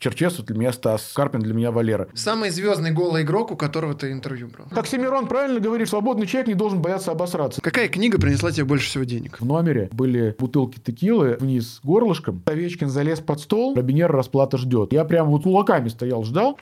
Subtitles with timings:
[0.00, 2.06] Черчесов для меня Стас, Карпин для меня Валера.
[2.14, 4.68] Самый звездный голый игрок, у которого ты интервью брал.
[4.70, 7.60] Как Семирон правильно говорит, свободный человек не должен бояться обосраться.
[7.60, 9.40] Какая книга принесла тебе больше всего денег?
[9.40, 12.44] В номере были бутылки текилы вниз горлышком.
[12.46, 14.92] Овечкин залез под стол, Робинер расплата ждет.
[14.92, 16.60] Я прям вот кулаками стоял, ждал.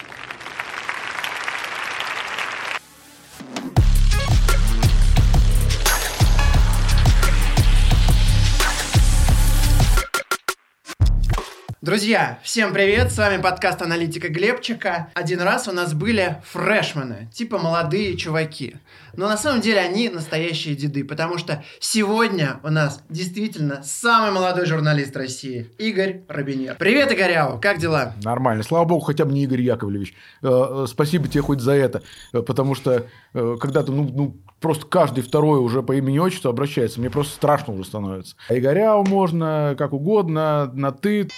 [11.87, 15.07] Друзья, всем привет, с вами подкаст аналитика Глебчика.
[15.15, 18.79] Один раз у нас были фрешмены, типа молодые чуваки.
[19.15, 24.67] Но на самом деле они настоящие деды, потому что сегодня у нас действительно самый молодой
[24.67, 26.75] журналист России, Игорь Робинер.
[26.77, 28.15] Привет, Игоряу, как дела?
[28.25, 30.13] Нормально, слава богу, хотя бы не Игорь Яковлевич.
[30.43, 35.23] Э, э, спасибо тебе хоть за это, э, потому что когда-то, ну, ну, просто каждый
[35.23, 38.35] второй уже по имени отчеству обращается, мне просто страшно уже становится.
[38.49, 41.29] А Игоряу можно как угодно, на «ты».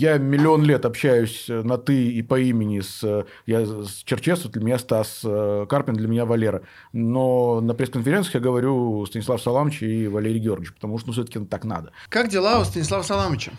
[0.00, 4.50] Я миллион лет общаюсь э, на «ты» и по имени с, э, я, с Черчесов,
[4.52, 6.62] для меня Стас, э, Карпин для меня Валера.
[6.94, 11.64] Но на пресс-конференциях я говорю Станислав Саламович и Валерий Георгиевич, потому что ну, все-таки так
[11.64, 11.92] надо.
[12.08, 13.52] Как дела у Станислава Саламовича?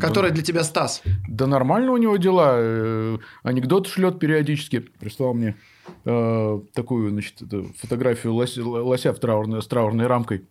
[0.00, 1.02] Который да, для тебя Стас.
[1.28, 3.18] Да нормально у него дела.
[3.42, 4.78] Анекдот шлет периодически.
[4.78, 5.56] Прислал мне
[6.04, 7.42] э, такую значит,
[7.80, 10.46] фотографию лося, лося в траурной, с траурной рамкой.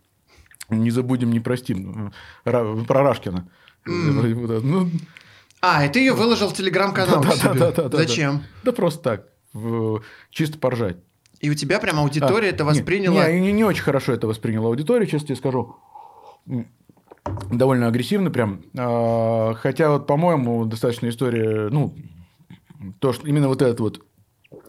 [0.70, 2.12] Не забудем, не простим.
[2.44, 3.48] Про Рашкина.
[3.86, 4.90] Mm.
[5.62, 8.44] А, и ты ее выложил в телеграм-канал да, да, да, да, Зачем?
[8.64, 9.28] Да, просто так,
[10.30, 10.98] чисто поржать.
[11.40, 13.30] И у тебя прям аудитория а, это восприняла?
[13.30, 15.76] Не, не, не очень хорошо это восприняла аудитория, честно тебе скажу.
[17.52, 18.64] Довольно агрессивно прям.
[18.78, 21.96] А, хотя вот, по-моему, достаточно история, ну,
[23.00, 24.06] то, что именно вот этот вот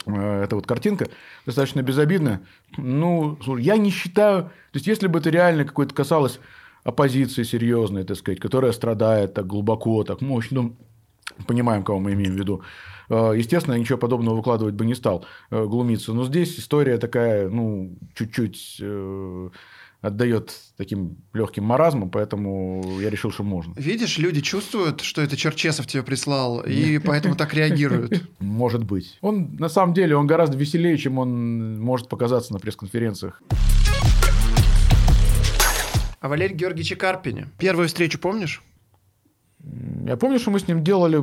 [0.06, 1.08] э, эта вот картинка
[1.46, 2.40] достаточно безобидная.
[2.76, 4.44] Ну, я не считаю...
[4.44, 6.40] То есть, если бы это реально какое-то касалось
[6.84, 10.76] оппозиции серьезной, так сказать, которая страдает так глубоко, так мощно, ну,
[11.46, 12.62] понимаем, кого мы имеем в виду.
[13.08, 16.12] Э, естественно, ничего подобного выкладывать бы не стал, э, глумиться.
[16.12, 19.50] Но здесь история такая, ну, чуть-чуть э,
[20.00, 23.72] отдает таким легким маразмом, поэтому я решил, что можно.
[23.76, 28.22] Видишь, люди чувствуют, что это Черчесов тебе прислал, и поэтому так реагируют.
[28.38, 29.18] Может быть.
[29.22, 33.40] Он, на самом деле, он гораздо веселее, чем он может показаться на пресс-конференциях.
[36.24, 37.48] О Валерии Георгиевиче Карпине.
[37.58, 38.62] Первую встречу помнишь?
[40.06, 41.22] Я помню, что мы с ним делали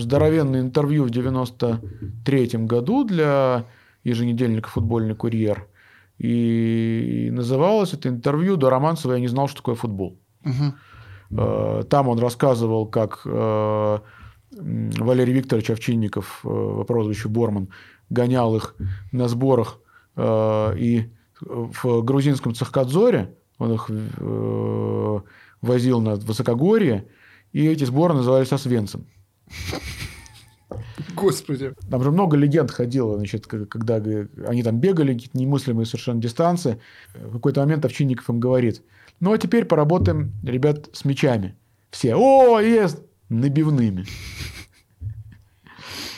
[0.00, 3.64] здоровенное интервью в 93 году для
[4.04, 5.66] еженедельника «Футбольный курьер».
[6.18, 10.16] И называлось это интервью до Романцева «Я не знал, что такое футбол».
[10.44, 11.82] Угу.
[11.90, 13.98] Там он рассказывал, как э,
[14.52, 17.70] Валерий Викторович Овчинников э, по прозвищу Борман
[18.08, 18.76] гонял их
[19.10, 19.80] на сборах
[20.16, 25.20] и в грузинском Цахкадзоре он их э,
[25.62, 27.08] возил на высокогорье,
[27.52, 29.06] и эти сборы назывались Освенцем.
[31.14, 31.72] Господи.
[31.90, 36.80] Там же много легенд ходило, значит, когда они там бегали, какие-то немыслимые совершенно дистанции.
[37.14, 38.82] В какой-то момент Овчинников им говорит,
[39.20, 41.56] ну, а теперь поработаем, ребят, с мячами.
[41.90, 44.04] Все, о, есть, набивными.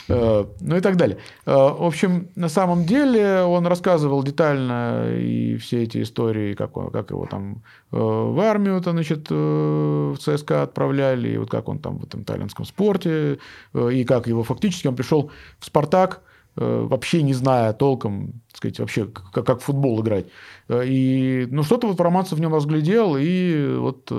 [0.09, 1.17] Э, ну и так далее.
[1.45, 6.89] Э, в общем, на самом деле он рассказывал детально и все эти истории, как, он,
[6.89, 7.61] как его там
[7.91, 12.23] э, в армию, -то, значит, в ЦСКА отправляли, и вот как он там в этом
[12.23, 13.37] итальянском спорте,
[13.73, 16.21] и как его фактически он пришел в «Спартак»,
[16.55, 20.25] вообще не зная толком, так сказать, вообще, как, как в футбол играть.
[20.69, 24.11] И, ну, что-то вот Романцев в нем разглядел, и вот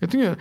[0.00, 0.36] это не...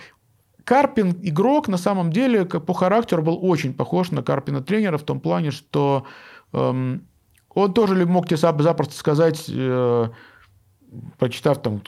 [0.67, 5.21] Карпин игрок на самом деле по характеру был очень похож на Карпина тренера в том
[5.21, 6.05] плане, что
[6.51, 7.07] эм,
[7.53, 10.09] он тоже мог тебе запросто сказать, э,
[11.17, 11.81] прочитав там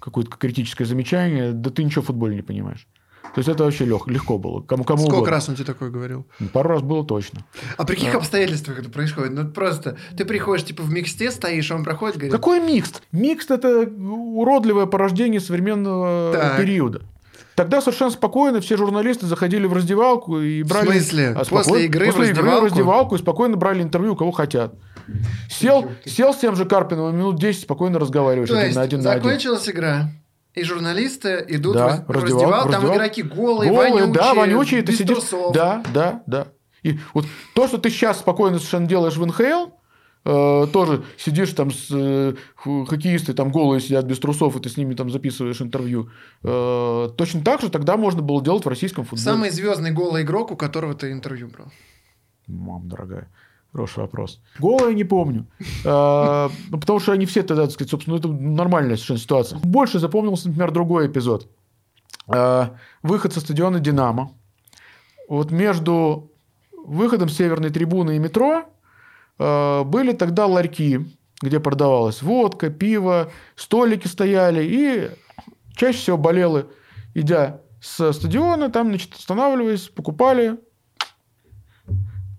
[0.00, 2.88] какое-то критическое замечание, да ты ничего в футболе не понимаешь.
[3.22, 4.62] То есть это вообще лег, легко было.
[4.62, 5.30] Кому, кому Сколько угодно.
[5.30, 6.26] раз он тебе такое говорил?
[6.40, 7.44] Ну, пару раз было точно.
[7.76, 8.18] А при каких а.
[8.18, 9.32] обстоятельствах это происходит?
[9.32, 12.32] Ну просто ты приходишь типа в миксте, стоишь, а он проходит, говорит...
[12.32, 13.00] Какой микст?
[13.12, 16.56] Микст– это уродливое порождение современного так.
[16.58, 17.02] периода.
[17.54, 20.86] Тогда совершенно спокойно все журналисты заходили в раздевалку и брали...
[20.86, 21.34] В смысле?
[21.36, 22.48] А, спокойно, после игры после в раздевалку?
[22.48, 24.74] игры в раздевалку и спокойно брали интервью, у кого хотят.
[25.50, 29.02] Сел, сел с тем же Карпиновым минут 10, спокойно разговариваешь То один есть, на один
[29.02, 29.80] закончилась на один.
[29.80, 30.10] игра,
[30.54, 34.92] и журналисты идут да, в, раздевалку, раздевалку, там игроки голые, голые вонючие, да, вонючие, ты
[34.92, 35.52] сидишь, трусов.
[35.52, 36.46] Да, да, да.
[36.82, 39.72] И вот то, что ты сейчас спокойно совершенно делаешь в НХЛ,
[40.24, 44.94] тоже сидишь там с э, хоккеисты там голые сидят без трусов, и ты с ними
[44.94, 46.10] там записываешь интервью.
[46.44, 49.24] Э, точно так же тогда можно было делать в российском футболе.
[49.24, 51.72] Самый звездный голый игрок, у которого ты интервью брал.
[52.46, 53.28] Мам, дорогая.
[53.72, 54.40] Хороший вопрос.
[54.60, 55.46] Гол я не помню.
[55.84, 59.58] Ну, потому что они все тогда, так сказать, собственно, это нормальная совершенно ситуация.
[59.58, 61.48] Больше запомнился, например, другой эпизод.
[62.26, 64.30] Выход со стадиона «Динамо».
[65.28, 66.30] Вот между
[66.84, 68.71] выходом с северной трибуны и метро
[69.38, 71.00] были тогда ларьки,
[71.40, 75.10] где продавалась водка, пиво, столики стояли, и
[75.74, 76.68] чаще всего болелы,
[77.14, 80.60] идя с стадиона, там, значит, останавливаясь, покупали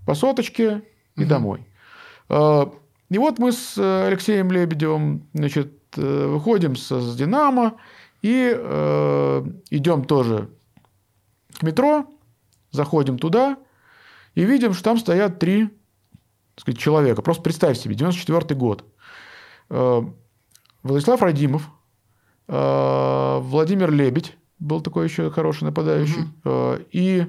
[0.06, 0.82] по соточке,
[1.16, 1.28] и угу.
[1.28, 1.66] домой.
[2.28, 2.72] А,
[3.10, 7.76] и вот мы с э, Алексеем Лебедевым значит, э, выходим с «Динамо»
[8.22, 10.50] и э, идем тоже
[11.58, 12.06] к метро,
[12.70, 13.56] заходим туда
[14.34, 15.70] и видим, что там стоят три
[16.56, 17.22] сказать, человека.
[17.22, 18.84] Просто представь себе, 94 год.
[20.82, 21.70] Владислав Радимов,
[22.46, 26.84] Владимир Лебедь, был такой еще хороший нападающий, угу.
[26.92, 27.26] и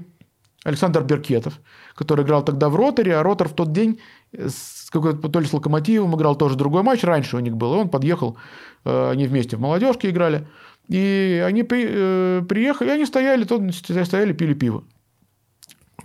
[0.65, 1.59] Александр Беркетов,
[1.93, 3.99] который играл тогда в Роторе, а Ротор в тот день
[4.33, 7.77] с какой-то, то ли с Локомотивом играл тоже другой матч, раньше у них был, и
[7.77, 8.37] он подъехал,
[8.83, 10.47] э, они вместе в молодежке играли,
[10.87, 14.83] и они при, э, приехали, и они стояли, то стояли, пили пиво.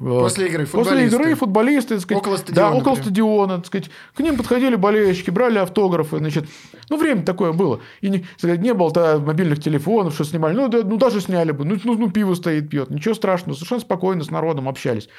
[0.01, 0.95] После игры футболисты.
[0.95, 2.71] После игры футболисты, так сказать, около стадиона.
[2.71, 3.91] Да, около стадиона, так сказать.
[4.15, 6.47] К ним подходили болельщики, брали автографы, значит.
[6.89, 7.81] Ну, время такое было.
[8.01, 10.55] И не, сказать, не было тогда мобильных телефонов, что снимали.
[10.55, 11.67] Ну, да, ну, даже сняли бы.
[11.67, 12.89] Ну, ну, ну, пиво стоит, пьет.
[12.89, 13.55] Ничего страшного.
[13.55, 15.11] Совершенно спокойно с народом общались.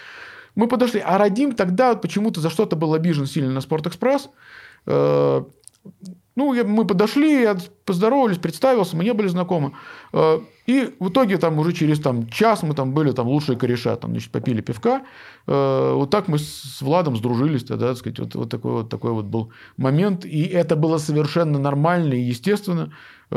[0.56, 1.00] Мы подошли.
[1.06, 4.30] А Радим тогда почему-то за что-то был обижен сильно на Спортэкспресс.
[4.88, 5.44] Э,
[6.36, 7.56] ну, мы подошли, я
[7.86, 9.74] поздоровались, представился, мы не были знакомы.
[10.68, 14.12] И в итоге там уже через там, час мы там были там лучшие кореша, там,
[14.12, 15.04] значит, попили пивка.
[15.48, 19.12] Э, вот так мы с Владом сдружились тогда, так сказать, вот, вот, такой, вот такой
[19.12, 20.25] вот был момент.
[20.25, 22.92] И это было совершенно нормально и естественно
[23.31, 23.36] э,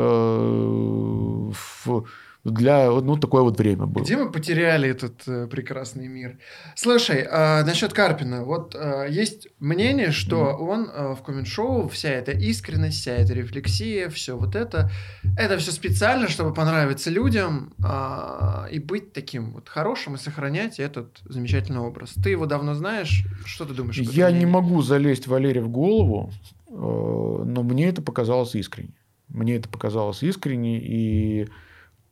[1.85, 2.05] в
[2.45, 4.03] для ну, такое вот время было.
[4.03, 6.37] Где мы потеряли этот э, прекрасный мир?
[6.75, 8.43] Слушай, э, насчет Карпина.
[8.43, 10.69] Вот э, есть мнение, что mm-hmm.
[10.69, 14.91] он э, в коммент-шоу, вся эта искренность, вся эта рефлексия, все вот это,
[15.37, 21.21] это все специально, чтобы понравиться людям э, и быть таким вот хорошим и сохранять этот
[21.25, 22.13] замечательный образ.
[22.13, 23.25] Ты его давно знаешь?
[23.43, 23.97] Что ты думаешь?
[23.97, 26.31] Я не могу залезть Валере в голову,
[26.67, 28.93] э, но мне это показалось искренне.
[29.29, 31.47] Мне это показалось искренне, и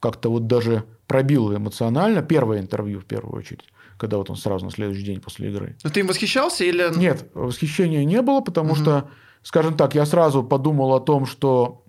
[0.03, 2.21] как-то вот даже пробил эмоционально.
[2.21, 3.63] Первое интервью, в первую очередь,
[3.95, 5.77] когда вот он сразу на следующий день после игры.
[5.81, 6.93] Но ты им восхищался или...
[6.97, 8.81] Нет, восхищения не было, потому угу.
[8.81, 9.09] что,
[9.43, 11.85] скажем так, я сразу подумал о том, что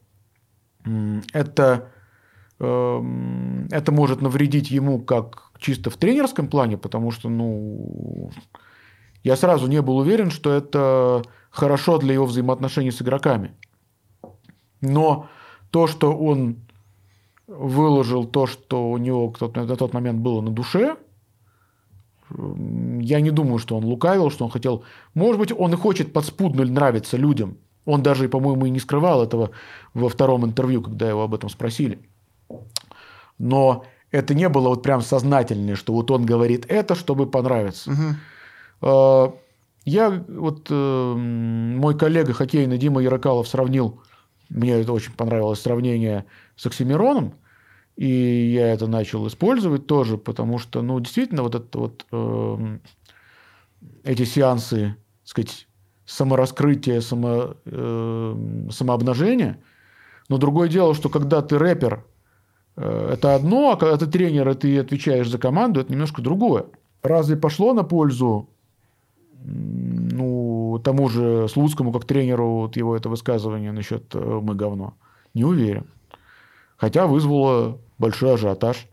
[1.33, 1.91] это,
[2.61, 8.31] эм, это может навредить ему как чисто в тренерском плане, потому что, ну,
[9.25, 13.57] я сразу не был уверен, что это хорошо для его взаимоотношений с игроками.
[14.81, 15.29] Но
[15.71, 16.64] то, что он
[17.47, 20.97] выложил то, что у него на тот момент было на душе.
[22.31, 24.85] Я не думаю, что он лукавил, что он хотел...
[25.15, 27.59] Может быть, он и хочет подспудно нравиться людям.
[27.85, 29.51] Он даже, по-моему, и не скрывал этого
[29.93, 31.99] во втором интервью, когда его об этом спросили.
[33.39, 37.91] Но это не было вот прям сознательное, что вот он говорит это, чтобы понравиться.
[38.81, 39.35] Угу.
[39.85, 44.01] Я вот э, мой коллега хоккейный Дима Ярокалов сравнил
[44.55, 46.25] мне это очень понравилось сравнение
[46.57, 47.35] с Оксимироном,
[47.97, 52.79] и я это начал использовать тоже, потому что, ну, действительно, вот это вот э,
[54.05, 55.69] эти сеансы, так сказать,
[56.07, 59.59] самораскрытия, само, э, самообнажения.
[60.29, 62.05] Но другое дело, что когда ты рэпер,
[62.77, 66.67] э, это одно, а когда ты тренер, и ты отвечаешь за команду, это немножко другое.
[67.03, 68.49] Разве пошло на пользу
[69.45, 70.34] ну,
[70.79, 74.95] тому же Слуцкому, как тренеру, вот его это высказывание насчет э, «мы говно»?
[75.35, 75.87] Не уверен.
[76.77, 78.89] Хотя вызвало большой ажиотаж.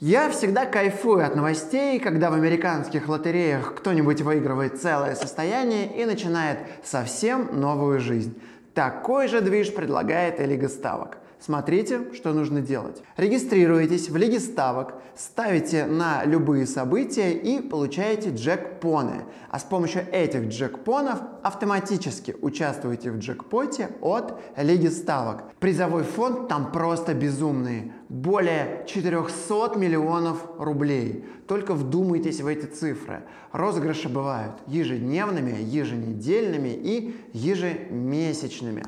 [0.00, 6.60] Я всегда кайфую от новостей, когда в американских лотереях кто-нибудь выигрывает целое состояние и начинает
[6.84, 8.38] совсем новую жизнь.
[8.74, 13.02] Такой же движ предлагает и Лига Ставок– Смотрите, что нужно делать.
[13.16, 19.24] Регистрируетесь в Лиге Ставок, ставите на любые события и получаете джекпоны.
[19.48, 25.44] А с помощью этих джекпонов автоматически участвуете в джекпоте от Лиги Ставок.
[25.60, 27.92] Призовой фонд там просто безумный.
[28.08, 31.24] Более 400 миллионов рублей.
[31.46, 33.22] Только вдумайтесь в эти цифры.
[33.52, 38.82] Розыгрыши бывают ежедневными, еженедельными и ежемесячными.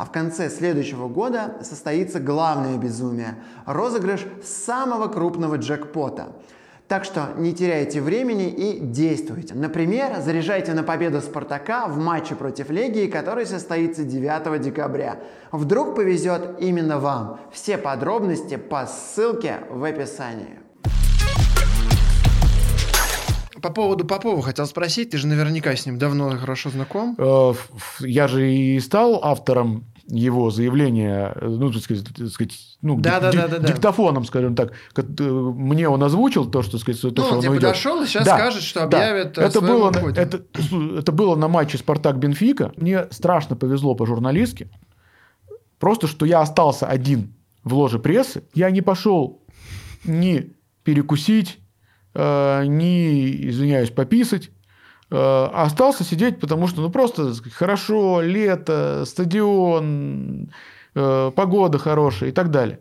[0.00, 3.34] А в конце следующего года состоится главное безумие–
[3.66, 6.32] розыгрыш самого крупного джекпота.
[6.88, 9.54] Так что не теряйте времени и действуйте.
[9.54, 15.18] Например, заряжайте на победу Спартака в матче против Легии, который состоится 9 декабря.
[15.52, 17.38] Вдруг повезет именно вам.
[17.52, 20.60] Все подробности по ссылке в описании.
[23.60, 27.14] По поводу Попова хотел спросить, ты же наверняка с ним давно хорошо знаком.
[27.18, 27.52] Э,
[28.00, 32.52] я же и стал автором его заявления, э, ну, так сказать, так сказать
[32.82, 36.78] ну, да, ди- да, да, да, диктофоном, скажем так, э, мне он озвучил то, что,
[36.78, 37.54] сказать, то, ну, что он уйдет.
[37.62, 38.98] подошел и сейчас Да, скажет, что да.
[39.10, 40.20] объявит о это было, уходе.
[40.20, 40.42] это,
[40.98, 42.72] это было на матче Спартак-Бенфика.
[42.76, 44.68] Мне страшно повезло по журналистке.
[45.78, 48.42] Просто, что я остался один в ложе прессы.
[48.54, 49.42] Я не пошел
[50.04, 51.58] ни перекусить,
[52.14, 54.50] э, ни, извиняюсь, пописать.
[55.12, 60.50] А остался сидеть, потому что, ну, просто хорошо, лето, стадион,
[60.94, 62.80] э, погода хорошая и так далее.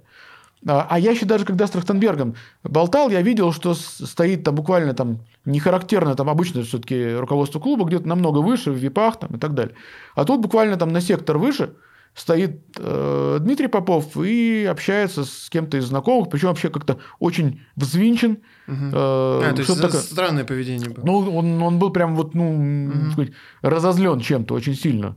[0.67, 4.93] А а я еще даже, когда с Трахтенбергом болтал, я видел, что стоит там буквально
[4.93, 9.39] там не характерно, там обычно все-таки руководство клуба где-то намного выше, в випах там и
[9.39, 9.75] так далее.
[10.15, 11.73] А тут буквально там на сектор выше
[12.13, 18.39] стоит э, Дмитрий Попов и общается с кем-то из знакомых, причем вообще как-то очень взвинчен.
[18.67, 18.89] Мгм.
[18.89, 19.99] э, А, то есть такое.
[20.01, 21.05] странное поведение было.
[21.05, 23.11] Ну, он, он был прям вот, ну, Мгм.
[23.11, 25.15] сказать, разозлен чем-то очень сильно.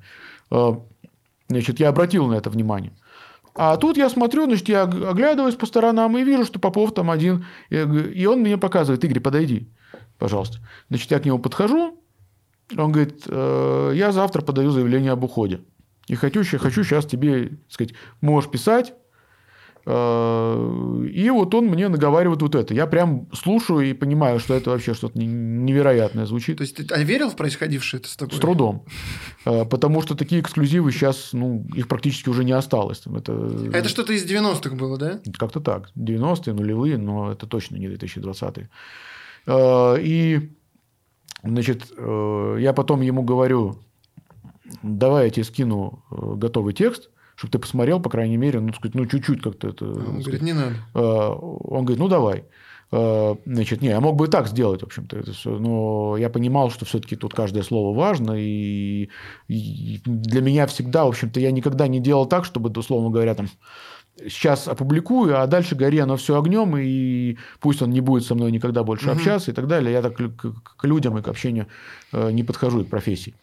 [0.50, 0.72] Э,
[1.48, 2.92] Значит, я обратил на это внимание.
[3.54, 7.10] А тут я смотрю, значит, я ог- оглядываюсь по сторонам и вижу, что Попов там
[7.10, 7.44] один.
[7.68, 9.68] Говорю- И он мне показывает, Игорь, подойди,
[10.18, 10.58] пожалуйста.
[10.88, 11.98] Значит, я к нему подхожу.
[12.78, 15.60] Он говорит, «Э, я завтра подаю заявление об уходе.
[16.08, 18.92] И хочу, хочу сейчас тебе, так сказать, можешь писать.
[19.84, 22.74] Э, И вот он мне наговаривает вот это.
[22.74, 26.58] Я прям слушаю и понимаю, что это вообще что-то не- невероятное звучит.
[26.58, 28.36] То есть ты а верил в происходившее это с тобой?
[28.36, 28.84] С трудом.
[29.44, 33.02] Э, Потому что такие эксклюзивы сейчас, ну, их практически уже не осталось.
[33.06, 33.32] Это,
[33.72, 35.20] Это что-то из 90-х было, да?
[35.36, 35.90] как-то так.
[35.96, 38.68] 90-е, нулевые, но это точно не 2020-е.
[39.46, 40.52] Э, И,
[41.42, 43.78] значит, я потом ему говорю,
[44.82, 48.94] давай я тебе скину э, готовый текст, чтобы ты посмотрел, по крайней мере, ну, сказать,
[48.94, 49.84] ну, чуть-чуть как-то это...
[49.86, 50.74] Он так говорит, сказать, не надо.
[50.94, 52.44] Э, Он говорит, ну давай.
[52.92, 56.28] Э, Значит, не, я мог бы и так сделать, в общем-то, это всё, но я
[56.28, 59.08] понимал, что все-таки тут каждое слово важно, и,
[59.48, 63.48] и для меня всегда, в общем-то, я никогда не делал так, чтобы, условно говоря, там,
[64.28, 68.52] сейчас опубликую, а дальше гори оно все огнем, и пусть он не будет со мной
[68.52, 69.14] никогда больше Мгм.
[69.16, 69.90] общаться и так далее.
[69.92, 71.66] Я так к, к- людям и к общению
[72.12, 73.34] не подхожу, и к профессии.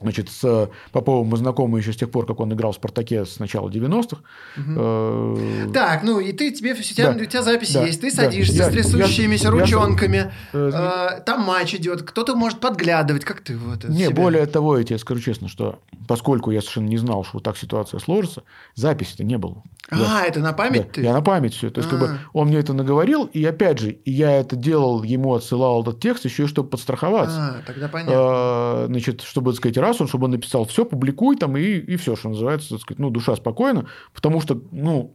[0.00, 3.40] Значит, с Поповым мы знакомы еще с тех пор, как он играл в «Спартаке» с
[3.40, 4.22] начала 90-х.
[4.56, 4.76] Мгм.
[4.78, 7.20] Э, Так, ну и ты, тебе, у, тебя, Да.
[7.20, 7.84] у тебя запись Да.
[7.84, 8.22] есть, ты Да.
[8.24, 13.24] садишься Я- с трясущимися я- я- ручонками, э, э, там матч идет, кто-то может подглядывать,
[13.24, 14.14] как ты вот это Не, себя?
[14.14, 17.98] более того, я тебе скажу честно, что поскольку я совершенно не знал, что так ситуация
[17.98, 18.44] сложится,
[18.76, 19.62] записи-то не было.
[19.90, 21.02] А, это на память Да, ты?
[21.02, 21.68] Я на память все.
[21.70, 22.18] То есть, как бы А.
[22.32, 26.44] он мне это наговорил, и опять же, я это делал, ему отсылал этот текст еще
[26.44, 27.56] и чтобы подстраховаться.
[27.58, 28.86] А, тогда понятно.
[28.86, 32.16] Значит, чтобы, так сказать, раз он, чтобы он написал все, публикуй там, и, и все,
[32.16, 35.14] что называется, так сказать, ну, душа спокойна, потому что, ну,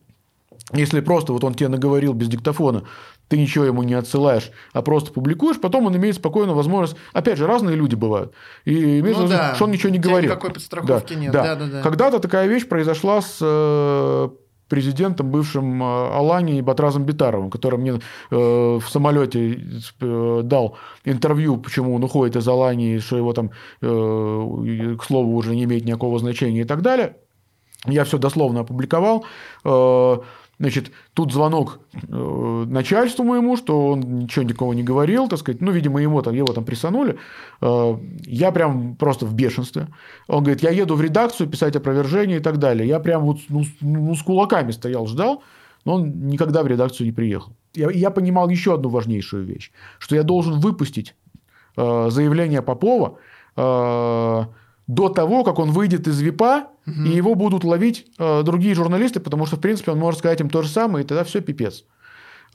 [0.73, 2.83] если просто вот он тебе наговорил без диктофона,
[3.29, 6.97] ты ничего ему не отсылаешь, а просто публикуешь, потом он имеет спокойную возможность.
[7.13, 8.33] Опять же, разные люди бывают.
[8.65, 10.31] И имеет Ну да, что он ничего не говорил.
[10.31, 11.31] никакой подстраховки нет.
[11.31, 11.43] Да.
[11.43, 11.81] Да-да-да.
[11.81, 14.29] Когда-то такая вещь произошла с э,
[14.67, 18.00] президентом бывшим э, Алани и Батразом Битаровым, который мне э,
[18.31, 19.59] в самолете
[20.01, 25.63] э, дал интервью, почему он уходит из Алании, что его там, к слову, уже не
[25.63, 27.15] имеет никакого значения и так далее.
[27.86, 29.25] Я все дословно опубликовал.
[30.59, 35.61] Значит, тут звонок э, начальству моему, что он ничего никого не говорил, так сказать.
[35.61, 37.19] Ну, видимо, ему там, его там прессанули.
[37.61, 37.95] Э,
[38.25, 39.87] я прям просто в бешенстве.
[40.27, 42.87] Он говорит, я еду в редакцию писать опровержение и так далее.
[42.87, 45.43] Я прям вот ну, ну, с кулаками стоял, ждал,
[45.85, 47.53] но он никогда в редакцию не приехал.
[47.75, 51.13] Я, я понимал еще одну важнейшую вещь, что я должен выпустить
[51.75, 53.19] э, заявление Попова
[54.88, 59.46] до того, как он выйдет из ВИПа, и его будут ловить э, другие журналисты, потому
[59.46, 61.84] что, в принципе, он может сказать им то же самое, и тогда все пипец.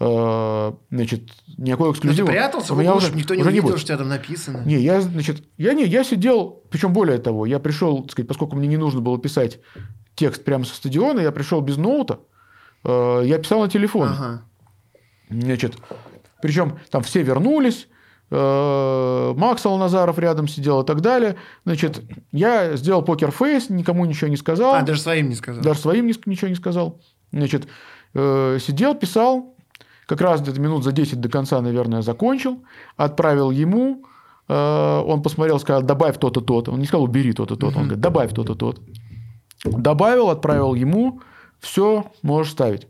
[0.00, 2.26] Э, значит, никакой Ну, ты эксклюзива.
[2.26, 3.78] прятался, у меня уж уже- никто не уже увидел, будет.
[3.78, 4.62] что у тебя там написано.
[4.64, 8.56] Не, я, значит, я не, я сидел, причем более того, я пришел, так сказать, поскольку
[8.56, 9.60] мне не нужно было писать
[10.14, 12.20] текст прямо со стадиона, я пришел без ноута,
[12.84, 14.12] э, я писал на телефоне.
[14.14, 14.42] Ага.
[15.28, 15.74] Значит,
[16.40, 17.88] причем там все вернулись,
[18.32, 21.36] э, Макс Алназаров рядом сидел и так далее.
[21.64, 24.74] Значит, я сделал покерфейс, никому ничего не сказал.
[24.74, 25.62] А, даже своим не сказал.
[25.62, 27.00] Даже своим ни- ничего не сказал.
[27.30, 27.68] Значит,
[28.14, 29.54] э, сидел, писал,
[30.06, 32.62] как раз где-то минут за 10 до конца, наверное, закончил,
[32.96, 34.04] отправил ему,
[34.48, 36.72] э, он посмотрел, сказал, добавь то-то, то-то.
[36.72, 37.76] Он не сказал, убери то-то, то-то.
[37.78, 38.80] Он говорит, добавь то-то, то-то.
[39.64, 41.20] Добавил, отправил ему,
[41.60, 42.88] все, можешь ставить.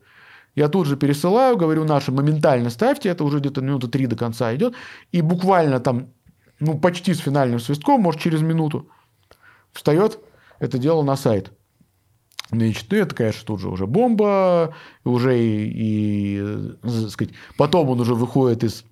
[0.54, 4.54] Я тут же пересылаю, говорю нашим, моментально ставьте, это уже где-то минуты три до конца
[4.54, 4.75] идет.
[5.11, 6.09] И буквально там,
[6.61, 8.88] ну, почти с финальным свистком, может, через минуту,
[9.73, 10.18] встает
[10.59, 11.52] это дело на сайт.
[12.50, 17.88] Значит, ну, это, конечно, тут же уже бомба, уже и, и, э, так сказать, потом
[17.88, 18.85] он уже выходит из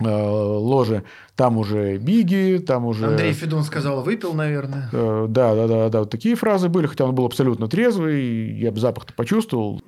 [0.00, 1.04] э, ложе,
[1.36, 3.06] там уже Биги, там уже...
[3.06, 4.88] Андрей Федун сказал, выпил, наверное.
[4.92, 8.72] Э, да, да, да, да, вот такие фразы были, хотя он был абсолютно трезвый, я
[8.72, 9.80] бы запах-то почувствовал.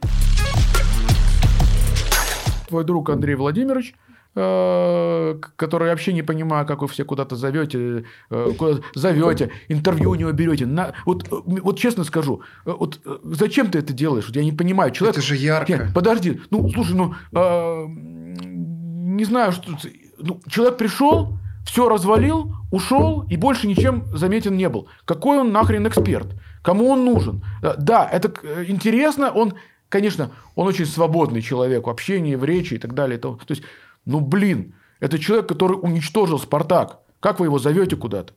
[2.66, 3.94] Твой друг Андрей Владимирович
[4.38, 10.14] Э, который вообще не понимаю, как вы все куда-то зовете, э, куда зовете, интервью у
[10.14, 10.66] него берете.
[10.66, 14.28] На, вот, э, вот честно скажу, вот зачем ты это делаешь?
[14.34, 14.90] Я не понимаю.
[14.90, 15.72] Человек, это же ярко.
[15.72, 19.70] Нет, подожди, ну слушай, ну э, не знаю, что
[20.18, 24.86] ну, человек пришел, все развалил, ушел и больше ничем заметен не был.
[25.06, 26.28] Какой он нахрен эксперт?
[26.60, 27.42] Кому он нужен?
[27.62, 28.30] Да, это
[28.66, 29.54] интересно, он,
[29.88, 33.18] конечно, он очень свободный человек в общении, в речи и так далее.
[33.18, 33.62] То, есть
[34.04, 37.00] ну, блин, это человек, который уничтожил «Спартак».
[37.20, 38.34] Как вы его зовете куда-то?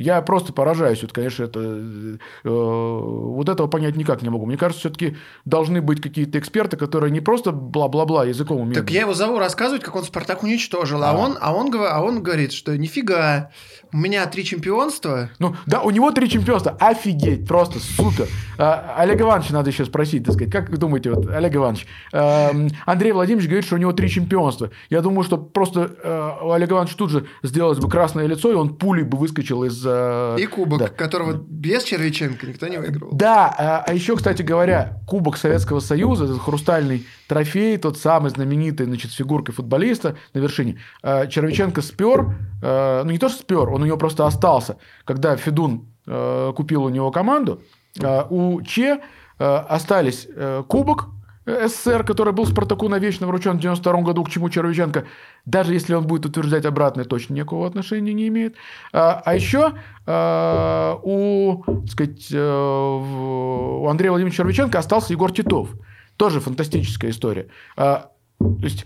[0.00, 1.02] Я просто поражаюсь.
[1.02, 4.46] Вот, конечно, это, э, вот этого понять никак не могу.
[4.46, 8.78] Мне кажется, все-таки должны быть какие-то эксперты, которые не просто бла-бла-бла языком умеют.
[8.78, 11.04] Так я его зову рассказывать, как он Спартак уничтожил.
[11.04, 13.50] А, а, он, а, он, а он говорит, что нифига,
[13.92, 15.28] у меня три чемпионства.
[15.38, 16.78] Ну, да, у него три чемпионства.
[16.80, 18.26] Офигеть, просто супер.
[18.56, 20.50] А, Олег Иванович надо еще спросить, так сказать.
[20.50, 24.70] Как вы думаете, вот, Олег Иванович, э, Андрей Владимирович говорит, что у него три чемпионства.
[24.88, 28.54] Я думаю, что просто э, у Олега Ивановича тут же сделалось бы красное лицо, и
[28.54, 29.89] он пулей бы выскочил из...
[29.90, 30.88] Э, и кубок, да.
[30.88, 33.10] которого без Червиченко никто не выиграл.
[33.12, 38.86] Да, а, а еще, кстати говоря, кубок Советского Союза, этот хрустальный трофей, тот самый знаменитый,
[38.86, 40.80] значит, с фигуркой футболиста на вершине.
[41.02, 44.76] Э, Червиченко спер, э, ну не то, что спер, он у него просто остался.
[45.04, 47.62] Когда Федун э, купил у него команду,
[48.30, 49.00] у Че
[49.38, 50.28] э, остались
[50.68, 51.08] кубок
[51.46, 55.06] СССР, который был Спартаку навечно вручен в 92 году, к чему Червиченко,
[55.46, 58.56] даже если он будет утверждать обратное, точно никакого отношения не имеет.
[58.92, 59.72] А, а еще
[60.06, 65.70] а, у, так сказать, э, у Андрея Владимировича Червиченко остался Егор Титов.
[66.16, 67.48] Тоже фантастическая история.
[67.76, 68.84] А, то есть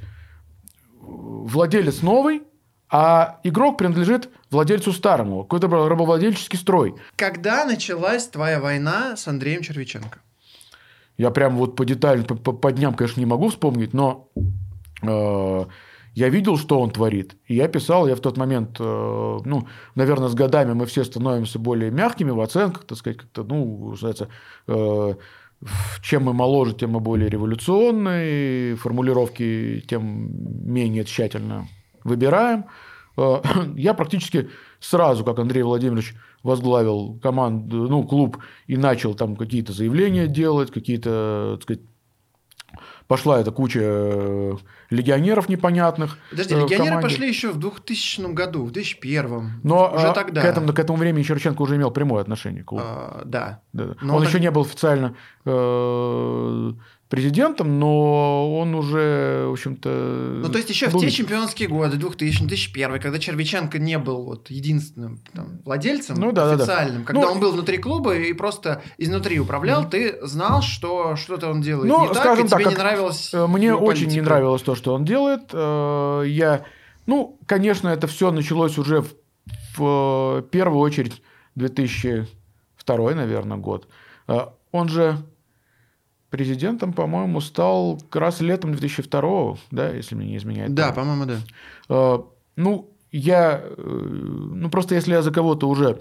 [1.00, 2.42] владелец новый,
[2.88, 5.42] а игрок принадлежит владельцу старому.
[5.42, 6.94] Какой-то рабовладельческий строй.
[7.16, 10.20] Когда началась твоя война с Андреем Червиченко?
[11.16, 14.30] Я прям вот по деталям, по, по дням, конечно, не могу вспомнить, но
[15.02, 15.64] э,
[16.14, 17.36] я видел, что он творит.
[17.46, 21.58] И я писал, я в тот момент, э, ну, наверное, с годами мы все становимся
[21.58, 24.28] более мягкими в оценках, так сказать, как-то, ну, называется,
[24.66, 25.14] э,
[26.02, 30.30] чем мы моложе, тем мы более революционные, формулировки тем
[30.72, 31.68] менее тщательно
[32.04, 32.66] выбираем.
[33.16, 33.40] Э,
[33.76, 40.28] я практически сразу, как Андрей Владимирович возглавил команду, ну, клуб и начал там какие-то заявления
[40.28, 41.82] делать, какие-то, так сказать,
[43.08, 44.52] пошла эта куча э,
[44.90, 46.18] легионеров непонятных.
[46.30, 49.60] Подожди, э, легионеры пошли еще в 2000 году, в 2001.
[49.62, 50.42] Но уже а, тогда.
[50.42, 52.84] К этому, к этому времени Черченко уже имел прямое отношение к клубу.
[52.86, 53.62] А, да.
[53.72, 53.96] да.
[54.02, 54.28] Он так...
[54.28, 56.72] еще не был официально э,
[57.08, 60.40] президентом, но он уже, в общем-то...
[60.42, 60.98] Ну, то есть, еще был...
[60.98, 66.52] в те чемпионские годы, 2000-2001, когда Червиченко не был вот единственным там, владельцем ну, да,
[66.52, 67.04] официальным, да, да.
[67.06, 71.50] когда ну, он был внутри клуба и просто изнутри управлял, mm ты знал, что что-то
[71.50, 74.10] он делает ну, не скажем так, и тебе так, не нравилось э, Мне очень политика.
[74.10, 75.42] не нравилось то, что он делает.
[75.52, 76.64] Э, я...
[77.06, 79.10] Ну, конечно, это все началось уже в,
[79.76, 81.22] в первую очередь
[81.54, 83.86] 2002, наверное, год.
[84.26, 85.18] Э, он же
[86.34, 90.74] президентом, по-моему, стал как раз летом 2002, да, если мне не изменяет.
[90.74, 91.36] Да, по-моему, да.
[91.88, 92.24] А,
[92.56, 96.00] ну, я, э, ну, просто если я за кого-то уже,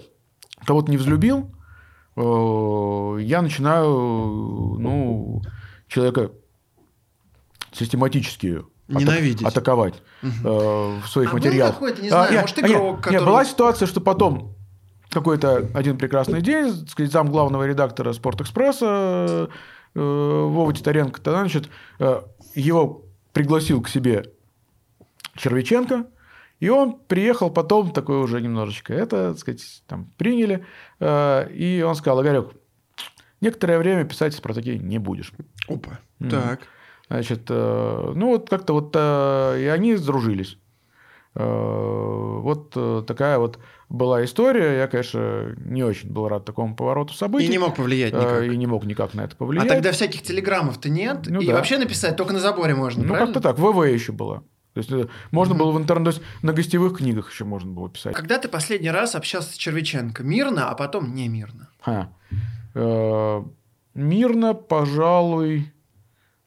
[0.64, 1.52] кого-то не взлюбил,
[2.16, 3.86] э, я начинаю,
[4.80, 5.40] ну,
[5.86, 6.32] человека
[7.70, 9.46] систематически Ненавидеть.
[9.46, 10.48] атаковать угу.
[10.98, 11.78] в своих а материалах.
[11.78, 13.14] Был не знаю, а, может, игрок, нет, который...
[13.14, 14.56] нет, была ситуация, что потом
[15.10, 19.48] какой-то один прекрасный день, так сказать, зам главного редактора «Спортэкспресса»
[19.94, 21.68] Вова Титаренко, тогда, значит,
[22.00, 22.22] э,
[22.54, 24.32] его пригласил к себе
[25.36, 26.06] Червиченко,
[26.60, 30.64] и он приехал потом такой уже немножечко, это, так сказать, там приняли,
[31.00, 32.52] э, и он сказал, Огарек,
[33.40, 35.32] некоторое время писать про такие не будешь.
[35.68, 36.30] Опа, mm.
[36.30, 36.60] так.
[37.08, 40.56] Значит, ну вот как-то вот и они сдружились.
[41.34, 42.70] Вот
[43.06, 43.58] такая вот
[43.94, 44.78] была история.
[44.78, 47.46] Я, конечно, не очень был рад такому повороту событий.
[47.46, 48.44] И не мог повлиять э, никак.
[48.44, 49.66] И не мог никак на это повлиять.
[49.66, 51.26] А тогда всяких телеграммов-то нет?
[51.26, 51.54] Ну, и да.
[51.54, 53.56] вообще написать только на заборе можно, Ну, как-то так.
[53.58, 54.42] ВВ еще было.
[54.74, 55.58] То есть э, можно mm-hmm.
[55.58, 58.14] было в интернете, то есть на гостевых книгах еще можно было писать.
[58.14, 60.24] Когда ты последний раз общался с Червиченко?
[60.24, 61.70] Мирно, а потом не мирно?
[61.80, 62.12] Ха.
[62.74, 63.44] Э,
[63.94, 65.72] мирно, пожалуй,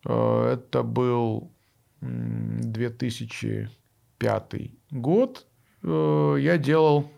[0.04, 1.54] это был
[2.02, 4.54] 2005
[4.92, 5.48] год.
[5.84, 7.10] Я делал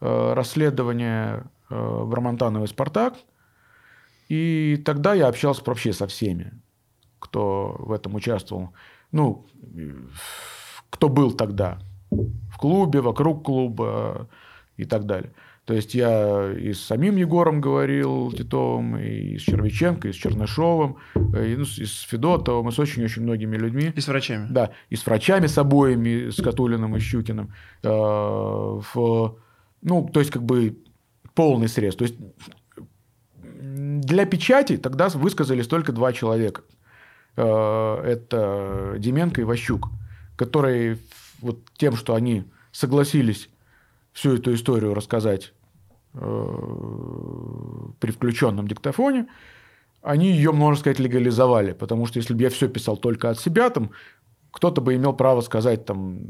[0.00, 3.14] расследование э, Брамонтанова и «Спартак»,
[4.28, 6.52] и тогда я общался вообще со всеми,
[7.18, 8.70] кто в этом участвовал.
[9.12, 9.46] Ну,
[10.90, 11.78] кто был тогда.
[12.10, 14.28] В клубе, вокруг клуба
[14.76, 15.32] и так далее.
[15.64, 20.98] То есть я и с самим Егором говорил Титовым, и с Червиченко, и с Чернышовым,
[21.16, 23.92] и, ну, и с Федотовым, и с очень-очень многими людьми.
[23.94, 24.46] И с врачами.
[24.48, 27.52] Да, и с врачами, с обоими, с Катулиным и Щукиным.
[27.82, 29.38] Э, в,
[29.86, 30.78] ну, то есть, как бы
[31.34, 31.96] полный срез.
[31.96, 32.16] То есть,
[33.42, 36.62] для печати тогда высказались только два человека.
[37.36, 39.88] Э, это Деменко и Ващук,
[40.36, 40.98] которые
[41.40, 43.48] вот тем, что они согласились
[44.12, 45.52] всю эту историю рассказать
[46.18, 49.26] Э, при включенном диктофоне,
[50.00, 51.72] они ее, можно сказать, легализовали.
[51.72, 53.90] Потому что если бы я все писал только от себя, там
[54.50, 56.20] кто-то бы имел право сказать, там,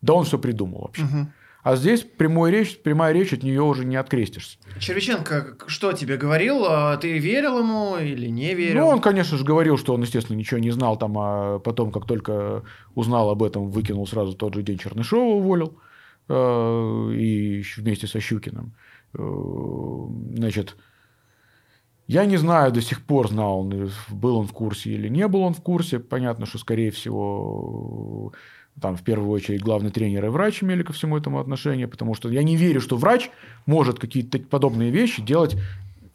[0.00, 1.04] да он все придумал вообще.
[1.04, 1.26] Угу.
[1.64, 4.58] А здесь прямой речь, прямая речь, от нее уже не открестишься.
[4.78, 6.66] Червиченко что тебе говорил?
[6.66, 8.82] А ты верил ему или не верил?
[8.82, 12.04] Ну, он, конечно же, говорил, что он, естественно, ничего не знал, там, а потом, как
[12.04, 15.78] только узнал об этом, выкинул сразу тот же день Чернышова, уволил,
[16.28, 18.74] э, и вместе со Щукиным.
[19.14, 19.22] Э,
[20.36, 20.76] значит,
[22.06, 25.40] я не знаю до сих пор, знал он, был он в курсе или не был
[25.40, 25.98] он в курсе.
[25.98, 28.34] Понятно, что, скорее всего,
[28.80, 32.28] там в первую очередь главный тренер и врач имели ко всему этому отношение, потому что
[32.28, 33.30] я не верю, что врач
[33.66, 35.56] может какие-то подобные вещи делать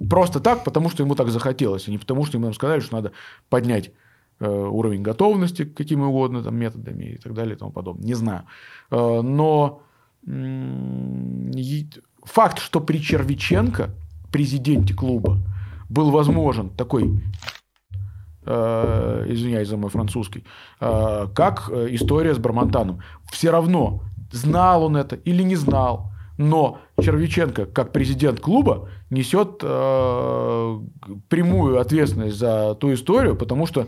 [0.10, 2.96] просто так, потому что ему так захотелось, а не потому что ему нам сказали, что
[2.96, 3.12] надо
[3.50, 3.92] поднять
[4.40, 8.06] э, уровень готовности какими угодно там, методами и так далее и тому подобное.
[8.06, 8.44] Не знаю.
[8.92, 9.82] Э, но
[12.24, 13.90] факт, что при Червиченко,
[14.32, 15.40] президенте клуба,
[15.90, 17.22] был возможен такой
[18.50, 20.44] э, извиняюсь за мой французский,
[20.82, 23.02] э, как э, история с Бармантаном.
[23.32, 30.80] Все равно, знал он это или не знал, но Червиченко, как президент клуба, несет э,
[31.28, 33.88] прямую ответственность за ту историю, потому что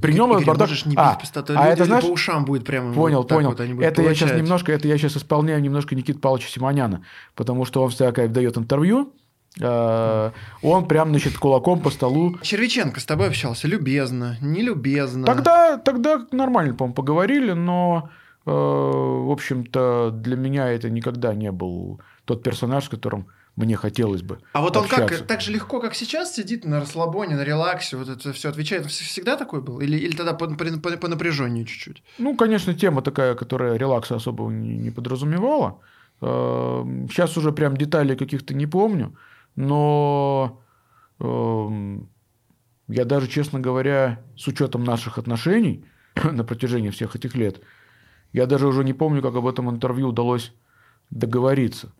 [0.00, 0.70] при нем этот бардак...
[0.86, 1.18] Не а,
[1.48, 2.04] а это знаешь...
[2.04, 2.94] по ушам будет прямо.
[2.94, 3.48] Понял, вот понял.
[3.50, 7.02] Вот это я сейчас немножко, это я сейчас исполняю немножко Никита Павловича Симоняна,
[7.34, 9.12] потому что он всякое дает интервью,
[9.60, 12.36] он прям, значит, кулаком по столу.
[12.42, 15.26] Червиченко с тобой общался любезно, нелюбезно.
[15.26, 18.10] Тогда, тогда нормально, по-моему, поговорили, но
[18.46, 24.22] Э, в общем-то, для меня это никогда не был тот персонаж, с которым мне хотелось
[24.22, 24.38] бы.
[24.52, 25.02] А вот общаться.
[25.02, 28.48] он как так же легко, как сейчас, сидит на расслабоне, на релаксе, вот это все
[28.48, 28.86] отвечает.
[28.86, 29.80] Всегда такой был?
[29.80, 32.02] Или, или тогда по, по, по, по напряжению чуть-чуть?
[32.18, 35.78] Ну, конечно, тема такая, которая релакса особо не, не подразумевала.
[36.20, 39.16] Сейчас э, уже прям деталей каких-то не помню,
[39.56, 40.60] но
[41.20, 42.08] эм,
[42.88, 45.84] я даже, честно говоря, с учетом наших отношений
[46.24, 47.60] на протяжении всех этих лет,
[48.32, 50.52] я даже уже не помню, как об этом интервью удалось
[51.10, 51.92] договориться.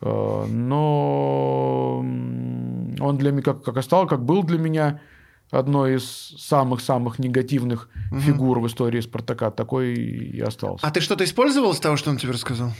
[0.00, 5.00] Э, но он для меня, как, как остал, как был для меня
[5.50, 6.04] одной из
[6.38, 8.20] самых-самых негативных угу.
[8.20, 10.86] фигур в истории Спартака, такой и остался.
[10.86, 12.72] А ты что-то использовал из того, что он тебе рассказал?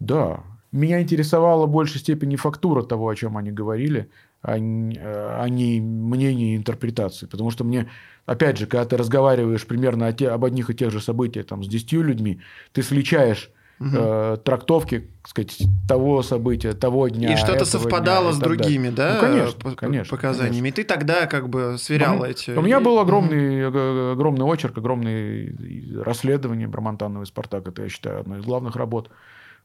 [0.00, 0.42] Да.
[0.74, 4.10] Меня интересовала в большей степени фактура того, о чем они говорили,
[4.42, 7.26] а не, а не мнение и интерпретации.
[7.26, 7.88] Потому что мне,
[8.26, 11.62] опять же, когда ты разговариваешь примерно о те, об одних и тех же событиях там,
[11.62, 12.40] с десятью людьми,
[12.72, 13.90] ты сличаешь угу.
[13.92, 17.34] э, трактовки сказать, того события, того дня.
[17.34, 19.14] И что-то совпадало дня, с другими, да?
[19.14, 20.16] Ну, конечно, конечно.
[20.16, 20.58] Показаниями.
[20.58, 20.66] Конечно.
[20.66, 22.50] И ты тогда как бы сверял у, эти.
[22.50, 24.12] У меня был огромный, угу.
[24.14, 25.54] огромный очерк, огромное
[26.02, 27.68] расследование Брамантанова и Спартак.
[27.68, 29.08] Это, я считаю, одно из главных работ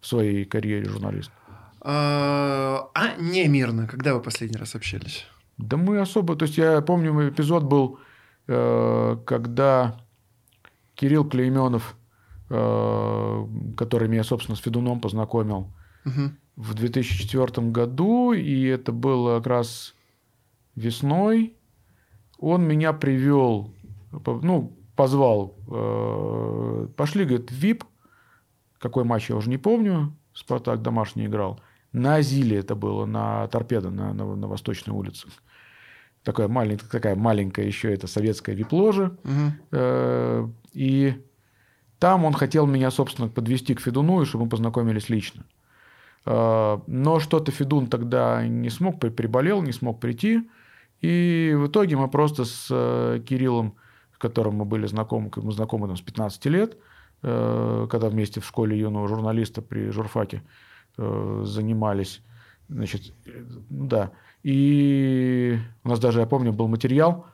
[0.02, 1.34] в своей карьере журналиста.
[1.82, 5.26] А, а не мирно, когда вы последний раз общались?
[5.58, 8.00] Да мы особо, то есть я помню, эпизод был,
[8.48, 10.00] э, когда
[10.96, 11.96] Кирилл Клейменов,
[12.50, 15.72] э, который меня, собственно, с Федуном познакомил
[16.06, 16.32] угу.
[16.56, 19.96] в 2004 году, и это было как раз
[20.76, 21.56] весной,
[22.38, 23.74] он меня привел,
[24.26, 27.84] ну, позвал, э, пошли, говорит, в ВИП,
[28.80, 31.60] какой матч я уже не помню, Спартак домашний играл.
[31.92, 35.28] На Азиле это было, на Торпедо, на, на, на Восточной улице.
[36.24, 39.18] Такая маленькая, такая маленькая еще это советская вип-ложа.
[39.24, 40.54] Угу.
[40.74, 41.14] И
[42.00, 45.44] там он хотел меня, собственно, подвести к Федуну, и чтобы мы познакомились лично.
[46.26, 50.50] Э, но что-то Федун тогда не смог, приболел, не смог прийти.
[51.02, 53.76] И в итоге мы просто с э, Кириллом,
[54.14, 56.78] с которым мы были знакомы, мы знакомы там, с 15 лет,
[57.22, 60.42] когда вместе в школе юного журналиста при журфаке
[61.02, 62.22] Э, занимались.
[62.68, 63.14] Значит,
[63.70, 64.12] ну да.
[64.44, 67.26] И у нас даже, я помню, был материал,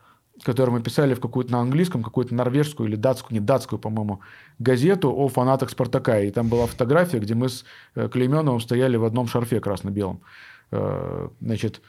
[0.43, 4.19] который мы писали в какую-то на английском, какую-то норвежскую или датскую, не датскую, по-моему,
[4.59, 6.19] газету о фанатах Спартака.
[6.19, 10.21] И там была фотография, где мы с э, Клейменовым стояли в одном шарфе красно-белом.
[10.69, 11.81] Э, значит,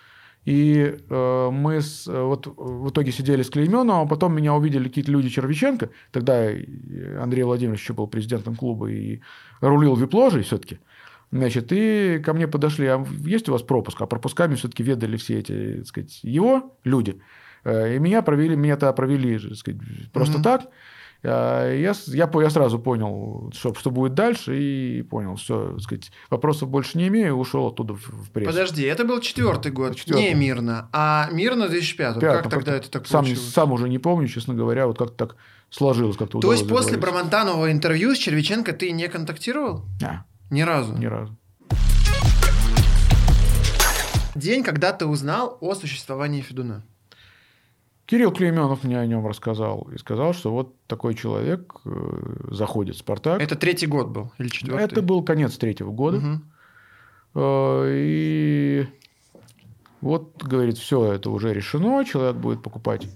[0.47, 5.11] И э, мы с, вот в итоге сидели с Клейменовым, а потом меня увидели какие-то
[5.11, 5.91] люди Червиченко.
[6.13, 6.49] Тогда
[7.21, 9.21] Андрей Владимирович еще был президентом клуба и
[9.61, 10.79] рулил вип-ложей все-таки.
[11.33, 14.01] Значит, и ко мне подошли, а есть у вас пропуск?
[14.01, 17.21] А пропусками все-таки ведали все эти, так сказать, его люди.
[17.65, 19.81] Э, и меня провели, меня тогда провели, так сказать,
[20.13, 20.43] просто mm-hmm.
[20.43, 20.69] так.
[21.29, 26.69] А, я, я, я сразу понял, что, что будет дальше, и понял, все, сказать, вопросов
[26.69, 28.51] больше не имею, ушел оттуда в, в прессу.
[28.51, 30.29] Подожди, это был четвертый год, четвертый.
[30.29, 32.21] не мирно, а мирно 2005.
[32.21, 33.53] Пятый, как тогда это так сам, получилось?
[33.53, 35.37] Сам уже не помню, честно говоря, вот как-то так
[35.71, 39.85] сложилось, как-то То есть после Брамантанового интервью с Червиченко ты не контактировал?
[40.05, 40.97] А, Ни разу?
[40.97, 41.37] Ни разу.
[44.37, 46.85] День, когда ты узнал о существовании Федуна.
[48.07, 53.01] Кирилл Клейменов мне о нем рассказал и сказал, что вот такой человек э, заходит в
[53.01, 53.43] «Спартак».
[53.43, 54.85] Это третий год был или четвертый?
[54.85, 56.19] Это был конец третьего года.
[57.35, 57.85] Угу.
[57.89, 58.87] И
[60.01, 63.09] вот, говорит, все это уже решено, человек будет покупать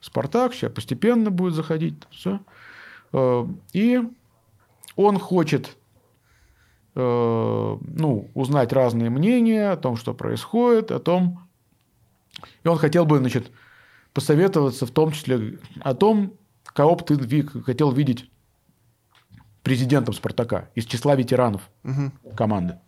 [0.00, 2.40] «Спартак», сейчас постепенно будет заходить, все.
[3.12, 4.02] Э, и
[4.96, 5.76] он хочет
[6.98, 11.46] ну, узнать разные мнения о том, что происходит, о том...
[12.64, 13.52] И он хотел бы, значит,
[14.16, 16.32] посоветоваться в том числе о том,
[16.64, 18.30] кого бы ты хотел видеть
[19.62, 22.10] президентом «Спартака» из числа ветеранов угу.
[22.34, 22.78] команды.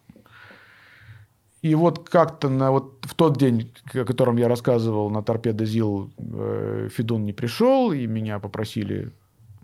[1.60, 6.10] И вот как-то на вот в тот день, о котором я рассказывал, на торпедо ЗИЛ
[6.16, 9.12] э, Федун не пришел, и меня попросили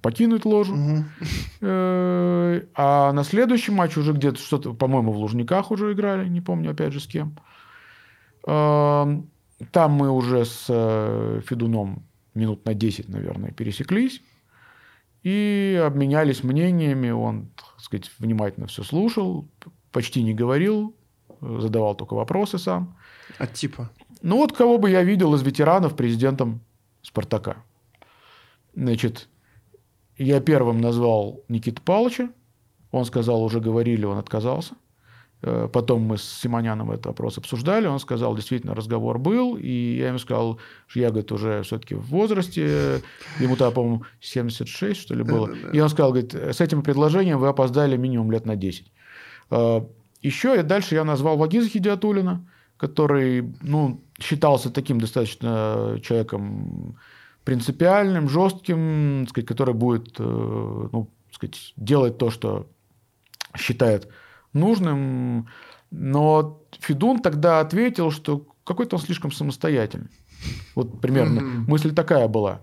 [0.03, 0.75] покинуть ложу.
[0.75, 1.05] Угу.
[1.63, 6.93] А на следующий матч уже где-то что-то, по-моему, в Лужниках уже играли, не помню опять
[6.93, 7.39] же с кем.
[9.73, 14.23] Там мы уже с э, Федуном минут на 10, наверное, пересеклись
[15.23, 17.11] и обменялись мнениями.
[17.11, 19.49] Он, так сказать, внимательно все слушал,
[19.93, 20.95] почти не говорил,
[21.41, 22.97] задавал только вопросы сам.
[23.39, 23.91] От типа?
[24.23, 26.61] Ну вот кого бы я видел из ветеранов президентом
[27.03, 27.57] Спартака.
[28.75, 29.29] Значит,
[30.17, 32.31] я первым назвал Никита Павловича.
[32.91, 34.75] Он сказал, уже говорили, он отказался.
[35.43, 40.09] Э, потом мы с Симоняном этот вопрос обсуждали, он сказал, действительно, разговор был, и я
[40.09, 43.03] ему сказал, что я, говорит, уже все-таки в возрасте,
[43.39, 45.51] ему тогда, по-моему, 76, что ли, было.
[45.73, 48.91] И он сказал, говорит, с этим предложением вы опоздали минимум лет на 10.
[49.51, 49.81] Э,
[50.23, 56.97] Еще и дальше я назвал Вагиза Хидиатулина, который, ну, считался таким достаточно человеком
[57.45, 62.67] принципиальным, жестким, сказать, который будет, э, ну, сказать, делать то, что
[63.57, 64.09] считает
[64.55, 65.49] нужным.
[65.91, 70.11] Но Федун тогда ответил, что какой-то он слишком самостоятельный.
[70.75, 71.69] Вот примерно mm-hmm.
[71.69, 72.61] мысль такая была.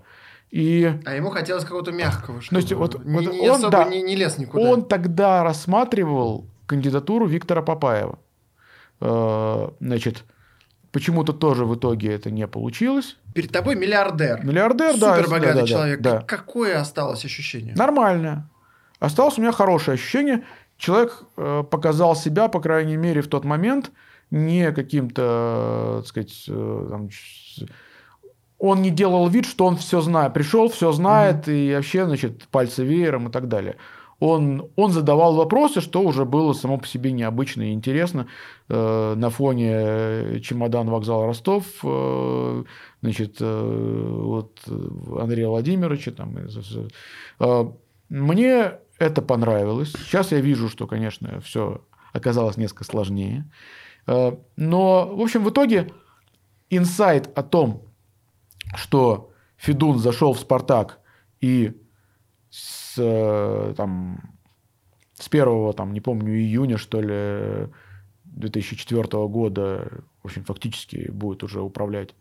[0.50, 0.92] И...
[1.06, 4.02] А ему хотелось какого-то мягкого, чтобы ну, вот, не, вот не он, особо да, не,
[4.02, 4.70] не лез никуда.
[4.70, 8.20] Он тогда рассматривал кандидатуру Виктора Папаева.
[9.00, 10.26] Э, значит,
[10.92, 13.18] почему-то тоже в итоге это не получилось.
[13.34, 14.44] Перед тобой миллиардер.
[14.44, 15.16] Миллиардер, да.
[15.16, 16.02] Супербогатый да, да, человек.
[16.02, 16.22] Да.
[16.22, 17.74] Какое осталось ощущение?
[17.76, 18.50] Нормально.
[19.00, 20.44] Осталось у меня хорошее ощущение
[20.82, 23.92] человек э, показал себя, по крайней мере, в тот момент,
[24.32, 27.10] не каким-то, так сказать, э, там,
[28.58, 30.34] он не делал вид, что он все знает.
[30.34, 31.52] Пришел, все знает, угу.
[31.52, 33.76] и вообще, значит, пальцы веером и так далее.
[34.20, 38.28] Он, он задавал вопросы, что уже было само по себе необычно и интересно
[38.70, 42.64] э, на фоне чемодан вокзала Ростов, э,
[43.02, 44.60] значит, э, вот
[45.20, 46.12] Андрея Владимировича.
[46.12, 46.38] Там,
[47.40, 47.66] э,
[48.10, 49.92] мне это понравилось.
[49.92, 53.50] Сейчас я вижу, что, конечно, все оказалось несколько сложнее.
[54.08, 55.92] Э, но, в общем, в итоге
[56.70, 57.88] инсайт о том,
[58.76, 61.00] что Федун зашел в «Спартак»
[61.40, 61.82] и
[62.50, 64.38] с, э, там,
[65.14, 67.70] с первого, там, не помню, июня, что ли,
[68.26, 72.16] 2004 года, в общем, фактически будет уже управлять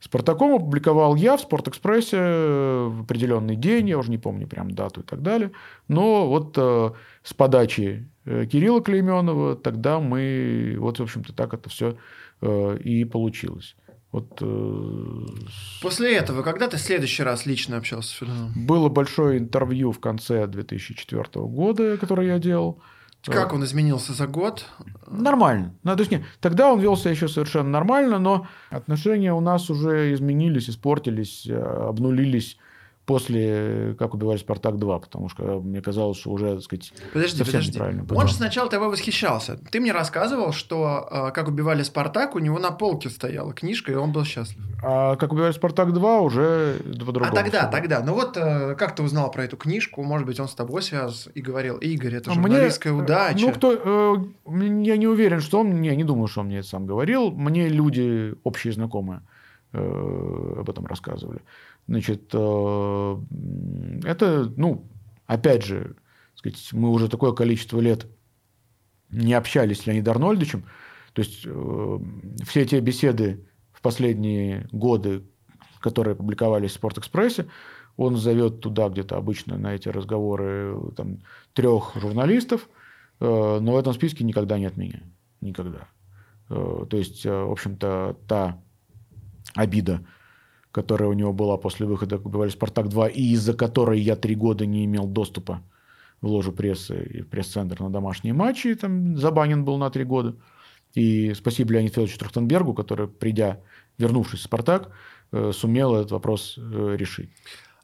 [0.00, 5.04] Спартаком опубликовал я в Спортэкспрессе в определенный день, я уже не помню прям дату и
[5.04, 5.52] так далее.
[5.88, 6.90] Но вот э,
[7.22, 11.98] с подачи э, Кирилла Клейменова тогда мы, вот, в общем-то, так это все
[12.40, 13.76] э, и получилось.
[14.10, 15.26] Вот, э,
[15.82, 18.52] После этого, когда ты в следующий раз лично общался с Федоровым?
[18.56, 22.80] Было большое интервью в конце 2004 года, которое я делал.
[23.24, 24.66] Как он изменился за год?
[25.06, 25.74] Нормально.
[25.82, 29.68] Ну, то есть, нет, тогда он вел себя еще совершенно нормально, но отношения у нас
[29.68, 32.56] уже изменились, испортились, э, обнулились
[33.10, 37.72] после «Как убивали Спартак-2», потому что мне казалось, что уже, так сказать, Подожди, совсем подожди.
[37.72, 38.06] неправильно.
[38.14, 39.58] Он же сначала тобой восхищался.
[39.70, 43.96] Ты мне рассказывал, что э, как убивали Спартак, у него на полке стояла книжка, и
[43.96, 44.62] он был счастлив.
[44.82, 47.32] А «Как убивали Спартак-2» уже по-другому.
[47.32, 47.70] а тогда, было.
[47.72, 48.00] тогда.
[48.04, 50.02] Ну вот э, как ты узнал про эту книжку?
[50.04, 53.40] Может быть, он с тобой связан и говорил, Игорь, это А мне, журналистская э, удача.
[53.40, 54.52] Ну, кто, э,
[54.84, 57.32] я не уверен, что он, я не думаю, что он мне это сам говорил.
[57.32, 59.22] Мне люди, общие знакомые,
[59.72, 61.40] э, об этом рассказывали.
[61.90, 63.16] Значит, э,
[64.04, 64.88] это, ну,
[65.26, 65.96] опять же,
[66.36, 68.06] сказать, мы уже такое количество лет
[69.10, 70.66] не общались с Леонидом Арнольдовичем.
[71.14, 71.98] То есть э,
[72.44, 75.24] все те беседы в последние годы,
[75.80, 77.46] которые публиковались в «Спортэкспрессе»,
[77.96, 81.18] он зовет туда где-то обычно на эти разговоры э, там,
[81.54, 82.68] трех журналистов,
[83.18, 85.02] но в этом списке никогда нет меня.
[85.40, 85.88] Никогда.
[86.48, 88.62] То есть, в общем-то, та
[89.54, 90.06] обида,
[90.72, 94.66] которая у него была после выхода «Как убивали Спартак-2», и из-за которой я три года
[94.66, 95.62] не имел доступа
[96.20, 100.36] в ложу прессы и в пресс-центр на домашние матчи, там забанен был на три года.
[100.94, 103.60] И спасибо Леониду Федоровичу Трахтенбергу, который, придя,
[103.98, 104.90] вернувшись в «Спартак»,
[105.32, 107.30] э, сумел этот вопрос э, решить.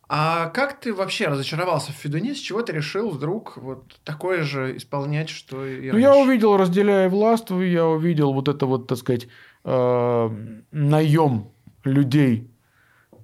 [0.08, 2.34] А как ты вообще разочаровался в Федуне?
[2.34, 6.28] С чего ты решил вдруг вот такое же исполнять, что и Ну, я раньше?
[6.28, 9.26] увидел, разделяя власть, я увидел вот это вот, так сказать,
[9.64, 10.30] э,
[10.70, 11.48] наем
[11.84, 12.50] людей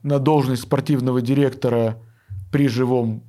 [0.02, 1.98] на должность спортивного директора
[2.50, 3.22] при живом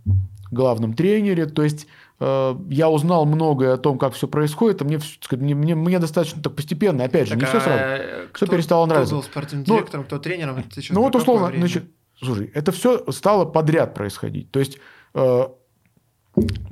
[0.51, 1.45] главном тренере.
[1.45, 1.87] То есть
[2.19, 4.99] э, я узнал многое о том, как все происходит, а мне,
[5.31, 8.03] мне, мне, мне достаточно так постепенно, опять же, Так, не все а, сразу.
[8.33, 9.15] Всё кто- перестало нравиться.
[9.15, 10.57] Кто был спортивным Ну, директором, кто тренером?
[10.57, 11.59] Это Ну вот условно, время?
[11.61, 11.85] значит,
[12.21, 14.51] слушай, это все стало подряд происходить.
[14.51, 14.77] То есть
[15.13, 15.47] э,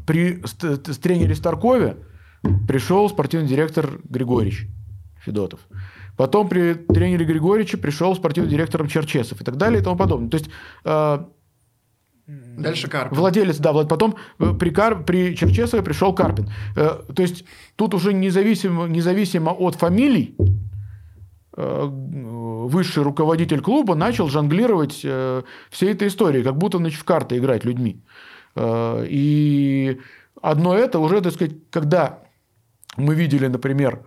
[0.08, 1.98] при ст- с тренере Старкове
[2.68, 4.68] пришел спортивный директор Григорьевич
[5.24, 5.60] Федотов.
[6.22, 10.30] Потом при тренере Григорьевиче пришел спортивный директором Черчесов и так далее и тому подобное.
[10.30, 10.52] То есть
[10.86, 11.26] э,
[12.28, 13.18] Дальше Карпин.
[13.18, 15.04] Владелец, да, Влад- потом э, при, Кар...
[15.04, 16.48] при Черчесове пришел Карпин.
[16.76, 17.44] Э, То есть
[17.76, 20.36] тут уже независимо, независимо от фамилий
[21.58, 27.40] э, высший руководитель клуба начал жонглировать э, всей этой историей, как будто значит, в карты
[27.40, 28.04] играть людьми.
[28.56, 29.98] Э, И
[30.40, 32.20] одно это уже, так сказать, когда
[32.96, 34.06] мы видели, например,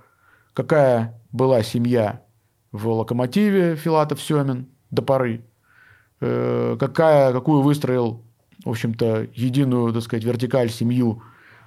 [0.53, 2.23] какая была семья
[2.71, 5.45] в «Локомотиве» Филатов Семин до поры,
[6.21, 8.23] э, какая, какую выстроил,
[8.65, 11.23] в общем-то, единую, так сказать, вертикаль семью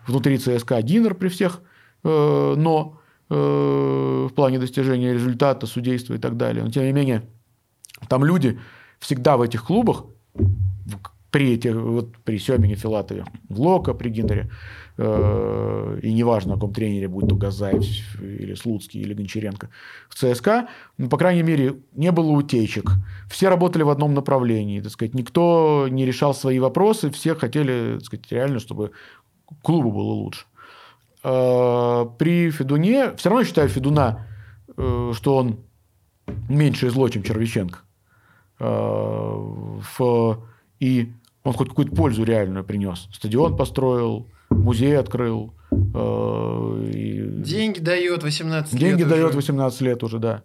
[0.08, 1.62] внутри ЦСКА Динер при всех,
[2.06, 3.36] э, но э,
[4.32, 6.64] в плане достижения результата, судейства и так далее.
[6.64, 7.24] Но, тем не менее,
[8.08, 8.58] там люди
[9.00, 10.06] всегда в этих клубах,
[11.32, 14.50] при, этих, вот, при Семине Филатове, Лока, при Гиннере,
[14.98, 17.84] э, и неважно, о ком тренере, будь то Газаев
[18.22, 19.70] или Слуцкий, или Гончаренко,
[20.10, 22.92] в ЦСКА, ну, по крайней мере, не было утечек.
[23.30, 28.06] Все работали в одном направлении, так сказать, никто не решал свои вопросы, все хотели, так
[28.06, 28.92] сказать, реально, чтобы
[29.62, 30.46] клубу было лучше.
[31.24, 34.28] Э, При Федуне, все равно считаю Федуна,
[34.78, 35.60] э, что он
[36.50, 37.80] меньше зло, чем Червиченко.
[38.60, 38.66] Э,
[39.98, 40.38] в-
[40.80, 41.12] И
[41.44, 43.08] он хоть какую-то пользу реальную принес.
[43.13, 45.54] Стадион построил, музей открыл.
[45.72, 49.10] э, и Деньги дает 18 лет Деньги уже.
[49.10, 50.44] дает 18 лет уже, да.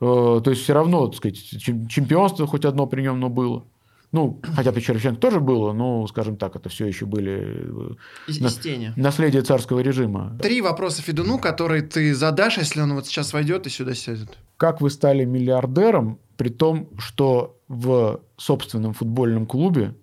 [0.00, 3.64] Э, То есть все равно, так сказать, чем- чемпионство хоть одно при нем, но было.
[4.12, 7.94] Ну, хотя при Червиченко тоже было, но, скажем так, это все еще были э,
[8.26, 8.92] Из, На- из тени.
[8.96, 10.36] наследие царского режима.
[10.42, 14.36] Три вопроса Федуну, которые ты задашь, если он вот сейчас войдет и сюда сядет.
[14.56, 19.94] Как вы стали миллиардером, при том, что в собственном футбольном клубе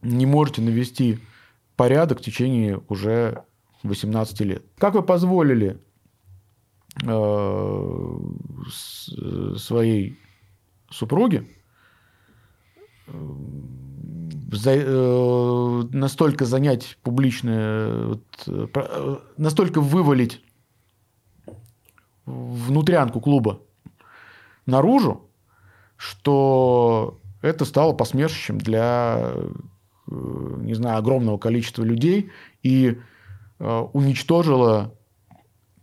[0.00, 1.18] не можете навести
[1.76, 3.44] порядок в течение уже
[3.82, 4.64] 18 лет?
[4.78, 5.78] Как вы позволили
[7.04, 8.18] э,
[8.70, 10.18] с- своей
[10.90, 11.53] супруге э,
[13.06, 20.42] за- э, настолько занять публичное, вот, э, про- э, настолько вывалить
[22.26, 23.60] внутрянку клуба
[24.66, 25.28] наружу,
[25.96, 29.32] что это стало посмешищем для,
[30.10, 32.30] э, не знаю, огромного количества людей
[32.62, 32.98] и
[33.60, 34.94] э, уничтожило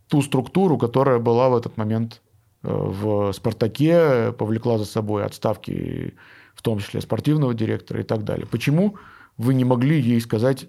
[0.06, 2.20] ту структуру, которая была в этот момент
[2.62, 6.14] э, в «Спартаке», повлекла за собой отставки,
[6.54, 8.46] в том числе спортивного директора и так далее.
[8.46, 8.96] Почему
[9.36, 10.66] вы не могли ей сказать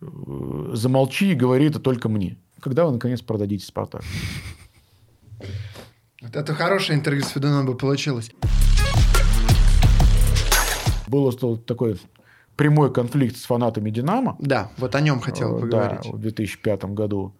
[0.00, 2.36] э, «замолчи и говори это только мне»?
[2.60, 4.02] Когда вы, наконец, продадите «Спартак»?
[6.20, 8.30] Вот это хорошее интервью с Федуном бы получилось.
[11.06, 11.98] Был что- такой
[12.56, 14.36] прямой конфликт с фанатами «Динамо».
[14.40, 16.00] Да, вот о нем хотел Э, поговорить.
[16.04, 17.34] Да, в 2005 году.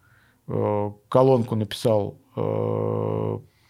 [0.47, 2.17] Э, Колонку написал,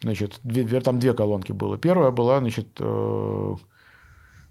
[0.01, 1.77] значит, две- там две колонки было.
[1.77, 2.67] Первая была, значит,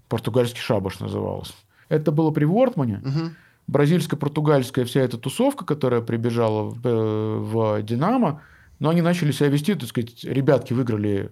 [0.09, 1.53] Португальский шабаш называлось.
[1.87, 3.01] Это было при Вортмане.
[3.03, 3.35] Мгм.
[3.67, 8.41] Бразильско-португальская вся эта тусовка, которая прибежала в, э, в «Динамо»,
[8.79, 11.31] но они начали себя вести, так сказать, ребятки выиграли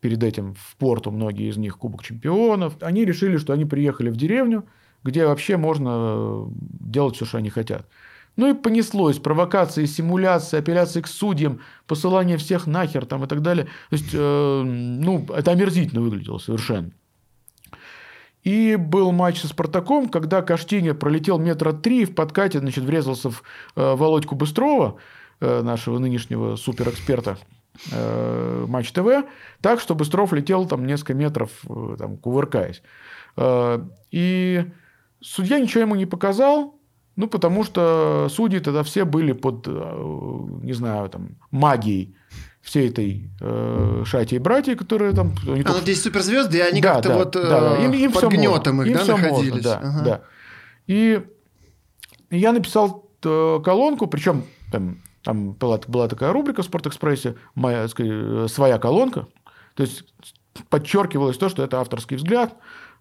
[0.00, 2.76] перед этим в Порту, многие из них, Кубок чемпионов.
[2.80, 4.64] Они решили, что они приехали в деревню,
[5.04, 6.46] где вообще можно э,
[6.80, 7.86] делать все, что они хотят.
[8.36, 9.18] Ну и понеслось.
[9.18, 13.66] Провокации, симуляции, апелляции к судьям, посылание всех нахер там и так далее.
[13.90, 16.90] То есть, э, ну, это омерзительно выглядело совершенно.
[18.44, 23.42] И был матч со «Спартаком», когда Каштиня пролетел метра три в подкате, значит, врезался в
[23.76, 24.96] э, Володьку Быстрова,
[25.40, 27.38] э, нашего нынешнего суперэксперта
[27.90, 29.26] э, Матч ТВ,
[29.60, 31.50] так, что Быстров летел там несколько метров,
[31.98, 32.82] там, кувыркаясь.
[34.10, 34.64] И
[35.20, 36.74] судья ничего ему не показал,
[37.16, 42.16] ну, потому что судьи тогда все были под, не знаю, там, магией
[42.68, 45.34] всей этой э, шати и братья, которые там...
[45.46, 47.48] они А, только ну здесь суперзвезды, и они да, как-то да, вот да, э,
[47.78, 47.84] да.
[47.84, 49.64] Им- им под всё гнетом можно, их, им да, всё можно, находились.
[49.64, 50.04] да, Ага.
[50.04, 50.20] да.
[50.86, 51.22] И
[52.30, 58.12] я написал э, колонку, причем там, там была, была такая рубрика в «Спортэкспрессе», моя, сказать,
[58.14, 59.26] э, своя колонка.
[59.74, 60.04] То есть
[60.68, 62.54] подчеркивалось то, что это авторский взгляд.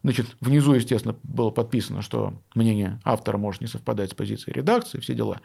[0.04, 5.14] Значит, внизу, естественно, было подписано, что мнение автора может не совпадать с позицией редакции, все
[5.14, 5.42] дела.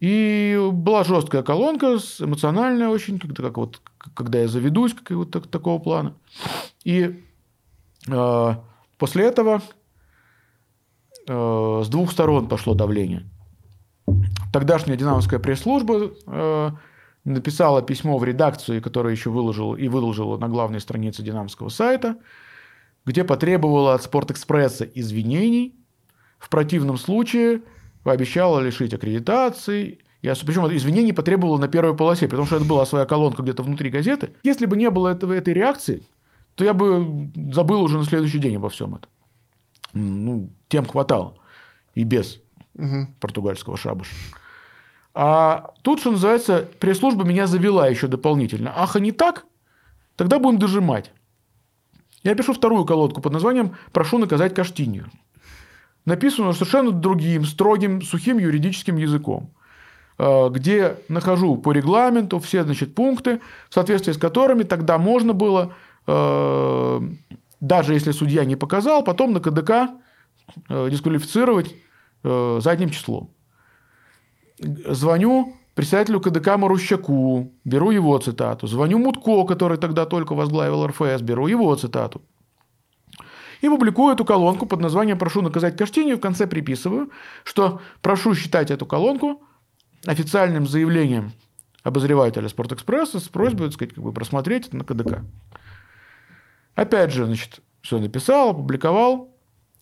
[0.00, 3.80] И была жесткая колонка, эмоциональная очень, когда, как вот,
[4.14, 6.14] когда я заведусь, как вот так- такого плана.
[6.84, 7.24] И
[8.08, 8.54] э,
[8.98, 9.62] после этого
[11.26, 13.26] э, с двух сторон пошло давление.
[14.52, 16.70] Тогдашняя динамовская пресс-служба э,
[17.24, 22.18] написала письмо в редакцию, которое еще выложила и выложила на главной странице динамовского сайта,
[23.06, 25.74] где потребовала от Спортэкспресса извинений.
[26.38, 27.62] В противном случае
[28.06, 29.98] пообещала лишить аккредитации.
[30.22, 33.90] Я, причем извинений потребовала на первой полосе, потому что это была своя колонка где-то внутри
[33.90, 34.30] газеты.
[34.44, 36.04] Если бы не было этого, этой реакции,
[36.54, 39.10] то я бы забыл уже на следующий день обо всем этом.
[39.92, 41.34] Ну, тем хватало.
[41.96, 42.40] И без
[42.74, 43.12] Мгм.
[43.18, 44.14] португальского шабуша.
[45.12, 48.72] А тут, что называется, пресс-служба меня завела еще дополнительно.
[48.76, 49.46] Ах, а не так?
[50.14, 51.10] Тогда будем дожимать.
[52.22, 55.10] Я пишу вторую колодку под названием «Прошу наказать Каштинью».
[56.06, 59.50] Написано совершенно другим, строгим, сухим юридическим языком
[60.18, 65.74] э, где нахожу по регламенту все значит, пункты, в соответствии с которыми тогда можно было,
[66.06, 67.00] э,
[67.60, 69.90] даже если судья не показал, потом на КДК
[70.68, 71.74] э, дисквалифицировать
[72.22, 73.30] задним числом.
[74.58, 78.66] Звоню председателю КДК Марущаку, беру его цитату.
[78.66, 82.22] Звоню Мутко, который тогда только возглавил РФС, беру его цитату.
[83.60, 86.16] И публикую эту колонку под названием «Прошу наказать Каштинью».
[86.16, 87.10] В конце приписываю,
[87.44, 89.42] что прошу считать эту колонку
[90.04, 91.32] официальным заявлением
[91.82, 95.24] обозревателя «Спортэкспресса» с просьбой, так сказать, как бы просмотреть это на КДК.
[96.74, 99.34] Опять же, значит, все написал, опубликовал.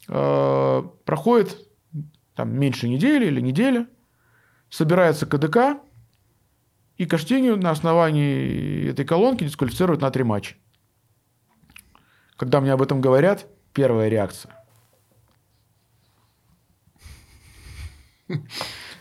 [0.09, 1.59] Э, Проходит
[2.35, 3.89] там меньше недели или неделя.
[4.71, 5.81] Собирается КДК,
[6.97, 10.57] и Каштинью на основании этой колонки дисквалифицируют на три матча.
[12.37, 14.55] Когда мне об этом говорят, первая реакция.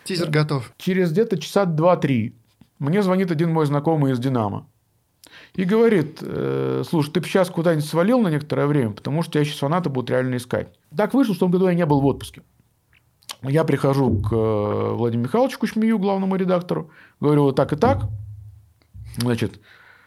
[0.04, 0.74] Тизер готов.
[0.78, 2.36] Через где-то часа два-три
[2.80, 4.68] мне звонит один мой знакомый из «Динамо».
[5.54, 9.46] И говорит, э, слушай, ты бы сейчас куда-нибудь свалил на некоторое время, потому что тебя
[9.46, 10.68] сейчас фанаты будут реально искать.
[10.96, 12.42] Так вышло, что в том году я не был в отпуске.
[13.42, 18.10] Я прихожу к э, Владимиру Михайловичу Кучмию, главному редактору, говорю, вот так и так.
[19.18, 19.60] Значит,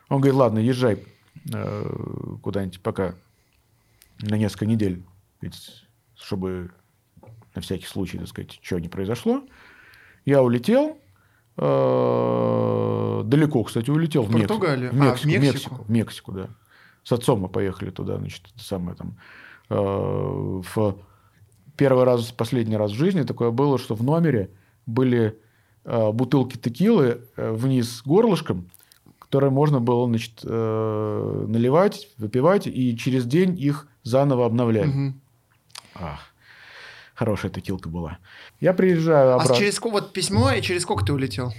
[0.09, 1.05] он говорит, ладно, езжай
[1.53, 3.15] э, куда-нибудь пока
[4.23, 5.05] на несколько недель,
[5.41, 5.85] ведь,
[6.17, 6.71] чтобы
[7.55, 9.43] на всякий случай, так сказать, чего не произошло.
[10.25, 10.99] Я улетел,
[11.57, 14.49] э, далеко, кстати, улетел в, В Мексику.
[14.49, 14.93] Португалию?
[14.93, 15.41] В А, в Мексику, в Мексику?
[15.41, 16.49] Мексику, в Мексику, да.
[17.05, 19.17] С отцом мы поехали туда, значит, самое там.
[19.71, 20.97] э, в
[21.77, 24.51] первый раз, последний раз в жизни такое было, что в номере
[24.87, 25.39] были
[25.85, 28.71] э, бутылки текилы э, вниз горлышком,
[29.19, 34.87] которые можно было, значит, наливать, выпивать, и через день их заново обновляли.
[34.89, 35.21] Мгм.
[35.95, 36.21] Ах,
[37.15, 38.19] хорошая текилка была.
[38.61, 39.55] Я приезжаю А обратно.
[39.55, 41.53] с- через сколько вот письмо и через сколько ты улетел?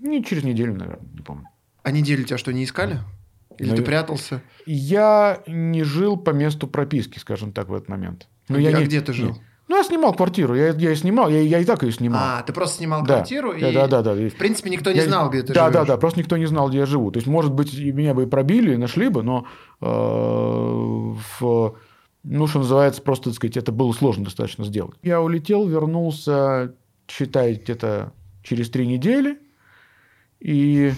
[0.00, 1.48] Не через неделю, наверное, не помню.
[1.82, 3.00] А неделю тебя что, не искали?
[3.58, 4.42] Или ты Навер- прятался?
[4.66, 8.26] Я не жил по месту прописки, скажем так, в этот момент.
[8.48, 9.28] Ну, а я не- где ты жил?
[9.30, 12.20] не- Ну, я снимал квартиру, я, я и снимал, я, я и так ее снимал.
[12.22, 13.14] А, ты просто снимал Да.
[13.14, 14.14] квартиру, Да, и да, да, да.
[14.14, 15.72] И- в принципе никто не Я- знал, где ты да, живешь.
[15.72, 17.10] Да, да, просто никто не знал, где я живу.
[17.10, 19.46] То есть, может быть, меня бы и пробили, и нашли бы, но
[19.80, 21.74] э, в,
[22.24, 24.96] ну, что называется, просто, так сказать, это было сложно достаточно сделать.
[25.02, 26.74] Я улетел, вернулся,
[27.06, 28.12] считай, где-то
[28.42, 29.38] через три недели,
[30.40, 30.92] и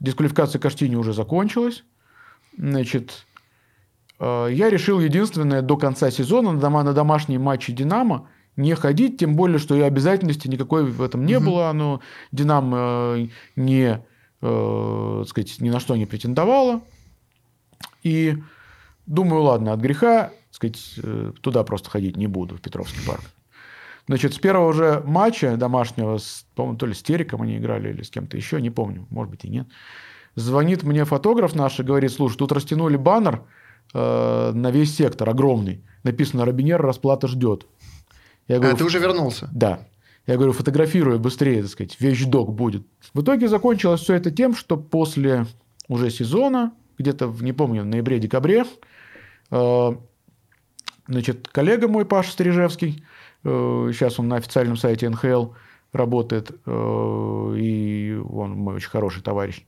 [0.00, 1.84] дисквалификация Каштини уже закончилась.
[2.58, 3.24] Значит,
[4.18, 9.18] э, я решил единственное до конца сезона на, дома, на домашние матчи «Динамо» не ходить,
[9.18, 11.46] тем более, что и обязательности никакой в этом не угу.
[11.46, 11.70] было.
[11.70, 12.00] Оно,
[12.32, 14.00] «Динамо» не,
[14.42, 16.82] э, сказать, ни на что не претендовало.
[18.02, 18.36] И
[19.06, 23.22] думаю, ладно, от греха сказать, э, туда просто ходить не буду, в Петровский парк.
[24.06, 26.18] Значит, с первого же матча домашнего,
[26.54, 29.44] по-моему, то ли с Териком они играли или с кем-то еще, не помню, может быть
[29.44, 29.66] и нет.
[30.36, 33.42] Звонит мне фотограф наш и говорит, слушай, тут растянули баннер
[33.94, 35.82] э, на весь сектор, огромный.
[36.02, 37.66] Написано «Робинер, расплата ждет».
[38.46, 39.48] Я говорю, а ты уже вернулся?
[39.52, 39.86] Да.
[40.26, 42.86] Я говорю, фотографируй быстрее, так сказать, вещдок будет.
[43.12, 45.46] В итоге закончилось все это тем, что после
[45.88, 48.64] уже сезона, где-то, не помню, в ноябре-декабре,
[49.50, 49.96] э,
[51.06, 53.04] значит, коллега мой, Паша Стрижевский,
[53.44, 55.50] э, сейчас он на официальном сайте НХЛ
[55.92, 59.64] работает, э, и он мой очень хороший товарищ,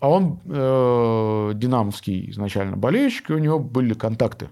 [0.00, 4.50] а он э, динамовский изначально болельщик, и у него были контакты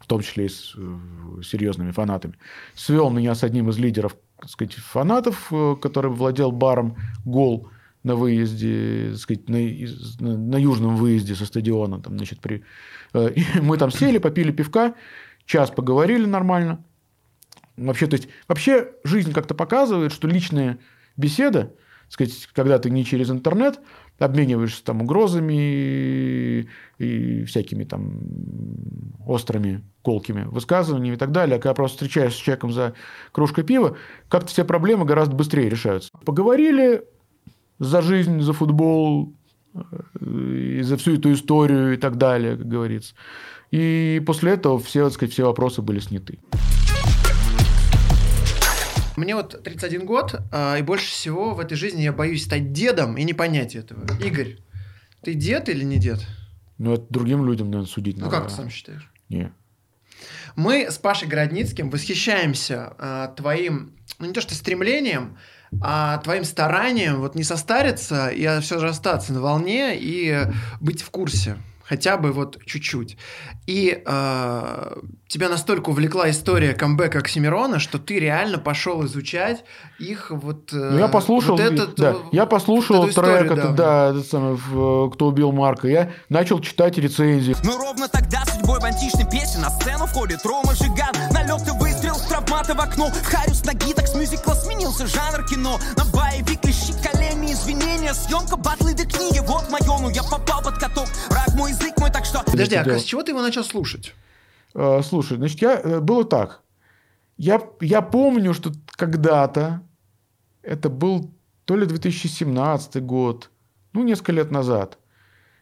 [0.00, 2.34] в том числе и с э, серьезными фанатами,
[2.74, 7.68] свел меня с одним из лидеров так сказать, фанатов, э, который владел баром «Гол»
[8.08, 12.00] на выезде, сказать, на, на, южном выезде со стадиона.
[12.00, 12.64] Там, значит, при...
[13.12, 14.94] Э, и мы там сели, попили пивка,
[15.44, 16.84] час поговорили нормально.
[17.76, 20.78] Вообще, то есть, вообще жизнь как-то показывает, что личная
[21.16, 21.74] беседа,
[22.08, 23.78] сказать, когда ты не через интернет,
[24.18, 26.66] обмениваешься там угрозами
[26.98, 28.20] и всякими там
[29.26, 31.56] острыми, колкими высказываниями и так далее.
[31.56, 32.94] А когда просто встречаешься с человеком за
[33.32, 33.98] кружкой пива,
[34.28, 36.10] как-то все проблемы гораздо быстрее решаются.
[36.24, 37.04] Поговорили
[37.78, 39.34] за жизнь, за футбол,
[40.20, 43.14] и за всю эту историю и так далее, как говорится.
[43.70, 46.38] И после этого все, так сказать, все вопросы были сняты.
[49.16, 53.16] Мне вот 31 год, а, и больше всего в этой жизни я боюсь стать дедом
[53.16, 54.06] и не понять этого.
[54.24, 54.58] Игорь,
[55.22, 56.24] ты дед или не дед?
[56.78, 58.36] Ну, это другим людям, наверное, судить ну, надо.
[58.36, 59.10] Ну, как ты сам считаешь?
[59.28, 59.52] Не.
[60.54, 65.36] Мы с Пашей Городницким восхищаемся э, твоим, ну, не то что стремлением,
[65.80, 70.46] а твоим старанием вот не состариться и все же остаться на волне и
[70.80, 71.56] быть в курсе
[71.88, 73.16] хотя бы вот чуть-чуть.
[73.66, 79.64] И э, тебя настолько увлекла история камбэка Оксимирона, что ты реально пошел изучать
[79.98, 80.72] их вот...
[80.72, 84.26] Э, ну, я послушал, вот этот, да, я послушал вот трек, историю, это, да, этот
[84.26, 84.58] самый,
[85.10, 87.56] кто убил Марка, я начал читать рецензии.
[87.64, 92.16] Но ровно тогда судьбой в античной песне на сцену входит Рома Жиган, налет и выстрел,
[92.28, 97.52] травмата в окно, Харюс ноги, так с мюзикла сменился жанр кино, на боевик лещи колени,
[97.52, 101.98] извинения, съемка батлы до книги, вот мое, ну я попал под каток, враг мой язык
[101.98, 102.42] мой, так что...
[102.44, 104.14] Подожди, а с чего ты его начал слушать?
[104.74, 106.62] Э, слушай, значит, я, э, было так.
[107.36, 109.82] Я, я помню, что когда-то,
[110.62, 111.30] это был
[111.64, 113.50] то ли 2017 год,
[113.92, 114.98] ну, несколько лет назад,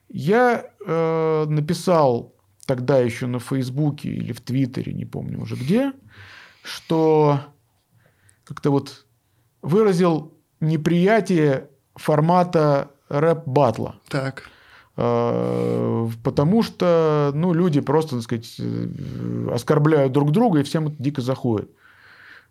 [0.08, 2.34] я э, написал
[2.66, 5.92] тогда еще на Фейсбуке или в Твиттере, не помню уже где,
[6.62, 7.40] что
[8.44, 9.06] как-то вот
[9.62, 14.00] выразил неприятие формата рэп-батла.
[14.08, 14.50] Так.
[14.96, 20.96] Э, потому что ну, люди просто, так сказать, э, оскорбляют друг друга, и всем это
[20.98, 21.70] дико заходит.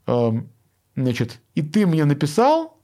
[0.05, 0.49] Эм,
[0.95, 2.79] значит, и ты мне написал,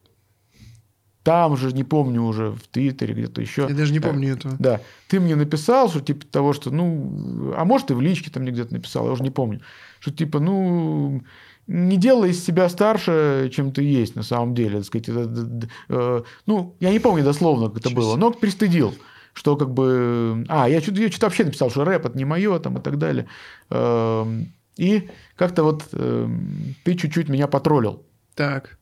[1.21, 3.67] там же, не помню уже, в Твиттере где-то еще.
[3.69, 4.55] Я даже не помню этого.
[4.57, 4.81] Да.
[5.07, 8.51] Ты мне написал, что типа того, что, ну, а может, и в личке там мне
[8.51, 9.61] где-то написал, я уже не помню.
[9.99, 11.21] Что типа, ну,
[11.67, 14.79] не делай из себя старше, чем ты есть на самом деле.
[14.79, 18.95] Так сказать, это, э, ну, я не помню дословно, как это было, но пристыдил
[19.33, 20.45] что как бы...
[20.49, 22.97] А, я что-то, я что-то вообще написал, что рэп это не мое там и так
[22.97, 23.27] далее.
[23.69, 28.05] Эм, и как-то вот эм, ты чуть-чуть меня потроллил.
[28.35, 28.77] Так.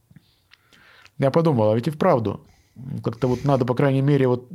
[1.18, 2.46] Я подумал, а ведь и вправду.
[3.04, 4.50] Как-то вот надо, по крайней мере, вот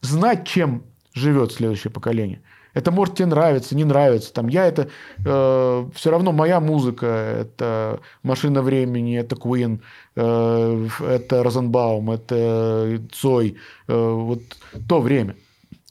[0.00, 0.84] знать, чем
[1.14, 2.42] живет следующее поколение.
[2.74, 4.32] Это может тебе нравиться, не нравится.
[4.32, 4.88] Там я это
[5.24, 7.06] э, все равно моя музыка.
[7.06, 9.80] Это машина времени, это Queen,
[10.16, 13.56] э, это Розенбаум, это Цой.
[13.86, 14.42] Э, вот
[14.88, 15.36] то время.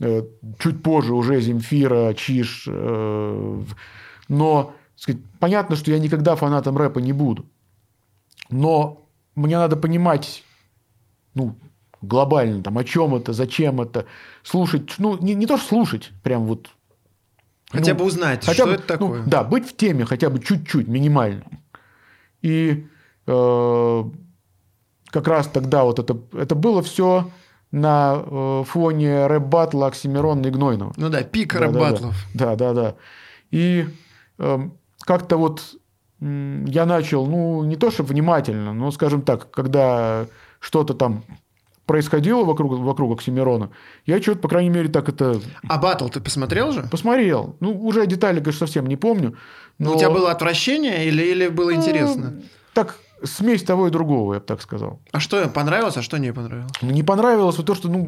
[0.01, 0.23] Э,
[0.59, 2.67] чуть позже уже Земфира, Чиш.
[2.67, 3.63] Э,
[4.27, 7.45] но сказать, понятно, что я никогда фанатом рэпа не буду.
[8.49, 10.43] Но мне надо понимать,
[11.33, 11.55] ну,
[12.03, 14.05] глобально, там, о чем это, зачем это,
[14.43, 16.69] слушать, ну, не, не то, что слушать, прям вот.
[17.71, 19.23] Хотя ну, бы узнать, хотя что бы, это ну, такое.
[19.23, 21.45] Ну, да, быть в теме хотя бы чуть-чуть, минимально.
[22.41, 22.85] И
[23.25, 24.03] э,
[25.09, 27.29] как раз тогда вот это, это было все
[27.71, 30.93] на э, фоне рэп-батла Оксимирона и Гнойного.
[30.97, 32.15] Ну да, пик да, рэп-батлов.
[32.33, 32.95] Да, да, да, да.
[33.49, 33.87] И
[34.37, 34.59] э,
[35.05, 35.75] как-то вот
[36.19, 40.25] я начал, ну, не то чтобы внимательно, но, скажем так, когда
[40.59, 41.23] что-то там
[41.85, 43.71] происходило вокруг, вокруг Оксимирона,
[44.05, 46.83] я что-то, по крайней мере, так это А батл ты посмотрел же?
[46.83, 47.55] посмотрел.
[47.59, 49.35] Ну, уже детали, конечно, совсем не помню.
[49.79, 49.91] Но...
[49.91, 52.41] Ну, У тебя было отвращение или, или было Ну, интересно?
[52.73, 55.01] Так, смесь того и другого, я бы так сказал.
[55.11, 56.71] А что понравилось, а что не понравилось?
[56.81, 58.07] Не понравилось вот то, что ну,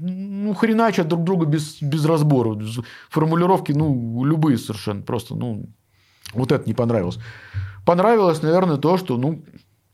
[0.00, 2.58] ну хреначат друг друга без, без разбора.
[3.10, 5.02] Формулировки, ну, любые совершенно.
[5.02, 5.66] Просто, ну,
[6.34, 7.18] вот это не понравилось.
[7.84, 9.44] Понравилось, наверное, то, что, ну,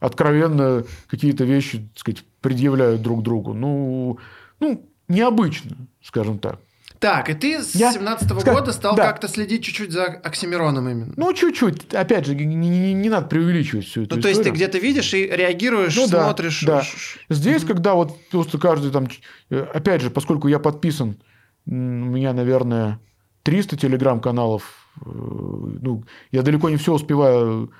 [0.01, 3.55] откровенно какие-то вещи, так сказать, предъявляют друг другу.
[3.55, 4.18] Ну,
[4.61, 6.59] ну необычно, скажем так.
[6.99, 9.07] Так, и ты с Я- 17 ска- года стал да.
[9.07, 11.12] как-то следить чуть-чуть за Оксимироном именно.
[11.16, 11.95] Ну, чуть-чуть.
[11.95, 15.14] Опять же, не, не- не надо преувеличивать всю эту Ну, то есть ты где-то видишь
[15.14, 16.64] и реагируешь, Ну да, смотришь.
[16.66, 16.82] да.
[16.82, 19.07] ш- Здесь, когда вот просто каждый там...
[19.49, 21.18] Опять же, поскольку я подписан,
[21.66, 22.99] у меня, наверное,
[23.45, 24.64] 300 телеграм-каналов.
[25.01, 27.70] э, Ну, я далеко не все успеваю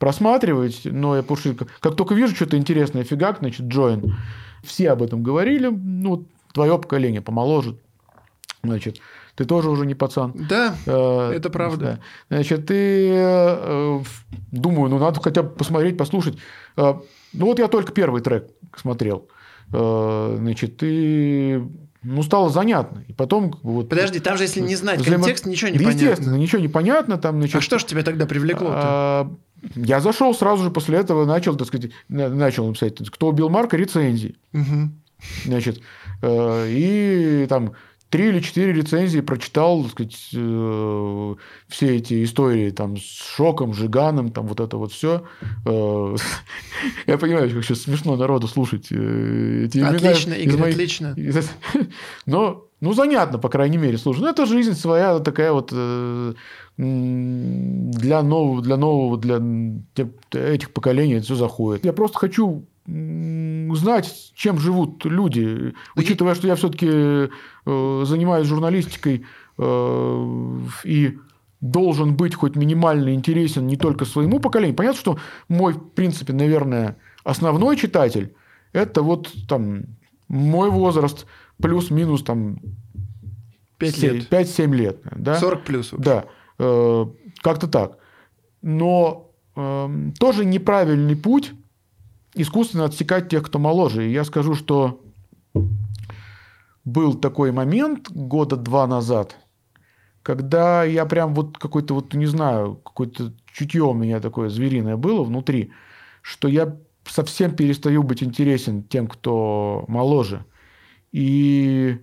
[0.00, 4.10] просматривать, но я потому что как только вижу что-то интересное, фигак, значит, join.
[4.64, 5.68] Все об этом говорили.
[5.68, 7.76] Ну, твое поколение помоложе.
[8.64, 8.98] Значит,
[9.36, 10.32] ты тоже уже не пацан.
[10.48, 12.00] Да, Э, Это правда.
[12.28, 12.36] да.
[12.36, 14.00] Значит, ты э,
[14.50, 16.36] думаю, ну надо хотя бы посмотреть, послушать.
[16.76, 16.94] Э,
[17.32, 19.28] Ну вот я только первый трек смотрел.
[19.72, 21.62] Э, Значит, и
[22.02, 23.02] ну стало занятно.
[23.08, 25.84] И потом как вот подожди, там же если не знать взаимо- контекст, ничего не Да,
[25.84, 26.04] понятно.
[26.06, 27.16] Естественно, ничего не понятно.
[27.18, 28.74] Там, значит, А что ж тебя тогда привлекло-то?
[28.82, 29.30] а,
[29.74, 33.76] Я зашел сразу же после этого, начал, так сказать, на- начал написать, кто убил Марка,
[33.76, 34.36] рецензии.
[34.52, 35.00] Мгм.
[35.44, 35.80] Значит,
[36.22, 37.72] э, и там
[38.08, 41.34] три или четыре рецензии прочитал, так сказать, э,
[41.68, 43.02] все эти истории там с
[43.36, 45.24] Шоком, Жиганом, там вот это вот все.
[47.06, 51.14] Я понимаю, как сейчас смешно народу слушать э, эти имена Отлично, Игорь, моих- отлично.
[52.26, 54.20] Но, ну, занятно, по крайней мере, слушай.
[54.20, 56.34] Ну, это жизнь своя такая вот э,
[56.76, 59.40] для нового, для нового, для
[60.32, 61.84] этих поколений это все заходит.
[61.84, 67.30] Я просто хочу м, узнать, чем живут люди, учитывая, что я все-таки
[67.66, 69.26] занимаюсь журналистикой
[69.58, 71.18] э, и
[71.60, 74.76] должен быть хоть минимально интересен не только своему поколению.
[74.76, 75.18] Понятно, что
[75.48, 78.34] мой, в принципе, наверное, основной читатель–
[78.72, 79.84] это вот там
[80.28, 81.26] мой возраст
[81.62, 82.58] плюс-минус там
[83.78, 84.28] Пять се- лет.
[84.30, 85.00] 5-7 лет.
[85.16, 85.38] Да?
[85.38, 85.92] 40 плюс.
[85.92, 86.04] вообще.
[86.04, 86.24] Да,
[86.58, 87.06] э,
[87.42, 87.98] как-то так.
[88.62, 91.52] Но эм, тоже неправильный путь
[92.34, 94.06] искусственно отсекать тех, кто моложе.
[94.08, 95.00] И я скажу, что
[96.84, 99.36] был такой момент года два назад,
[100.22, 105.22] когда я прям вот какой-то вот, не знаю, какое-то чутье у меня такое звериное было
[105.24, 105.72] внутри,
[106.22, 110.44] что я совсем перестаю быть интересен тем, кто моложе.
[111.12, 111.98] И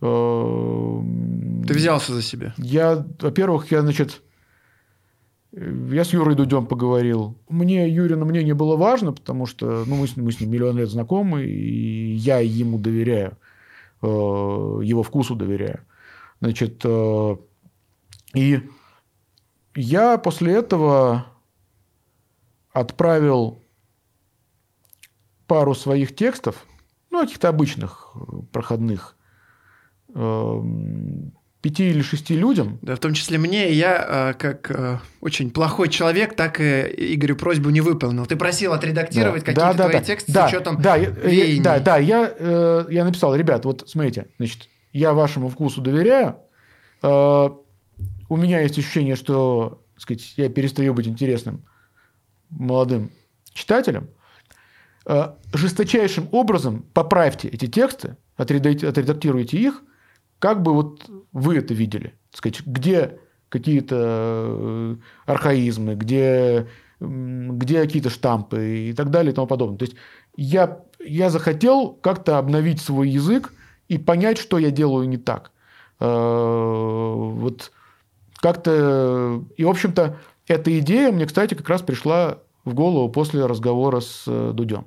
[0.00, 1.02] э,
[1.66, 2.54] Ты взялся за себя.
[2.58, 4.22] я, во-первых, я, значит,
[5.52, 7.36] э, я с Юрой Дудем поговорил.
[7.48, 10.88] Мне Юрина мнение было важно, потому что ну, мы, с, мы с ним миллион лет
[10.88, 13.36] знакомы, и я ему доверяю,
[14.02, 15.80] э, его вкусу доверяю.
[16.40, 17.36] Значит, э,
[18.34, 18.60] и
[19.74, 21.26] я после этого
[22.72, 23.62] отправил
[25.46, 26.66] пару своих текстов,
[27.12, 28.18] ну, каких-то обычных, э,
[28.50, 29.16] проходных,
[30.14, 32.78] эм, пяти или шести людям.
[32.80, 37.36] Да, в том числе мне, я, э, как э, очень плохой человек, так и Игорю
[37.36, 38.24] просьбу не выполнил.
[38.24, 41.60] Ты просил отредактировать Да, какие-то да, твои да, тексты да, с учетом да, веяний.
[41.60, 46.36] да, да, я, я написал, ребят, вот смотрите, значит, я вашему вкусу доверяю,
[47.02, 51.64] у меня есть ощущение, что, сказать, я перестаю быть интересным
[52.48, 53.10] молодым
[53.52, 54.08] читателям.
[55.04, 59.82] Э, жесточайшим образом поправьте эти тексты, отредак- отредактируйте их,
[60.38, 64.96] как бы вот вы это видели, так сказать, где какие-то э,
[65.26, 66.68] архаизмы, где,
[67.00, 69.78] где какие-то штампы и так далее и тому подобное.
[69.78, 69.96] То есть
[70.36, 73.52] я, я захотел как-то обновить свой язык
[73.88, 75.50] и понять, что я делаю не так.
[76.00, 77.72] Э, Вот
[78.36, 79.44] как-то...
[79.56, 84.24] И, в общем-то, эта идея мне, кстати, как раз пришла в голову после разговора с
[84.52, 84.86] Дудем.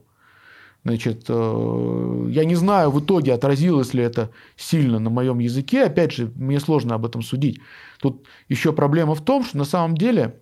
[0.85, 5.83] Значит, э, я не знаю в итоге, отразилось ли это сильно на моем языке.
[5.83, 7.59] Опять же, мне сложно об этом судить.
[7.99, 10.39] Тут еще проблема в том, что на самом деле,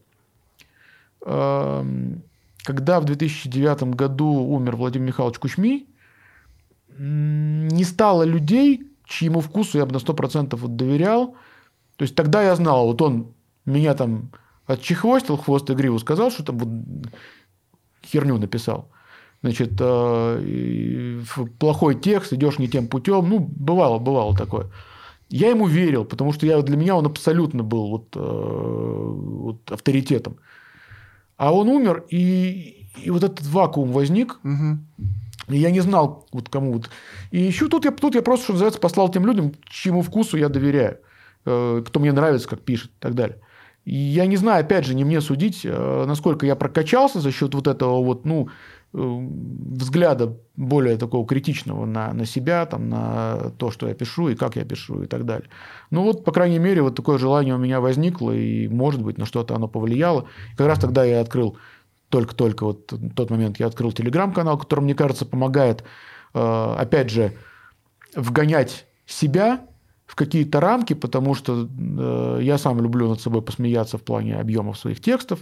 [1.25, 2.23] эм,
[2.63, 5.85] когда в 2009 году умер Владимир Михайлович Кучми,
[6.99, 11.37] не стало людей, чьему вкусу я бы на 100% вот доверял.
[11.95, 13.33] То есть тогда я знал, вот он
[13.63, 14.29] меня там
[14.65, 17.11] отчехвостил, хвост и гриву сказал, что там вот
[18.05, 18.89] херню написал.
[19.43, 21.21] Значит, э,
[21.59, 23.29] плохой текст, идешь не тем путем.
[23.29, 24.71] Ну, бывало, бывало такое.
[25.29, 30.37] Я ему верил, потому что я, для меня он абсолютно был вот, э, вот авторитетом.
[31.35, 34.77] А он умер, и и вот этот вакуум возник, Угу.
[35.49, 36.89] и я не знал, вот кому вот.
[37.31, 40.47] И еще тут я, тут я просто, что называется, послал тем людям, чьему вкусу я
[40.47, 40.99] доверяю,
[41.45, 43.39] э, кто мне нравится, как пишет и так далее.
[43.83, 47.67] И я не знаю, опять же, не мне судить, насколько я прокачался за счет вот
[47.67, 48.47] этого вот, ну,
[48.93, 54.55] взгляда более такого критичного на, на себя, там, на то, что я пишу и как
[54.55, 55.49] я пишу и так далее.
[55.89, 59.25] Ну вот, по крайней мере, вот такое желание у меня возникло, и, может быть, на
[59.25, 60.27] что-то оно повлияло.
[60.53, 61.57] И как раз тогда я открыл
[62.09, 65.83] только-только вот тот момент я открыл телеграм-канал, который, мне кажется, помогает,
[66.35, 67.33] э, опять же,
[68.15, 69.65] вгонять себя
[70.13, 74.77] в какие-то рамки, потому что э, я сам люблю над собой посмеяться в плане объемов
[74.77, 75.39] своих текстов.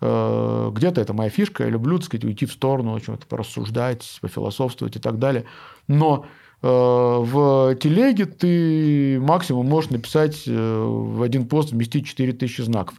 [0.00, 4.18] Э, где-то это моя фишка, я люблю, так сказать, уйти в сторону, о чем-то порассуждать,
[4.20, 5.46] пофилософствовать и так далее.
[5.88, 6.24] Но
[6.62, 12.94] э, в телеге ты максимум можешь написать э, в один пост, вместить 4000 знаков.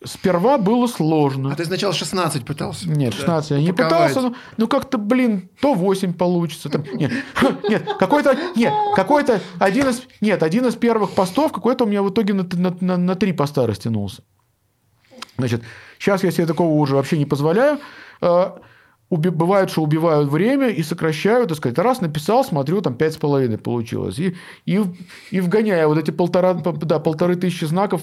[0.00, 1.52] Э, Сперва было сложно.
[1.52, 2.88] А ты сначала 16 пытался?
[2.88, 6.68] Нет, 16 я не пытался, но ну как-то, блин, то 8 получится.
[6.68, 7.12] Там, нет,
[7.68, 12.10] нет, какой-то, нет, какой-то один из, нет, один из первых постов какой-то у меня в
[12.10, 14.22] итоге на, на, на, на 3 поста растянулся.
[15.36, 15.62] Значит,
[15.98, 17.78] сейчас я себе такого уже вообще не позволяю.
[19.10, 21.78] Э, уби- Бывает, что убивают время и сокращают, так сказать.
[21.78, 24.18] Раз написал, смотрю, там пять с половиной получилось.
[24.18, 24.34] И,
[24.66, 24.80] и,
[25.30, 28.02] и вгоняя вот эти полтора, да, полторы тысячи знаков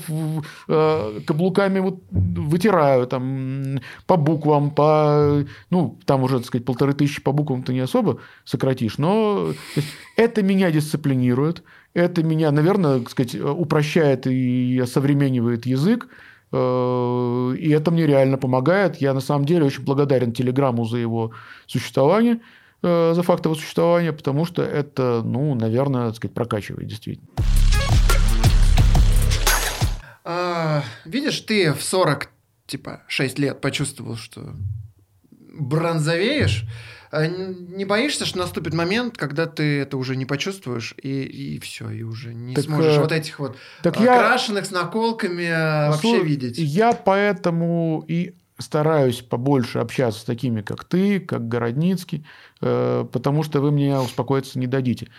[0.68, 5.44] э, каблуками вот вытираю там по буквам, по...
[5.70, 9.88] Ну, там уже, так сказать, полторы тысячи по буквам ты не особо сократишь, но есть,
[10.18, 16.12] это меня дисциплинирует, это меня, наверное, так сказать, упрощает и осовременивает язык, Э,
[16.52, 18.98] И это мне реально помогает.
[18.98, 21.32] Я на самом деле очень благодарен Телеграму за его
[21.66, 22.40] существование,
[22.82, 27.28] э, за факт его существования, потому что это, ну, наверное, так сказать, прокачивает действительно.
[30.24, 32.30] А, видишь, ты в 40,
[32.68, 34.56] типа, 6 лет почувствовал, что
[35.32, 36.66] бронзовеешь.
[37.12, 41.90] А Не боишься, что наступит момент, когда ты это уже не почувствуешь, и, и все,
[41.90, 45.48] и уже не Так, сможешь э, вот этих вот Так а, я, крашеных с наколками
[45.48, 46.58] а, вообще видеть.
[46.58, 52.26] Я поэтому и стараюсь побольше общаться с такими, как ты, как Городницкий,
[52.62, 55.10] э, потому что вы мне успокоиться не дадите.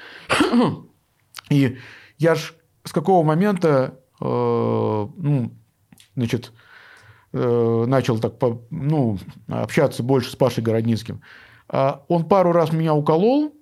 [1.50, 1.78] И
[2.18, 5.52] я ж с какого момента э, ну,
[6.14, 6.52] значит,
[7.32, 9.18] э, начал так по- ну,
[9.48, 11.20] общаться больше с Пашей Городницким.
[11.68, 13.52] А Он пару раз меня уколол,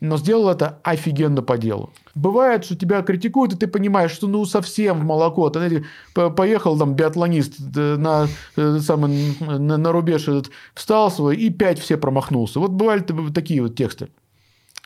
[0.00, 1.90] но сделал это офигенно по делу.
[2.14, 5.50] Бывает, что тебя критикуют, и ты понимаешь, что ну совсем в молоко.
[5.50, 5.84] Ты
[6.14, 11.80] поехал там биатлонист э, на, э, самый, на, на рубеж этот, встал свой, и пять
[11.80, 12.60] все промахнулся.
[12.60, 14.08] Вот бывали такие вот тексты.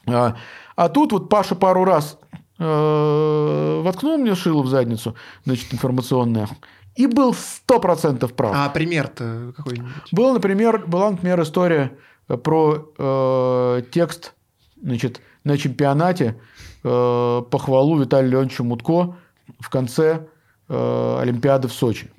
[0.07, 0.35] А,
[0.75, 2.17] а тут вот Паша пару раз
[2.57, 6.47] э, воткнул мне шило в задницу, значит, информационное,
[6.95, 8.53] и был сто процентов прав.
[8.55, 9.91] А пример-то какой-нибудь?
[10.11, 14.33] Был, например, была, например, история про э, текст
[14.81, 16.39] значит, на чемпионате
[16.83, 19.15] э, похвалу Виталию Леонидовичу Мутко
[19.59, 20.27] в конце
[20.69, 22.11] э, Олимпиады в Сочи.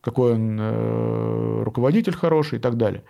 [0.00, 3.04] Какой он э, руководитель хороший и так далее.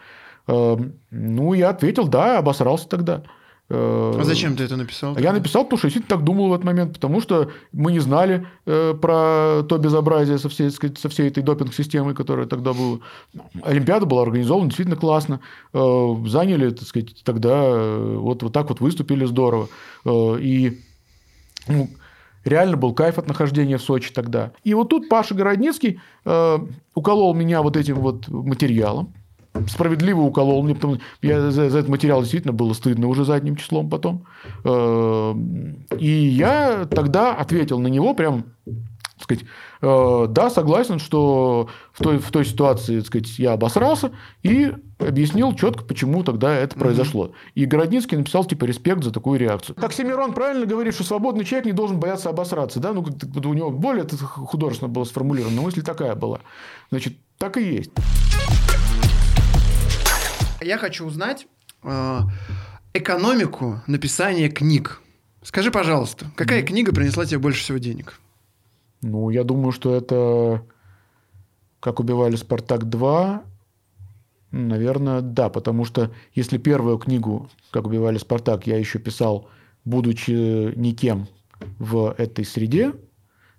[0.47, 0.77] Э,
[1.11, 3.23] ну, я ответил, да, обосрался тогда.
[3.69, 5.17] Э, А зачем ты это написал?
[5.19, 7.99] Я написал, потому что я действительно так думал в этот момент, потому что мы не
[7.99, 12.99] знали э, про то безобразие со всей, сказать, со всей этой допинг-системой, которая тогда была.
[13.62, 15.41] Олимпиада была организована действительно классно.
[15.73, 19.69] Э, заняли, так сказать, тогда э, вот, вот так вот выступили здорово.
[20.05, 20.81] Э, и
[21.67, 21.89] ну,
[22.45, 24.53] реально был кайф от нахождения в Сочи тогда.
[24.62, 26.59] И вот тут Паша Городницкий э,
[26.95, 29.12] уколол меня вот этим вот материалом.
[29.69, 33.91] Справедливо уколол мне, потому я за, за этот материал действительно было стыдно уже задним числом
[33.91, 34.25] потом.
[34.64, 35.35] Э,
[35.99, 39.45] И я тогда ответил на него прям, так сказать,
[39.83, 44.12] э, да, согласен, что в той, в той ситуации, так сказать, я обосрался
[44.43, 47.33] и объяснил четко, почему тогда это произошло.
[47.55, 49.77] И Городницкий написал, типа, респект за такую реакцию.
[49.77, 53.71] Как Семирон правильно говорит, что свободный человек не должен бояться обосраться, да, ну, у него
[53.71, 56.41] более художественно было сформулировано, но мысль такая была.
[56.91, 57.91] Значит, так и есть.
[60.61, 61.47] Я хочу узнать
[61.83, 62.21] э,
[62.95, 65.03] экономику написания книг.
[65.43, 68.19] Скажи, пожалуйста, какая книга принесла тебе больше всего денег?
[69.03, 70.65] Ну, я думаю, что это
[71.81, 73.45] как убивали Спартак 2.
[74.53, 79.49] Наверное, да, потому что если первую книгу, как убивали Спартак, я еще писал,
[79.85, 81.29] будучи никем
[81.79, 82.95] в этой среде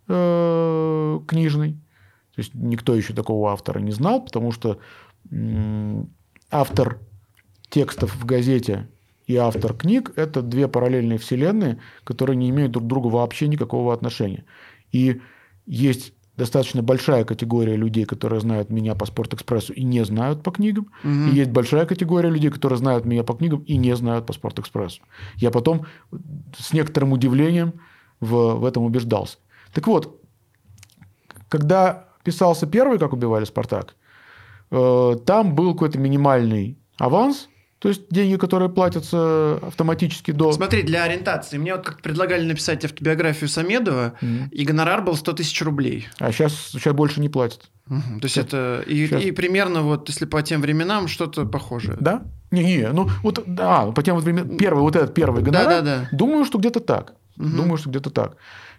[0.08, 1.74] э, книжной,
[2.36, 4.80] то есть никто еще такого автора не знал, потому что
[6.52, 7.00] автор
[7.70, 8.88] текстов в газете
[9.26, 13.94] и автор книг– это две параллельные вселенные, которые не имеют друг к другу вообще никакого
[13.94, 14.46] отношения.
[14.92, 15.22] И
[15.66, 20.88] есть достаточно большая категория людей, которые знают меня по Спортэкспрессу и не знают по книгам.
[21.04, 21.30] Мгм.
[21.30, 25.02] И есть большая категория людей, которые знают меня по книгам и не знают по Спортэкспрессу.
[25.36, 25.86] Я потом
[26.58, 27.74] с некоторым удивлением
[28.22, 29.40] в, в этом убеждался.
[29.74, 30.22] Так вот,
[31.50, 33.96] когда писался первый «Как убивали Спартак»,
[34.70, 37.48] там был какой-то минимальный аванс,
[37.80, 40.52] то есть деньги, которые платятся автоматически до...
[40.52, 41.60] Смотри, для ориентации.
[41.60, 44.50] Мне вот как предлагали написать автобиографию Самедова, Мгм.
[44.52, 46.08] и гонорар был 100 тысяч рублей.
[46.20, 47.70] А сейчас, сейчас больше не платят.
[47.86, 48.20] Мгм.
[48.20, 51.98] То есть это и, и примерно вот, если по тем временам, что-то похожее.
[52.02, 52.24] Да?
[52.50, 56.10] Не-не, ну вот, да, по тем вот временам, первый, вот этот первый гонорар, Да-да-да.
[56.12, 57.14] думаю, что где-то так.
[57.36, 57.58] Мгм.
[57.58, 58.38] Думаю, что где-то так.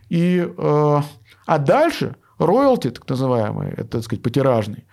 [0.08, 1.00] И, э,
[1.46, 4.84] а дальше роялти, так называемый, это, так сказать, потиражный,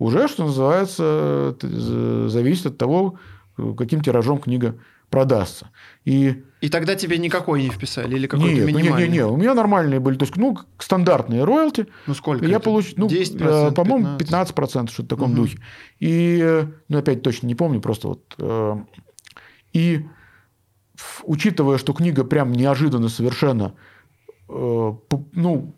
[0.00, 1.54] уже, что называется,
[2.28, 3.18] зависит от того,
[3.78, 4.74] каким тиражом книга
[5.10, 5.70] продастся.
[6.04, 9.08] И И тогда тебе никакой не вписали или какой-то нет, ну, минимальный?
[9.08, 12.44] не, не, у меня нормальные были, то есть, ну, стандартные роялти, Ну сколько?
[12.46, 14.54] я получил, ну, 10%, э, по-моему, 15%.
[14.54, 15.36] 15%, что-то в таком Мгм.
[15.40, 15.58] духе.
[15.98, 18.34] И, ну, опять точно не помню, просто вот...
[18.38, 18.76] э,
[19.72, 20.06] И
[21.24, 23.74] учитывая, что книга прям неожиданно совершенно,
[24.48, 24.92] э,
[25.32, 25.74] ну,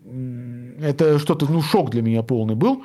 [0.79, 2.83] это что-то, ну, шок для меня полный был.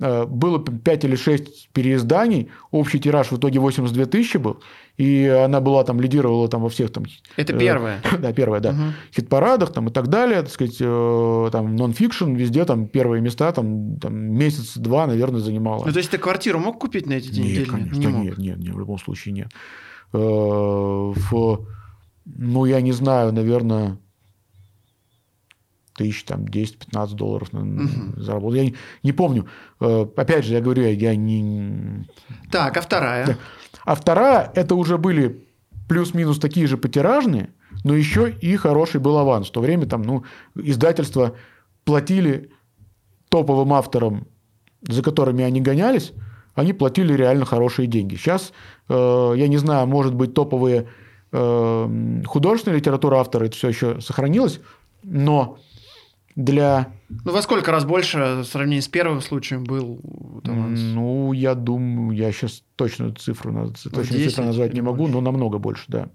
[0.00, 4.62] Э, Было 5 или 6 переизданий, общий тираж в итоге 82 тысячи был,
[4.96, 7.04] и она была там, лидировала там во всех там...
[7.36, 8.02] Это э, первое.
[8.18, 8.92] Да, первая, да Мгм.
[9.14, 13.96] хит-парадах там, и так далее, так сказать, э, там, нон-фикшн, везде там первые места, там,
[13.98, 15.84] там месяц-два, наверное, занимала.
[15.84, 17.58] Ну, то есть ты квартиру мог купить на эти деньги?
[17.58, 18.24] нет, конечно, Не мог?
[18.24, 19.48] нет, нет, нет, в любом случае нет.
[20.12, 21.66] В-
[22.26, 23.98] ну, я не знаю, наверное,
[26.00, 28.14] тысяч там 10-15 долларов на- Мгм.
[28.16, 28.54] заработал.
[28.54, 29.46] Я не, не помню.
[29.80, 32.06] Э, опять же, я говорю, я, я не...
[32.50, 33.36] Так, а вторая?
[33.84, 35.44] А вторая, это уже были
[35.88, 37.50] плюс-минус такие же потиражные,
[37.84, 39.48] но еще и хороший был аванс.
[39.48, 40.24] В то время там, ну,
[40.54, 41.34] издательства
[41.84, 42.50] платили
[43.28, 44.26] топовым авторам,
[44.88, 46.12] за которыми они гонялись,
[46.54, 48.16] они платили реально хорошие деньги.
[48.16, 48.52] Сейчас,
[48.88, 50.86] э, я не знаю, может быть, топовые
[51.32, 54.60] э, художественная литература автора, это все еще сохранилось,
[55.04, 55.58] но
[56.36, 60.80] для Ну, во сколько раз больше в сравнении с первым случаем был вот аванс?
[60.80, 65.12] Ну, я думаю, я сейчас точную цифру, точную 10 цифру назвать не могу, больше?
[65.14, 66.08] но намного больше, да.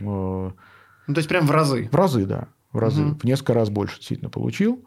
[0.00, 1.88] Э, Ну, то есть прям в разы.
[1.92, 2.48] В разы, да.
[2.72, 3.02] В разы.
[3.02, 3.18] Мгм.
[3.18, 4.84] В несколько раз больше действительно получил.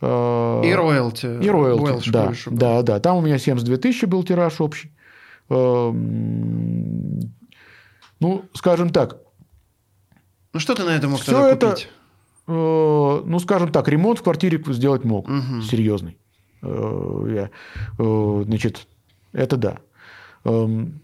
[0.00, 1.26] Э, И роялти.
[1.42, 3.00] И роялти, да, да, да.
[3.00, 4.90] Там у меня 72 тысячи был тираж общий.
[5.48, 7.20] Эм,
[8.20, 9.18] Ну, скажем так,
[10.54, 11.88] Ну, что ты на это мог Всё тогда это- купить?
[12.46, 15.28] Э, ну, скажем так, ремонт в квартире сделать мог.
[15.28, 15.62] Мгм.
[15.62, 16.18] серьезный.
[16.62, 17.48] Э,
[17.98, 18.86] э, Значит,
[19.32, 19.78] это да.
[20.44, 21.00] Эм,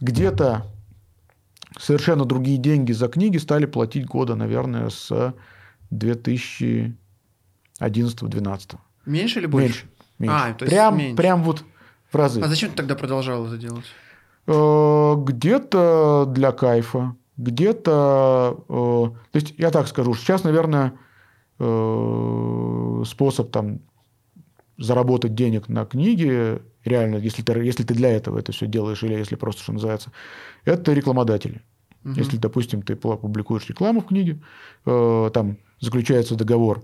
[0.00, 0.66] Где-то
[1.78, 5.34] совершенно другие деньги за книги стали платить года, наверное, с
[5.90, 8.78] 2011-2012.
[9.06, 9.66] Меньше или больше?
[9.66, 9.86] Меньше.
[10.18, 10.36] меньше.
[10.36, 11.16] А, то есть прям, меньше.
[11.16, 11.64] прям вот
[12.10, 12.40] в разы.
[12.40, 13.84] А зачем ты тогда продолжал это делать?
[14.46, 18.64] Где-то для кайфа, где-то...
[18.68, 20.94] э, То есть, я так скажу, сейчас, наверное,
[21.58, 23.80] э, способ там
[24.78, 29.14] заработать денег на книге, реально, если ты, если ты для этого это все делаешь, или
[29.14, 30.12] если просто, что называется,
[30.64, 31.62] это рекламодатели.
[32.02, 32.14] Мгм.
[32.14, 34.40] Если, допустим, ты публикуешь рекламу в книге,
[34.86, 36.82] э, там заключается договор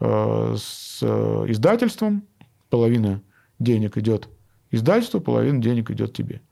[0.00, 2.24] э, с э, издательством,
[2.68, 3.22] половина
[3.58, 4.28] денег идет
[4.70, 6.42] издательству, половина денег идет тебе.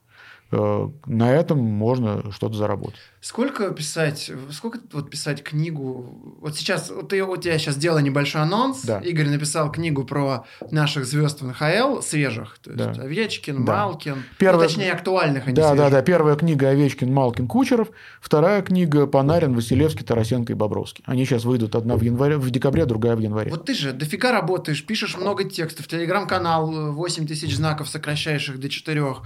[0.53, 3.01] Э, на этом можно что-то заработать.
[3.21, 6.37] Сколько писать, сколько вот писать книгу?
[6.41, 8.83] Вот сейчас, вот ты, у тебя сейчас дело небольшой анонс.
[8.85, 9.01] Да.
[9.01, 12.59] Игорь написал книгу про наших звезд в НХЛ, свежих.
[12.63, 13.03] То есть Да.
[13.03, 13.73] Овечкин, Да.
[13.87, 14.23] Малкин.
[14.39, 15.91] Первая- Ну, точнее, актуальных, а не Да, да, свежих.
[15.91, 16.03] да.
[16.03, 17.89] Первая книга Овечкин, Малкин, Кучеров.
[18.21, 21.03] Вторая книга Панарин, Василевский, Тарасенко и Бобровский.
[21.09, 21.75] Они сейчас выйдут.
[21.75, 23.51] Одна в январе, в декабре, другая в январе.
[23.51, 28.69] Вот ты же дофига работаешь, пишешь много текстов, телеграм-канал 8 тысяч знаков, сокращаешь их до
[28.69, 29.17] 4.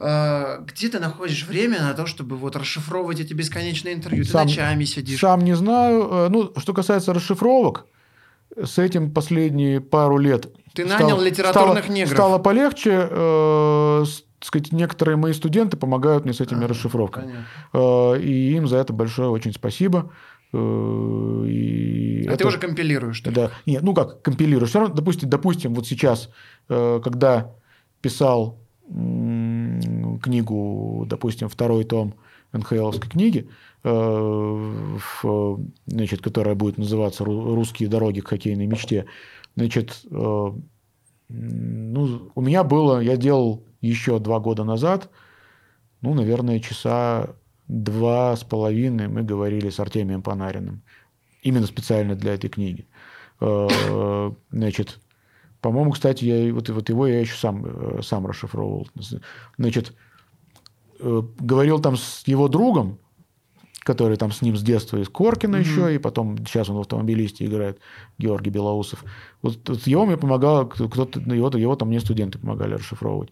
[0.00, 4.24] Где ты находишь время на то, чтобы вот расшифровывать эти бесконечные интервью?
[4.24, 5.20] Ты Сам- ночами сидишь.
[5.20, 6.08] Сам не знаю.
[6.10, 7.84] Э, Ну, что касается расшифровок,
[8.56, 12.14] с этим последние пару лет Ты стало- нанял литературных стало, негров.
[12.14, 13.08] Стало полегче.
[13.10, 14.04] э,
[14.42, 17.44] сказать, некоторые мои студенты помогают мне с этими А, расшифровками.
[17.72, 18.16] понятно.
[18.16, 20.10] Э, И им за это большое очень спасибо.
[20.54, 23.20] Э, И А это- ты уже компилируешь.
[23.22, 23.50] Да.
[23.66, 24.70] Нет, ну как, компилируешь.
[24.70, 26.30] Все равно, допустим, допустим, вот сейчас,
[26.70, 27.52] э, когда
[28.00, 28.56] писал
[30.20, 32.14] книгу, допустим, второй том
[32.52, 33.48] НХЛовской книги,
[33.84, 34.98] э,
[35.86, 39.06] значит, которая будет называться «Ру- «Русские дороги к хоккейной мечте»,
[39.56, 40.52] значит, э,
[41.28, 45.10] ну, у меня было, я делал еще два года назад,
[46.00, 47.30] ну, наверное, часа
[47.68, 50.82] два с половиной мы говорили с Артемием Панариным.
[51.42, 52.88] Именно специально для этой книги.
[53.40, 54.98] Э, значит,
[55.60, 58.88] по-моему, кстати, я, вот, вот его я еще сам, сам расшифровывал.
[59.56, 59.94] Значит,
[61.02, 62.98] говорил там с его другом,
[63.82, 65.60] который там с ним с детства из Коркина mm-hmm.
[65.60, 67.80] еще, и потом сейчас он в автомобилисте играет,
[68.18, 69.04] Георгий Белоусов.
[69.42, 73.30] Вот, вот его мне помогал, кто-то, его, его там мне студенты помогали расшифровывать.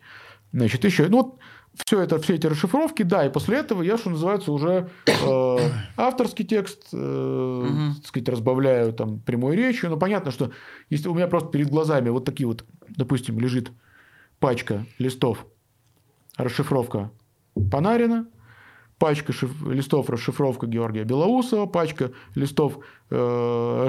[0.53, 1.39] Значит, еще, ну, вот
[1.85, 5.57] все это, все эти расшифровки, да, и после этого я, что называется, уже э,
[5.97, 7.95] авторский текст, э, угу.
[7.97, 9.91] так сказать, разбавляю там прямой речью.
[9.91, 10.51] Но понятно, что
[10.91, 13.71] если у меня просто перед глазами вот такие вот, допустим, лежит
[14.41, 15.47] пачка листов,
[16.37, 17.11] расшифровка
[17.71, 18.27] Панарина,
[18.99, 19.51] пачка шиф...
[19.67, 22.79] листов расшифровка Георгия Белоусова, пачка листов
[23.11, 23.89] э,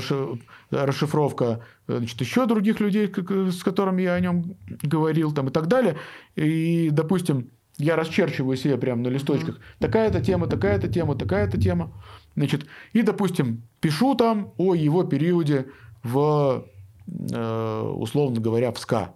[0.72, 3.12] расшифровка значит, еще других людей,
[3.52, 5.98] с которыми я о нем говорил, там, и так далее.
[6.36, 9.60] И, допустим, я расчерчиваю себе прямо на листочках.
[9.80, 11.92] Такая-то тема, такая-то тема, такая-то тема.
[12.36, 15.68] Значит, и, допустим, пишу там о его периоде
[16.04, 16.66] в,
[17.08, 19.14] э, условно говоря, в СКА.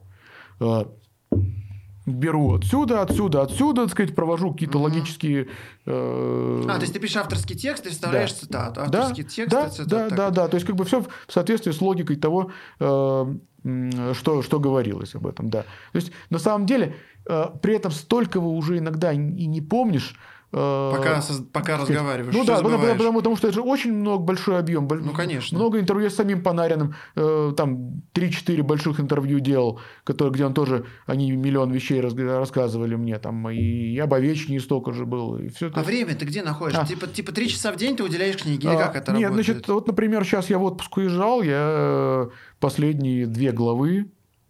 [2.06, 4.86] Беру отсюда, отсюда, отсюда, так сказать, провожу какие-то угу.
[4.86, 5.48] логические...
[5.86, 6.64] Э...
[6.68, 8.38] А, то есть ты пишешь авторский текст и вставляешь да.
[8.38, 8.82] цитату.
[8.82, 10.48] Авторский да, текст да, цитат, да, да, да.
[10.50, 13.36] То есть как бы все в соответствии с логикой того, э,
[14.14, 15.62] что, что говорилось об этом, да.
[15.62, 16.96] То есть на самом деле
[17.26, 20.16] э, при этом столько вы уже иногда и не помнишь,
[20.56, 22.34] Э, пока, пока разговариваешь.
[22.34, 24.88] Ну да, потому, потому, потому что это же очень много, большой объем.
[24.88, 25.58] Ну, конечно.
[25.58, 26.94] Много интервью с самим Панариным.
[27.16, 33.18] Э, там 3-4 больших интервью делал, которые, где он тоже, они миллион вещей рассказывали мне.
[33.18, 35.38] Там, и об Овечине столько же было.
[35.38, 36.78] И все а время ты где находишь?
[36.78, 36.86] А.
[36.86, 38.68] Типа, типа 3 часа в день ты уделяешь книге?
[38.68, 39.46] Или а, как это нет, работает?
[39.48, 42.30] значит, вот, например, сейчас я в отпуск уезжал, я
[42.60, 44.06] последние две главы Э,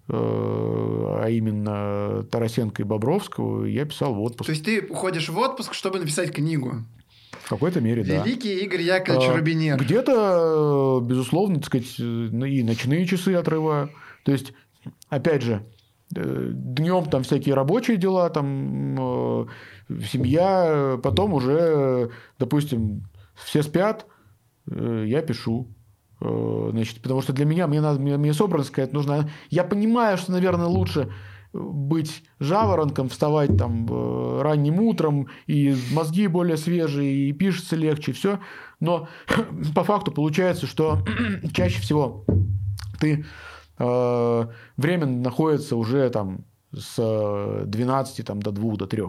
[0.10, 4.48] а именно Тарасенко и Бобровского, я писал в отпуск.
[4.48, 6.84] То есть ты уходишь в отпуск, чтобы написать книгу?
[7.32, 8.24] В какой-то мере, да.
[8.24, 9.78] Великий Игорь Яковлевич а, Рубинер.
[9.78, 13.92] Где-то, безусловно, так сказать, и ночные часы отрываю.
[14.24, 14.54] То есть,
[15.10, 15.66] опять же,
[16.16, 19.46] э, днем там всякие рабочие дела, там э,
[20.12, 23.04] семья, потом уже, допустим,
[23.36, 24.06] все спят,
[24.70, 25.68] я пишу.
[26.24, 29.30] Э, значит, потому что для меня, мне, надо, мне, мне собранность сказать нужна.
[29.50, 31.12] Я понимаю, что, наверное, лучше
[31.52, 38.40] быть жаворонком, вставать там э, ранним утром, и мозги более свежие, и пишется легче, все.
[38.80, 39.08] Но
[39.76, 41.00] по факту получается, что
[41.54, 42.26] чаще всего
[43.00, 43.26] ты
[43.78, 44.48] э,
[44.78, 49.04] время находится уже там с 12 там, до 2, до 3.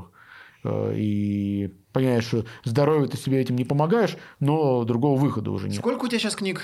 [0.65, 5.79] Э, и понимаешь, что здоровье ты себе этим не помогаешь, но другого выхода уже нет.
[5.79, 6.63] Сколько у тебя сейчас книг?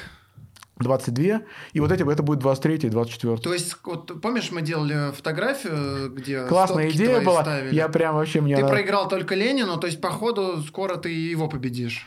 [0.83, 3.37] 22, и вот эти, это будет 23 и 24.
[3.37, 7.75] То есть, вот помнишь, мы делали фотографию, где Классная идея была, ставили.
[7.75, 8.57] я прям вообще мне...
[8.57, 8.71] Ты она...
[8.71, 12.07] проиграл только Ленину, то есть, походу, скоро ты его победишь.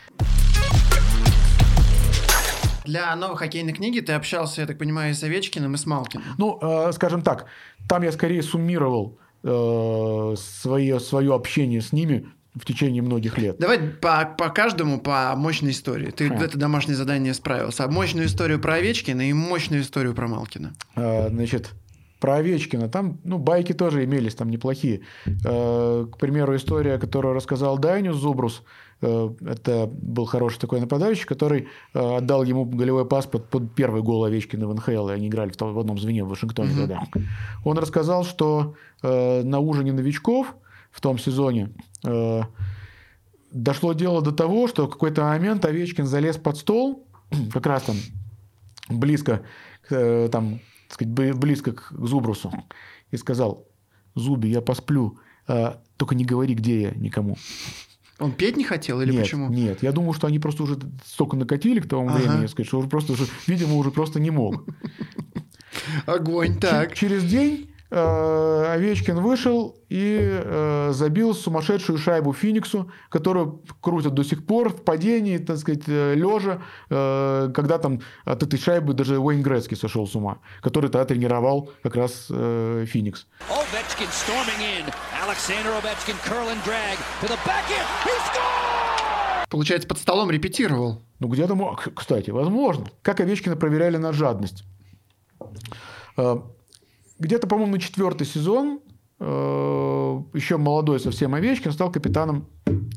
[2.85, 6.25] Для новой хоккейной книги ты общался, я так понимаю, и с Овечкиным, и с Малкиным.
[6.37, 7.45] Ну, э, скажем так,
[7.87, 13.57] там я скорее суммировал э, свое, свое общение с ними, в течение многих лет.
[13.57, 16.11] Давай по, по каждому по мощной истории.
[16.11, 16.33] Ты а.
[16.35, 17.85] это домашнее задание справился.
[17.85, 20.73] А мощную историю про Овечкина и мощную историю про Малкина.
[20.95, 21.71] А, значит,
[22.19, 22.89] про Овечкина.
[22.89, 25.01] Там, ну, байки тоже имелись там неплохие.
[25.45, 28.63] А, к примеру, история, которую рассказал Дайню Зубрус.
[29.01, 34.25] А, это был хороший такой нападающий, который а, отдал ему голевой паспорт под первый гол
[34.25, 37.01] Овечкина в НХЛ, и они играли в, в одном звене в Вашингтоне тогда.
[37.65, 40.55] Он рассказал, что а, на ужине новичков
[40.93, 41.73] в том сезоне
[42.03, 42.43] Э,
[43.51, 47.07] дошло дело до того, что в какой-то момент Овечкин залез под стол,
[47.53, 47.95] как раз там
[48.89, 49.43] близко,
[49.89, 52.51] э, там, сказать, близко к Зубрусу,
[53.11, 53.67] и сказал,
[54.15, 55.17] Зуби, я посплю,
[55.47, 57.35] а, только не говори, где я никому.
[58.19, 59.49] Он петь не хотел или нет, почему?
[59.49, 62.17] Нет, я думаю, что они просто уже столько накатили к тому ага.
[62.17, 64.63] времени, сказать, что уже просто, что, видимо, уже просто не мог.
[66.05, 66.93] Огонь, так.
[66.93, 74.45] Через день Э, Овечкин вышел и э, забил сумасшедшую шайбу Фениксу, которую крутят до сих
[74.45, 79.77] пор в падении, так сказать, э, лежа, когда там от этой шайбы даже Уэйн Грецкий
[79.77, 83.27] сошел с ума, который тогда тренировал как раз Феникс.
[83.49, 84.09] Ovechkin
[89.49, 91.03] Получается, под столом репетировал.
[91.19, 92.87] Ну, где-то мог, кстати, возможно.
[93.03, 94.63] Как Овечкина проверяли на жадность
[97.19, 98.81] где-то, по-моему, на четвертый сезон
[99.19, 102.47] э, еще молодой совсем Овечкин стал капитаном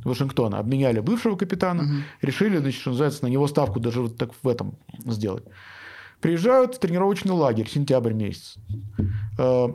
[0.05, 0.59] Вашингтона.
[0.59, 1.93] Обменяли бывшего капитана, угу.
[2.23, 5.45] решили, значит, что называется, на него ставку даже вот так в этом сделать.
[6.21, 8.57] Приезжают в тренировочный лагерь, сентябрь месяц.
[9.39, 9.69] Э,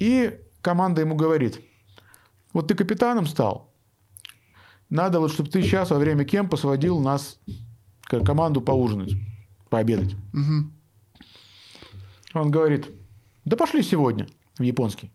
[0.00, 1.60] и команда ему говорит,
[2.52, 3.72] вот ты капитаном стал,
[4.88, 7.38] надо вот, чтобы ты сейчас во время кемпа сводил нас,
[8.02, 9.12] команду поужинать,
[9.68, 10.14] пообедать.
[10.32, 10.70] Угу.
[12.34, 12.86] Он говорит,
[13.44, 14.26] да пошли сегодня
[14.58, 15.10] в японский.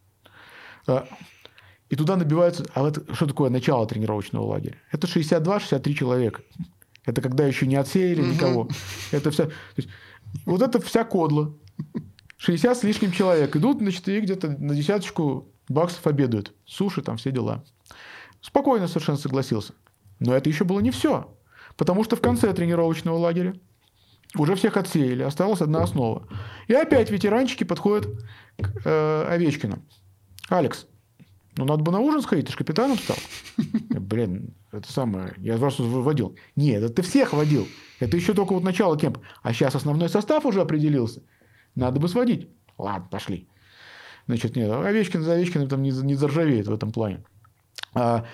[0.88, 1.08] А,
[1.90, 2.66] и туда набиваются...
[2.74, 4.78] А вот что такое начало тренировочного лагеря?
[4.92, 6.42] Это 62-63 человека.
[7.06, 8.70] Это когда еще не отсеяли никого.
[9.12, 9.50] Это вся...
[9.76, 9.90] Есть,
[10.46, 11.54] вот это вся кодла.
[12.38, 16.54] 60 с лишним человек идут, значит, и где-то на десяточку баксов обедают.
[16.66, 17.64] Суши, там все дела.
[18.42, 19.74] Спокойно совершенно согласился.
[20.20, 21.36] Но это еще было не все.
[21.76, 23.56] Потому что в конце тренировочного лагеря
[24.36, 26.28] уже всех отсеяли, осталась одна основа.
[26.68, 28.08] И опять ветеранчики подходят
[28.58, 29.84] к э, Овечкину.
[30.50, 30.88] Алекс,
[31.58, 33.18] ну надо бы на ужин сходить, ты же капитаном стал.
[33.90, 36.36] Блин, это самое, я вас вводил.
[36.56, 37.68] Нет, это ты всех водил.
[38.00, 39.22] Это еще только вот начало кемпа.
[39.42, 41.22] А сейчас основной состав уже определился.
[41.76, 42.50] Надо бы сводить.
[42.78, 43.50] Ладно, пошли.
[44.28, 47.24] Значит, нет, Овечкин за Овечкиным там не, не заржавеет в этом плане.
[47.94, 48.26] А,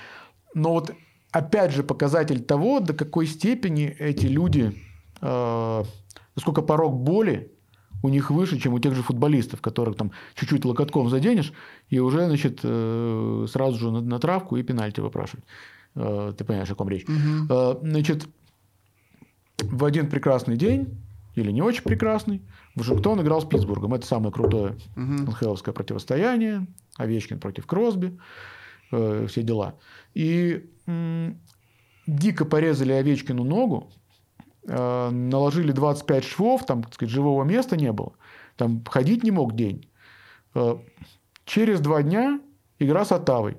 [0.53, 0.91] но вот
[1.31, 4.75] опять же показатель того, до какой степени эти люди,
[5.21, 7.51] насколько порог боли
[8.03, 11.53] у них выше, чем у тех же футболистов, которых там чуть-чуть локотком заденешь,
[11.89, 15.45] и уже, значит, э, сразу же на, на травку и пенальти выпрашивать.
[15.95, 17.05] Э, ты понимаешь, о ком речь.
[17.49, 18.27] Э, значит,
[19.63, 20.97] в один прекрасный день,
[21.35, 22.41] или не очень прекрасный,
[22.75, 23.93] Вашингтон играл с Питтсбургом.
[23.93, 25.25] Это самое крутое Мгм.
[25.25, 26.67] НХЛовское противостояние.
[26.97, 28.17] Овечкин против Кросби.
[28.91, 29.75] э, все дела.
[30.13, 31.39] И м,
[32.05, 33.89] дико порезали Овечкину ногу.
[34.67, 36.65] Э, наложили 25 швов.
[36.65, 38.13] Там, так сказать, живого места не было.
[38.55, 39.89] Там ходить не мог день.
[40.53, 40.77] Э,
[41.45, 42.39] через два дня
[42.79, 43.57] игра с Оттавой.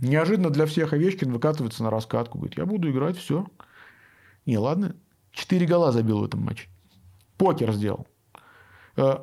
[0.00, 2.38] Неожиданно для всех Овечкин выкатывается на раскатку.
[2.38, 3.46] Говорит, я буду играть, все.
[4.46, 4.94] Не, ладно.
[5.32, 6.68] Четыре гола забил в этом матче.
[7.36, 8.06] Покер сделал.
[8.96, 9.18] Э,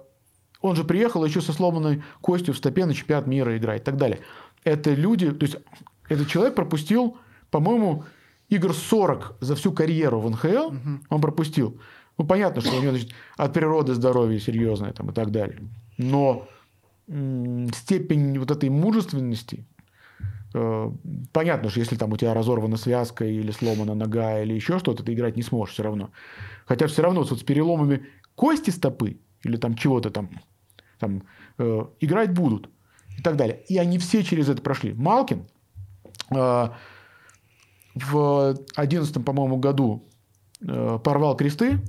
[0.62, 3.98] Он же приехал еще со сломанной костью в стопе на чемпионат мира играть и так
[3.98, 4.20] далее.
[4.64, 5.32] Это люди...
[5.32, 5.58] То есть,
[6.08, 7.18] этот человек пропустил,
[7.52, 8.06] по-моему,
[8.50, 10.74] игр 40 за всю карьеру в НХЛ.
[11.10, 11.80] Он пропустил.
[12.18, 15.60] Ну, понятно, что у него значит, от природы здоровье серьезное там, и так далее.
[15.98, 16.48] Но
[17.08, 19.66] м, степень вот этой мужественности,
[20.54, 20.92] э,
[21.34, 25.14] понятно, что если там у тебя разорвана связка или сломана нога или еще что-то, ты
[25.14, 26.12] играть не сможешь все равно.
[26.66, 30.30] Хотя все равно вот с переломами кости стопы или там чего-то там,
[31.00, 31.24] там
[31.58, 32.70] э, играть будут
[33.18, 33.62] и так далее.
[33.68, 34.94] И они все через это прошли.
[34.94, 35.46] Малкин
[36.32, 36.70] э,
[37.96, 40.08] в 2011, по-моему, году
[40.62, 41.80] э, порвал кресты,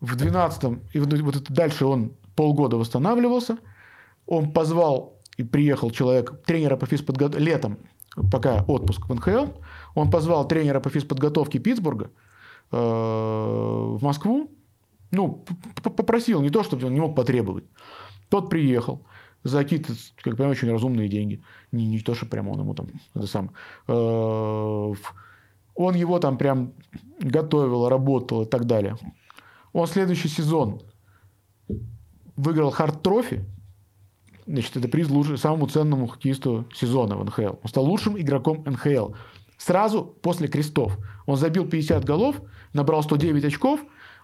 [0.00, 3.58] в 12 и вот это дальше он полгода восстанавливался.
[4.26, 7.78] Он позвал и приехал человек, тренера по физподготовке, летом,
[8.30, 9.46] пока отпуск в НХЛ,
[9.94, 12.10] он позвал тренера по физподготовке Питтсбурга
[12.70, 14.50] э, в Москву,
[15.10, 15.44] ну,
[15.82, 17.64] попросил, не то, чтобы он не мог потребовать.
[18.28, 19.06] Тот приехал
[19.48, 19.92] за какие-то,
[20.22, 21.42] как понимаю, очень разумные деньги.
[21.72, 23.50] Не, не то, что прямо он ему там это сам.
[23.88, 24.94] Э,
[25.74, 26.72] Он его там прям
[27.20, 28.96] готовил, работал и так далее.
[29.72, 30.82] Он следующий сезон
[32.36, 33.44] выиграл хард трофи.
[34.46, 37.56] Значит, это приз лучше, самому ценному хоккеисту сезона в НХЛ.
[37.62, 39.12] Он стал лучшим игроком НХЛ.
[39.58, 40.96] Сразу после крестов.
[41.26, 42.40] Он забил 50 голов,
[42.72, 43.80] набрал 109 очков.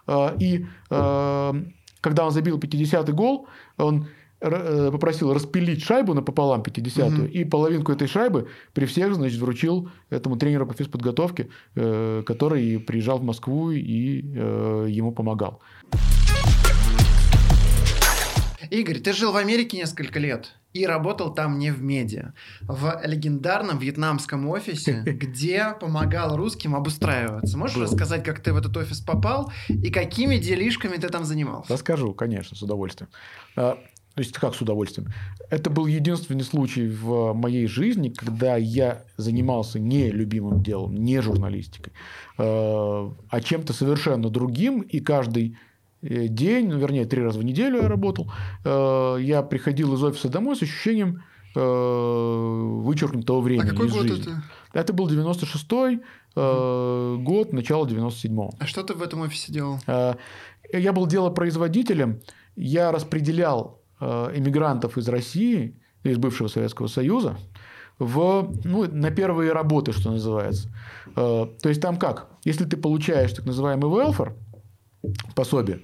[0.07, 1.53] э, И э,
[2.01, 4.07] когда он забил 50-й гол, он
[4.51, 10.67] попросил распилить шайбу напополам 50-ю, и половинку этой шайбы при всех, значит, вручил этому тренеру
[10.67, 15.61] по физподготовке, э, который приезжал в Москву и э, ему помогал.
[18.71, 22.33] Игорь, ты жил в Америке несколько лет и работал там не в медиа,
[22.63, 27.57] в легендарном вьетнамском офисе, где помогал русским обустраиваться.
[27.57, 31.73] Можешь рассказать, как ты в этот офис попал и какими делишками ты там занимался?
[31.73, 33.09] Расскажу, конечно, с удовольствием.
[34.15, 35.13] А, То есть, как с удовольствием?
[35.51, 41.93] Это был единственный случай в моей жизни, когда я занимался не любимым делом, не журналистикой,
[42.39, 45.57] э, а чем-то совершенно другим, и каждый
[46.03, 48.31] э, день, ну, вернее, три раза в неделю я работал,
[48.65, 51.23] э, я приходил из офиса домой с ощущением
[51.57, 54.23] вычеркнутого времени А какой из год жизни.
[54.23, 54.43] это?
[54.73, 56.01] Это был 96-й
[56.35, 58.55] э, год, начало 97-го.
[58.59, 59.79] А что ты в этом офисе делал?
[60.73, 62.21] Я был делопроизводителем,
[62.57, 67.37] я распределял э, иммигрантов из России, из бывшего Советского Союза,
[67.99, 70.69] в, ну, на первые работы, что называется.
[71.17, 72.29] Э, То есть там как?
[72.45, 74.35] Если ты получаешь так называемый welfare,
[75.35, 75.81] пособие,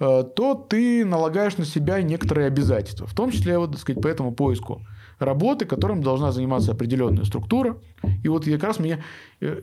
[0.00, 4.08] э, то ты налагаешь на себя некоторые обязательства, в том числе вот, так сказать, по
[4.08, 4.82] этому поиску
[5.18, 7.76] работы, которым должна заниматься определенная структура.
[8.24, 8.98] И вот как раз меня,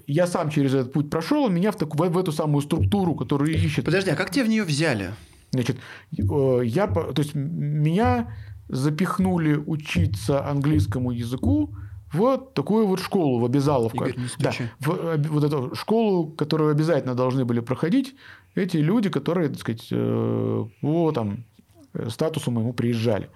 [0.08, 3.84] я сам через этот путь прошел, меня в, такую, в эту самую структуру, которую ищет
[3.84, 5.12] Подожди, а как тебя в нее взяли?
[5.52, 5.78] Значит,
[6.18, 8.34] э, я, то есть меня
[8.68, 11.76] запихнули учиться английскому языку
[12.14, 14.06] в такую вот школу, в обязаловку.
[14.06, 18.16] Игорь, да, в вот эту школу, которую обязательно должны были проходить
[18.56, 21.46] эти люди, которые, так сказать, э, по там,
[21.94, 23.30] э, статусу моему приезжали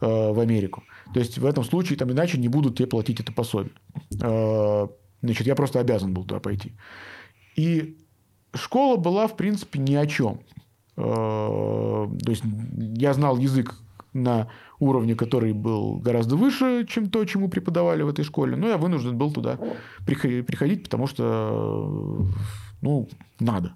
[0.00, 0.82] в Америку.
[1.14, 3.72] То есть в этом случае там иначе не будут тебе платить это пособие.
[4.10, 6.74] Значит, я просто обязан был туда пойти.
[7.56, 7.96] И
[8.54, 10.40] школа была, в принципе, ни о чем.
[10.96, 12.44] Э, То есть
[12.96, 13.74] я знал язык
[14.12, 14.48] на
[14.78, 18.56] уровне, который был гораздо выше, чем то, чему преподавали в этой школе.
[18.56, 19.58] Но я вынужден был туда
[20.06, 22.26] прихо- приходить, потому что,
[22.82, 23.08] ну,
[23.40, 23.74] надо.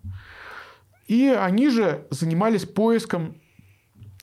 [1.08, 3.34] И они же занимались поиском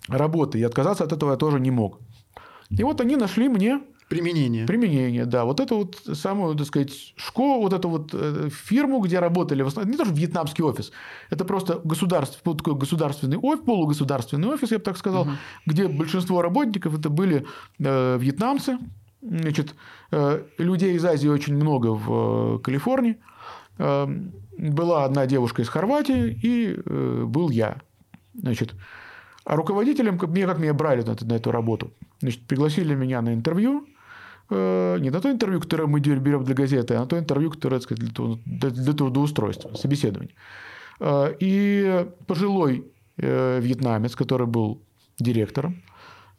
[0.07, 1.99] работы, и отказаться от этого я тоже не мог.
[2.69, 4.65] И вот они нашли мне Применение.
[4.65, 5.45] применение, да.
[5.45, 9.67] Вот эту вот самую, так сказать, школу, вот эту вот э, фирму, где работали, в
[9.67, 10.91] основном, не тоже вьетнамский офис,
[11.29, 15.27] это просто государств, вот такой государственный офис, полугосударственный офис, я бы так сказал,
[15.65, 17.45] где большинство работников это были
[17.79, 18.77] э, вьетнамцы,
[19.21, 19.73] значит,
[20.11, 23.17] э, людей из Азии очень много в э, Калифорнии,
[23.77, 24.07] Э,
[24.57, 27.81] была одна девушка из Хорватии и э, был я,
[28.33, 28.73] значит,
[29.43, 31.91] а руководителем, меня, как меня брали на, эту- на эту работу,
[32.21, 33.85] значит, пригласили меня на интервью,
[34.49, 37.83] не на то интервью, которое мы берем для газеты, а на то интервью, которое, так
[37.83, 40.35] сказать, для, тру- для- для трудоустройства, собеседование.
[40.99, 42.83] Э, И пожилой
[43.17, 44.81] э, вьетнамец, который был
[45.19, 45.81] директором,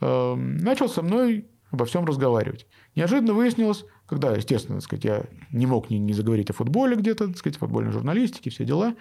[0.00, 2.66] э, начал со мной обо всем разговаривать.
[2.94, 7.26] Неожиданно выяснилось, когда, естественно, так сказать, я не мог не, не заговорить о футболе где-то,
[7.26, 8.94] так сказать, футбольной журналистике, все дела,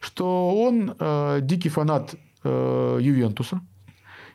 [0.00, 2.14] что он э, дикий фанат
[2.44, 3.60] э, Ювентуса.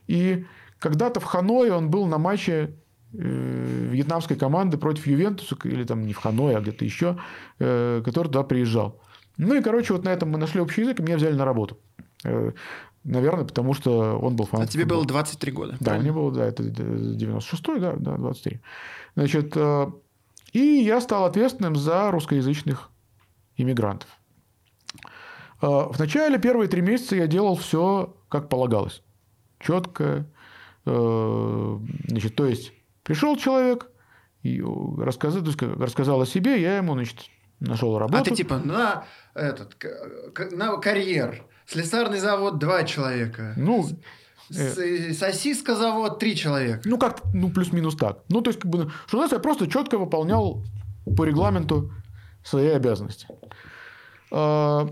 [0.07, 0.45] И
[0.79, 2.69] когда-то в Ханое он был на матче э,
[3.11, 7.17] вьетнамской команды против Ювентуса, или там не в Ханое, а где-то еще,
[7.59, 9.01] э, который туда приезжал.
[9.37, 11.79] Ну и, короче, вот на этом мы нашли общий язык, и меня взяли на работу.
[12.23, 12.51] Э,
[13.05, 14.71] Наверное, потому что он был А фанатом.
[14.73, 14.99] тебе футбола.
[14.99, 15.77] было 23 года.
[15.79, 18.59] Да, мне было, да, это 96-й, да, да, 23.
[19.15, 19.87] Значит, э,
[20.51, 22.89] и я стал ответственным за русскоязычных
[23.55, 24.09] иммигрантов.
[25.61, 29.01] Э, В начале первые три месяца я делал все, как полагалось.
[29.59, 30.25] Четко.
[30.85, 31.77] э,
[32.09, 32.73] Значит, то есть,
[33.09, 33.87] пришел человек,
[34.43, 34.61] и
[34.99, 35.41] рассказал,
[35.79, 37.21] рассказал о себе, я ему, значит,
[37.59, 38.21] нашел работу.
[38.21, 39.03] А ты типа на
[39.33, 39.75] этот
[40.51, 41.43] на карьер.
[41.65, 43.55] Слесарный завод два человека.
[43.57, 43.83] Ну,
[44.49, 46.81] С- э, Сосиска завод три человека.
[46.85, 48.19] Ну, как, ну, плюс-минус так.
[48.29, 50.63] Ну, то есть, как бы, что у нас я просто четко выполнял
[51.17, 51.91] по регламенту
[52.43, 53.27] свои обязанности.
[54.31, 54.87] А,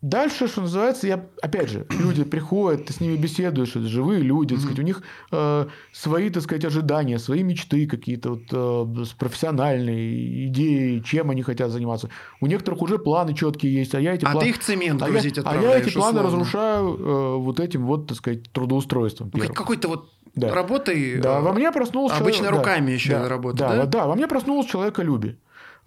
[0.00, 4.54] Дальше, что называется, я, опять же, люди приходят, ты с ними беседуешь, это живые люди,
[4.54, 5.02] так сказать, у них
[5.32, 11.70] э, свои, так сказать, ожидания, свои мечты какие-то, вот, э, профессиональные идеи, чем они хотят
[11.70, 12.08] заниматься.
[12.40, 14.40] У некоторых уже планы четкие есть, а я эти А планы...
[14.40, 16.22] ты их цемент а я- грузить а я, эти планы условно.
[16.22, 19.30] разрушаю э, вот этим вот, так сказать, трудоустройством.
[19.34, 20.54] Ну, какой-то вот Да.
[20.54, 21.16] работой.
[21.20, 23.86] Да, э, во мне проснулся обычно человек- да, руками еще да, работа, да, да?
[23.86, 25.38] да, во мне проснулось человеколюбие.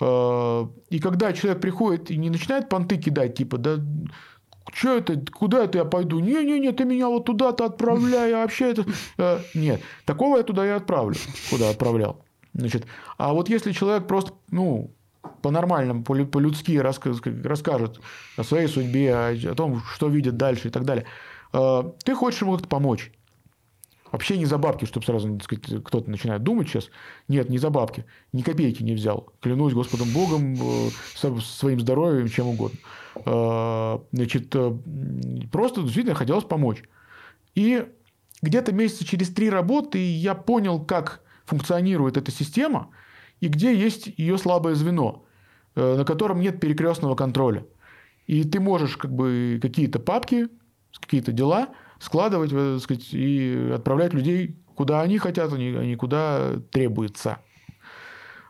[0.02, 3.78] Э, И когда человек приходит и не начинает понты кидать, типа, да
[4.74, 6.20] что это, куда это я пойду?
[6.20, 8.86] Не-не-не, ты меня вот туда-то отправляй, а вообще это...
[9.18, 11.16] Э, Нет, такого я туда и отправлю,
[11.50, 12.24] куда отправлял.
[12.54, 12.86] Значит,
[13.18, 14.92] а вот если человек просто, ну,
[15.42, 18.00] по-нормальному, по- по-людски расскажет
[18.38, 21.06] о своей судьбе, о, о том, что видит дальше и так далее,
[21.54, 23.12] э, ты хочешь ему как-то помочь.
[24.12, 26.90] Вообще не за бабки, чтобы сразу сказать, кто-то начинает думать сейчас.
[27.30, 28.06] Нет, не за бабки.
[28.34, 29.32] Ни копейки не взял.
[29.40, 32.78] Клянусь Господом Богом, э, своим здоровьем, чем угодно.
[33.26, 34.78] Э, Значит, э,
[35.52, 36.84] просто действительно хотелось помочь.
[37.56, 37.86] И
[38.42, 42.90] где-то месяца через три работы я понял, как функционирует эта система
[43.40, 45.26] и где есть ее слабое звено,
[45.76, 47.66] на котором нет перекрестного контроля.
[48.28, 50.48] И ты можешь как бы какие-то папки,
[51.00, 51.70] какие-то дела
[52.02, 57.38] складывать э, так сказать, и отправлять людей куда они хотят, а не а куда требуется.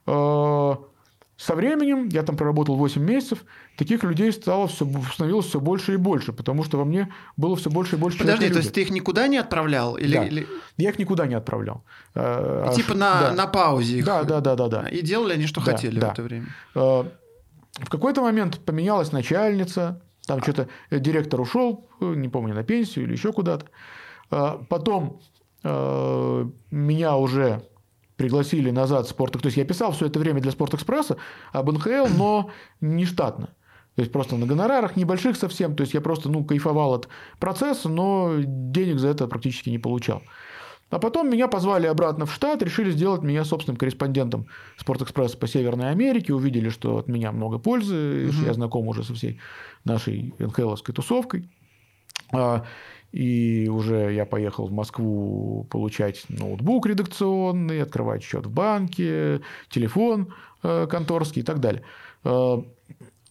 [0.06, 3.46] Со временем, я там проработал 8 месяцев,
[3.76, 7.72] таких людей стало все, становилось все больше и больше, потому что во мне было все
[7.72, 9.98] больше и больше Подожди, то есть ты их никуда не отправлял?
[9.98, 10.26] Или, Да.
[10.26, 10.48] или-
[10.78, 11.84] Я их никуда не отправлял.
[12.14, 13.34] Э, а типа ш- на, да.
[13.34, 14.06] на паузе их?
[14.06, 14.88] Да, да, да, да, да.
[14.90, 16.10] И делали они, что Да, хотели да.
[16.10, 16.46] в это время?
[16.76, 17.04] Э,
[17.80, 23.06] В какой-то момент поменялась начальница, там что-то э, директор ушел, э, не помню, на пенсию
[23.06, 23.66] или еще куда-то.
[24.30, 25.20] Э, Потом
[25.64, 27.64] э, меня уже
[28.18, 29.34] пригласили назад в спорт.
[29.34, 31.18] То есть я писал все это время для Спортэкспресса
[31.52, 33.56] об НХЛ, но не штатно.
[33.96, 35.76] То есть просто на гонорарах небольших совсем.
[35.76, 37.08] То есть я просто ну, кайфовал от
[37.40, 40.22] процесса, но денег за это практически не получал.
[40.92, 44.48] А потом меня позвали обратно в штат, решили сделать меня собственным корреспондентом
[44.78, 49.14] Спортэкспресса по Северной Америке, увидели, что от меня много пользы, что я знаком уже со
[49.14, 49.40] всей
[49.86, 51.50] нашей НХЛовской тусовкой.
[52.34, 52.66] А,
[53.14, 60.88] и уже я поехал в Москву получать ноутбук редакционный, открывать счет в банке, телефон э,
[60.88, 61.84] конторский и так далее.
[62.26, 62.58] Э,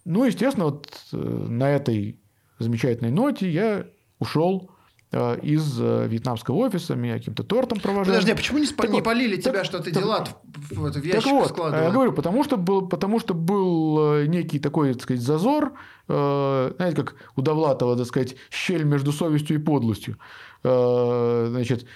[0.04, 2.18] ну, естественно, вот э, на этой
[2.58, 3.86] замечательной ноте я
[4.18, 4.70] ушел
[5.12, 8.14] из вьетнамского офиса, меня каким-то тортом провожали.
[8.14, 10.92] Подожди, а почему не, так не полили так, тебя, что ты так, дела в, в,
[10.92, 11.84] в ящик так вот, складывал?
[11.84, 15.72] Я говорю, потому что, был, потому что был некий такой, так сказать, зазор,
[16.06, 20.16] знаете, как у Довлатова, так сказать, щель между совестью и подлостью.
[20.62, 21.86] Значит,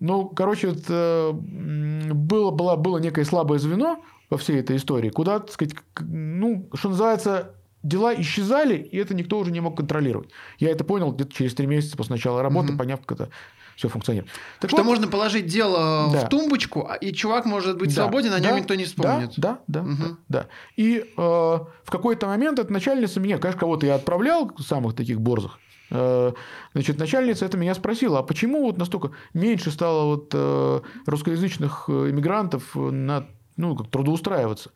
[0.00, 5.50] ну, короче, это было, было, было некое слабое звено во всей этой истории, куда, так
[5.50, 10.30] сказать, ну, что называется, дела исчезали, и это никто уже не мог контролировать.
[10.58, 12.78] Я это понял где-то через три месяца после начала работы, угу.
[12.78, 13.30] поняв, как это
[13.76, 14.32] все функционирует.
[14.58, 16.26] Так что вот, можно положить дело да.
[16.26, 19.34] в тумбочку, а, и чувак может быть да, свободен, о нем да, никто не вспомнит.
[19.36, 19.88] Да, да, да.
[19.88, 20.02] Угу.
[20.02, 20.46] да, да.
[20.76, 25.60] И э, в какой-то момент эта начальница меня, конечно, кого-то я отправлял, самых таких борзых,
[25.90, 26.32] э,
[26.72, 32.10] Значит, начальница это меня спросила, а почему вот настолько меньше стало вот э, русскоязычных э,
[32.10, 33.28] иммигрантов на
[33.58, 34.70] ну, как трудоустраиваться.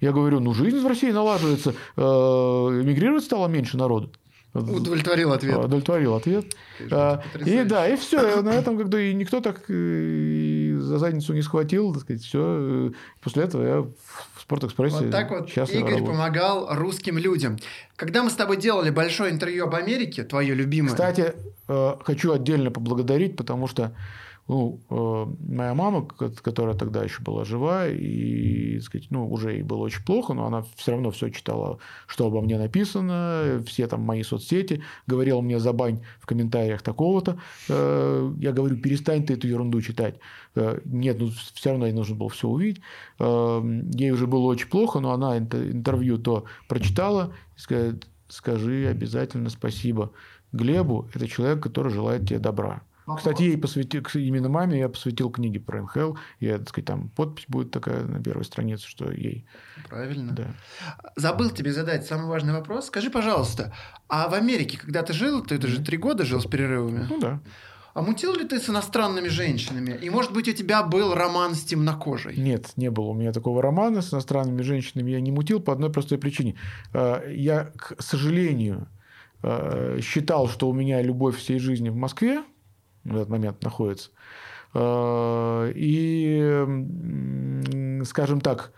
[0.00, 4.10] Я говорю, ну, жизнь в России налаживается, э, эмигрировать стало меньше народу.
[4.54, 5.58] Удовлетворил ответ.
[5.58, 6.46] Удовлетворил ответ.
[6.90, 8.40] А, и да, и все.
[8.42, 12.92] На этом когда и никто так э, за задницу не схватил, так сказать, все.
[13.20, 16.06] После этого я в Спортэкспрессе Вот так вот Игорь работаю.
[16.06, 17.58] помогал русским людям.
[17.94, 20.90] Когда мы с тобой делали большое интервью об Америке, твое любимое.
[20.92, 21.34] Кстати,
[21.68, 23.92] э, хочу отдельно поблагодарить, потому что
[24.48, 29.78] ну, э, моя мама, которая тогда еще была жива, и, сказать, ну, уже ей было
[29.80, 34.22] очень плохо, но она все равно все читала, что обо мне написано, все там мои
[34.22, 37.38] соцсети, говорила мне забань в комментариях такого-то.
[37.68, 40.16] Э, я говорю, перестань ты эту ерунду читать.
[40.54, 42.80] Э, нет, ну, все равно ей нужно было все увидеть.
[43.18, 47.94] Ей уже было очень плохо, но она интервью то прочитала и сказала,
[48.28, 50.12] скажи обязательно спасибо
[50.52, 52.82] Глебу, это человек, который желает тебе добра.
[53.16, 56.14] Кстати, ей посвятил, именно маме я посвятил книги про НХЛ.
[56.40, 59.46] Я, так сказать, там подпись будет такая на первой странице, что ей.
[59.88, 60.32] Правильно.
[60.32, 60.46] Да.
[61.16, 62.86] Забыл тебе задать самый важный вопрос.
[62.86, 63.72] Скажи, пожалуйста,
[64.08, 67.06] а в Америке, когда ты жил, ты это же три года жил с перерывами?
[67.08, 67.40] Ну да.
[67.94, 69.98] А мутил ли ты с иностранными женщинами?
[70.00, 72.36] И, может быть, у тебя был роман с темнокожей?
[72.36, 75.10] Нет, не было у меня такого романа с иностранными женщинами.
[75.10, 76.54] Я не мутил по одной простой причине.
[76.92, 78.86] А, я, к сожалению,
[79.42, 82.44] а, считал, что у меня любовь всей жизни в Москве,
[83.08, 84.10] в этот момент находится.
[84.74, 86.64] Э, и,
[88.04, 88.72] скажем так,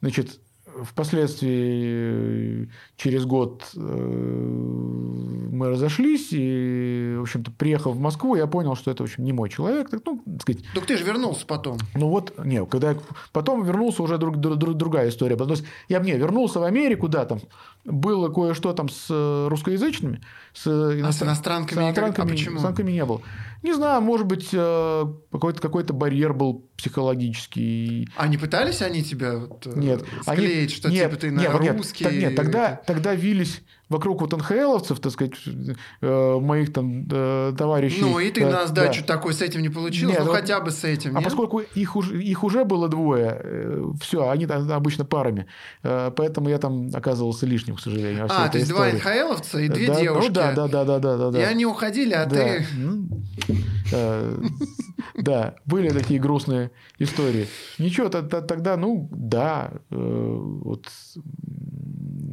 [0.00, 0.40] значит,
[0.82, 8.90] впоследствии через год э, мы разошлись, и, в общем-то, приехав в Москву, я понял, что
[8.90, 9.90] это, в общем, не мой человек.
[9.90, 10.64] Так, ну, так сказать.
[10.74, 11.78] Так ты же вернулся потом.
[11.94, 12.98] Ну вот, не, когда я
[13.32, 15.36] потом вернулся, уже друг, друг, другая история.
[15.36, 17.40] То есть я мне вернулся в Америку, да, там
[17.84, 20.20] было кое-что там с русскоязычными,
[20.52, 21.06] с, иностран...
[21.06, 22.52] а с иностранками, с иностранками, а почему?
[22.52, 23.20] иностранками не было.
[23.64, 28.06] Не знаю, может быть, э, какой-то какой барьер был психологический.
[28.14, 30.68] А не пытались они тебя вот, э, нет, склеить, они...
[30.68, 32.04] что нет, типа ты на нет, русский?
[32.04, 33.62] Нет, нет, тогда, тогда вились
[33.94, 35.34] вокруг вот НХЛовцев, так сказать,
[36.00, 38.02] э, моих там товарищей.
[38.02, 39.14] Ну, и ты да, на сдачу да.
[39.14, 41.16] такой с этим не получилось, нет, ну, хотя бы с этим.
[41.16, 41.24] А нет?
[41.24, 45.46] поскольку их уже, их уже было двое, все, они там обычно парами,
[45.82, 48.26] поэтому я там оказывался лишним, к сожалению.
[48.28, 50.28] А, то есть два НХЛовца и две да, девушки.
[50.28, 51.40] Ну, да, да, да, да, да, да.
[51.40, 52.36] И они уходили, а да.
[52.36, 52.66] ты...
[52.76, 53.08] Ну,
[53.92, 54.36] Э,
[55.14, 57.48] да, были такие грустные истории.
[57.78, 60.88] Ничего, тогда, ну, да, э, вот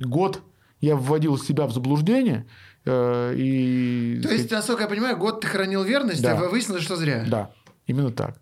[0.05, 0.41] год
[0.81, 2.45] я вводил себя в заблуждение,
[2.85, 4.19] э, и...
[4.21, 6.37] То есть, насколько я понимаю, год ты хранил верность, да.
[6.37, 7.23] а выяснилось, что зря.
[7.27, 7.51] Да,
[7.85, 8.37] именно так.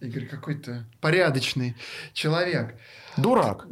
[0.00, 1.76] Игорь какой-то порядочный
[2.12, 2.74] человек.
[3.16, 3.66] Дурак.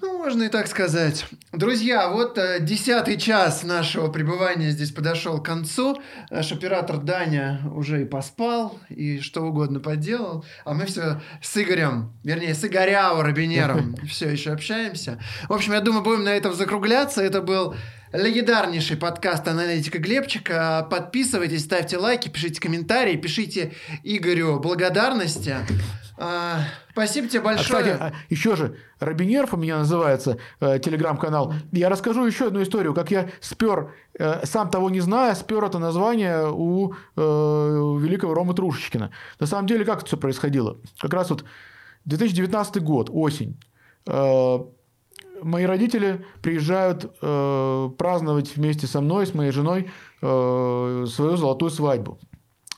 [0.00, 1.26] Ну, можно и так сказать.
[1.52, 6.00] Друзья, вот э, десятый час нашего пребывания здесь подошел к концу.
[6.30, 10.42] Наш оператор Даня уже и поспал, и что угодно поделал.
[10.64, 15.20] А мы все с Игорем, вернее, с Игоряо Робинером все еще общаемся.
[15.48, 17.22] В общем, я думаю, будем на этом закругляться.
[17.22, 17.74] Это был
[18.14, 20.86] легендарнейший подкаст аналитика Глебчика.
[20.88, 23.72] Подписывайтесь, ставьте лайки, пишите комментарии, пишите
[24.04, 25.56] Игорю благодарности.
[26.16, 26.60] А,
[26.92, 27.94] спасибо тебе большое.
[27.94, 31.54] А, кстати, еще же, Робинерф у меня называется э, телеграм-канал.
[31.72, 35.80] Я расскажу еще одну историю, как я спер, э, сам того не зная, спер это
[35.80, 39.10] название у э, великого Ромы Трушечкина.
[39.40, 40.78] На самом деле, как это все происходило?
[41.00, 41.44] Как раз вот
[42.04, 43.58] 2019 год, осень.
[44.06, 44.58] Э,
[45.44, 49.90] мои родители приезжают э, праздновать вместе со мной, с моей женой,
[50.22, 52.18] э, свою золотую свадьбу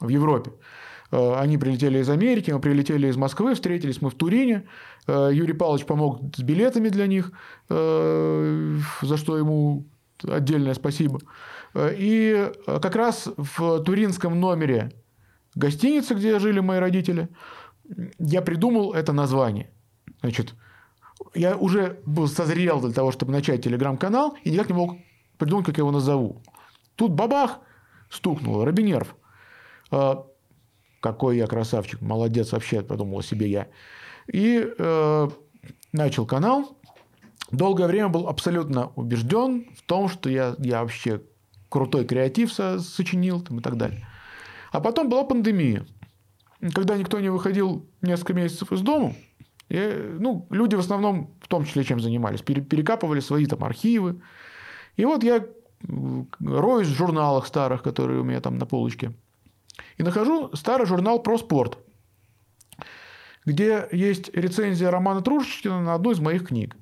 [0.00, 0.52] в Европе.
[1.10, 4.66] Э, они прилетели из Америки, мы прилетели из Москвы, встретились мы в Турине.
[5.06, 7.32] Э, Юрий Павлович помог с билетами для них,
[7.68, 9.86] э, за что ему
[10.22, 11.20] отдельное спасибо.
[11.74, 14.92] Э, и как раз в туринском номере
[15.54, 17.28] гостиницы, где жили мои родители,
[18.18, 19.70] я придумал это название.
[20.20, 20.54] Значит,
[21.34, 24.96] я уже был созрел для того, чтобы начать телеграм-канал, и никак не мог
[25.38, 26.42] придумать, как я его назову.
[26.94, 27.60] Тут бабах,
[28.10, 29.14] стукнул, Робинерв.
[29.90, 30.26] А,
[31.00, 33.68] какой я красавчик, молодец вообще, подумал себе я.
[34.32, 35.28] И э,
[35.92, 36.76] начал канал.
[37.52, 41.22] Долгое время был абсолютно убежден в том, что я, я вообще
[41.68, 44.06] крутой креатив со, сочинил там, и так далее.
[44.72, 45.86] А потом была пандемия.
[46.74, 49.14] Когда никто не выходил несколько месяцев из дома,
[49.68, 54.20] и, ну, люди в основном, в том числе, чем занимались, перекапывали свои там архивы.
[54.96, 55.44] И вот я
[56.40, 59.12] роюсь в журналах старых, которые у меня там на полочке,
[59.98, 61.78] и нахожу старый журнал про спорт,
[63.44, 66.76] где есть рецензия романа Трушечкина на одну из моих книг.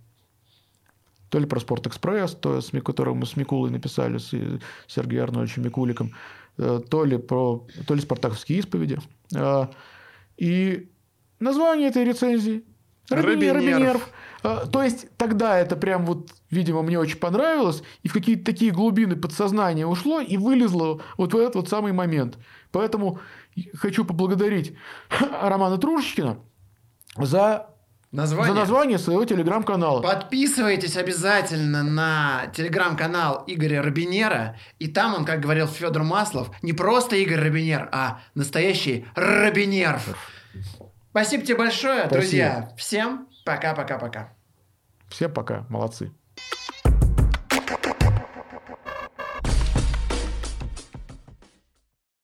[1.30, 4.30] То ли про «Спорт-экспресс», то, с которым мы с Микулой написали, с
[4.86, 6.12] Сергеем Арнольдовичем Микуликом,
[6.58, 9.00] э, то ли, про, то ли «Спартаковские исповеди».
[9.34, 9.66] Э,
[10.36, 10.88] и
[11.40, 12.62] название этой рецензии
[13.10, 13.56] Робинерв.
[13.56, 14.08] Робинерв.
[14.42, 18.72] А, то есть тогда это прям вот, видимо, мне очень понравилось, и в какие-то такие
[18.72, 22.38] глубины подсознания ушло и вылезло вот в этот вот самый момент.
[22.70, 23.20] Поэтому
[23.74, 24.74] хочу поблагодарить
[25.42, 26.38] Романа Трушечкина
[27.16, 27.70] за
[28.14, 28.54] Название.
[28.54, 30.00] За название своего телеграм-канала.
[30.00, 34.56] Подписывайтесь обязательно на телеграм-канал Игоря Робинера.
[34.78, 39.98] И там он, как говорил Федор Маслов, не просто Игорь Робинер, а настоящий Робинер.
[41.14, 42.14] Спасибо тебе большое, Спасибо.
[42.20, 42.72] друзья.
[42.76, 44.32] Всем пока-пока-пока.
[45.08, 45.64] Всем пока.
[45.68, 46.12] Молодцы.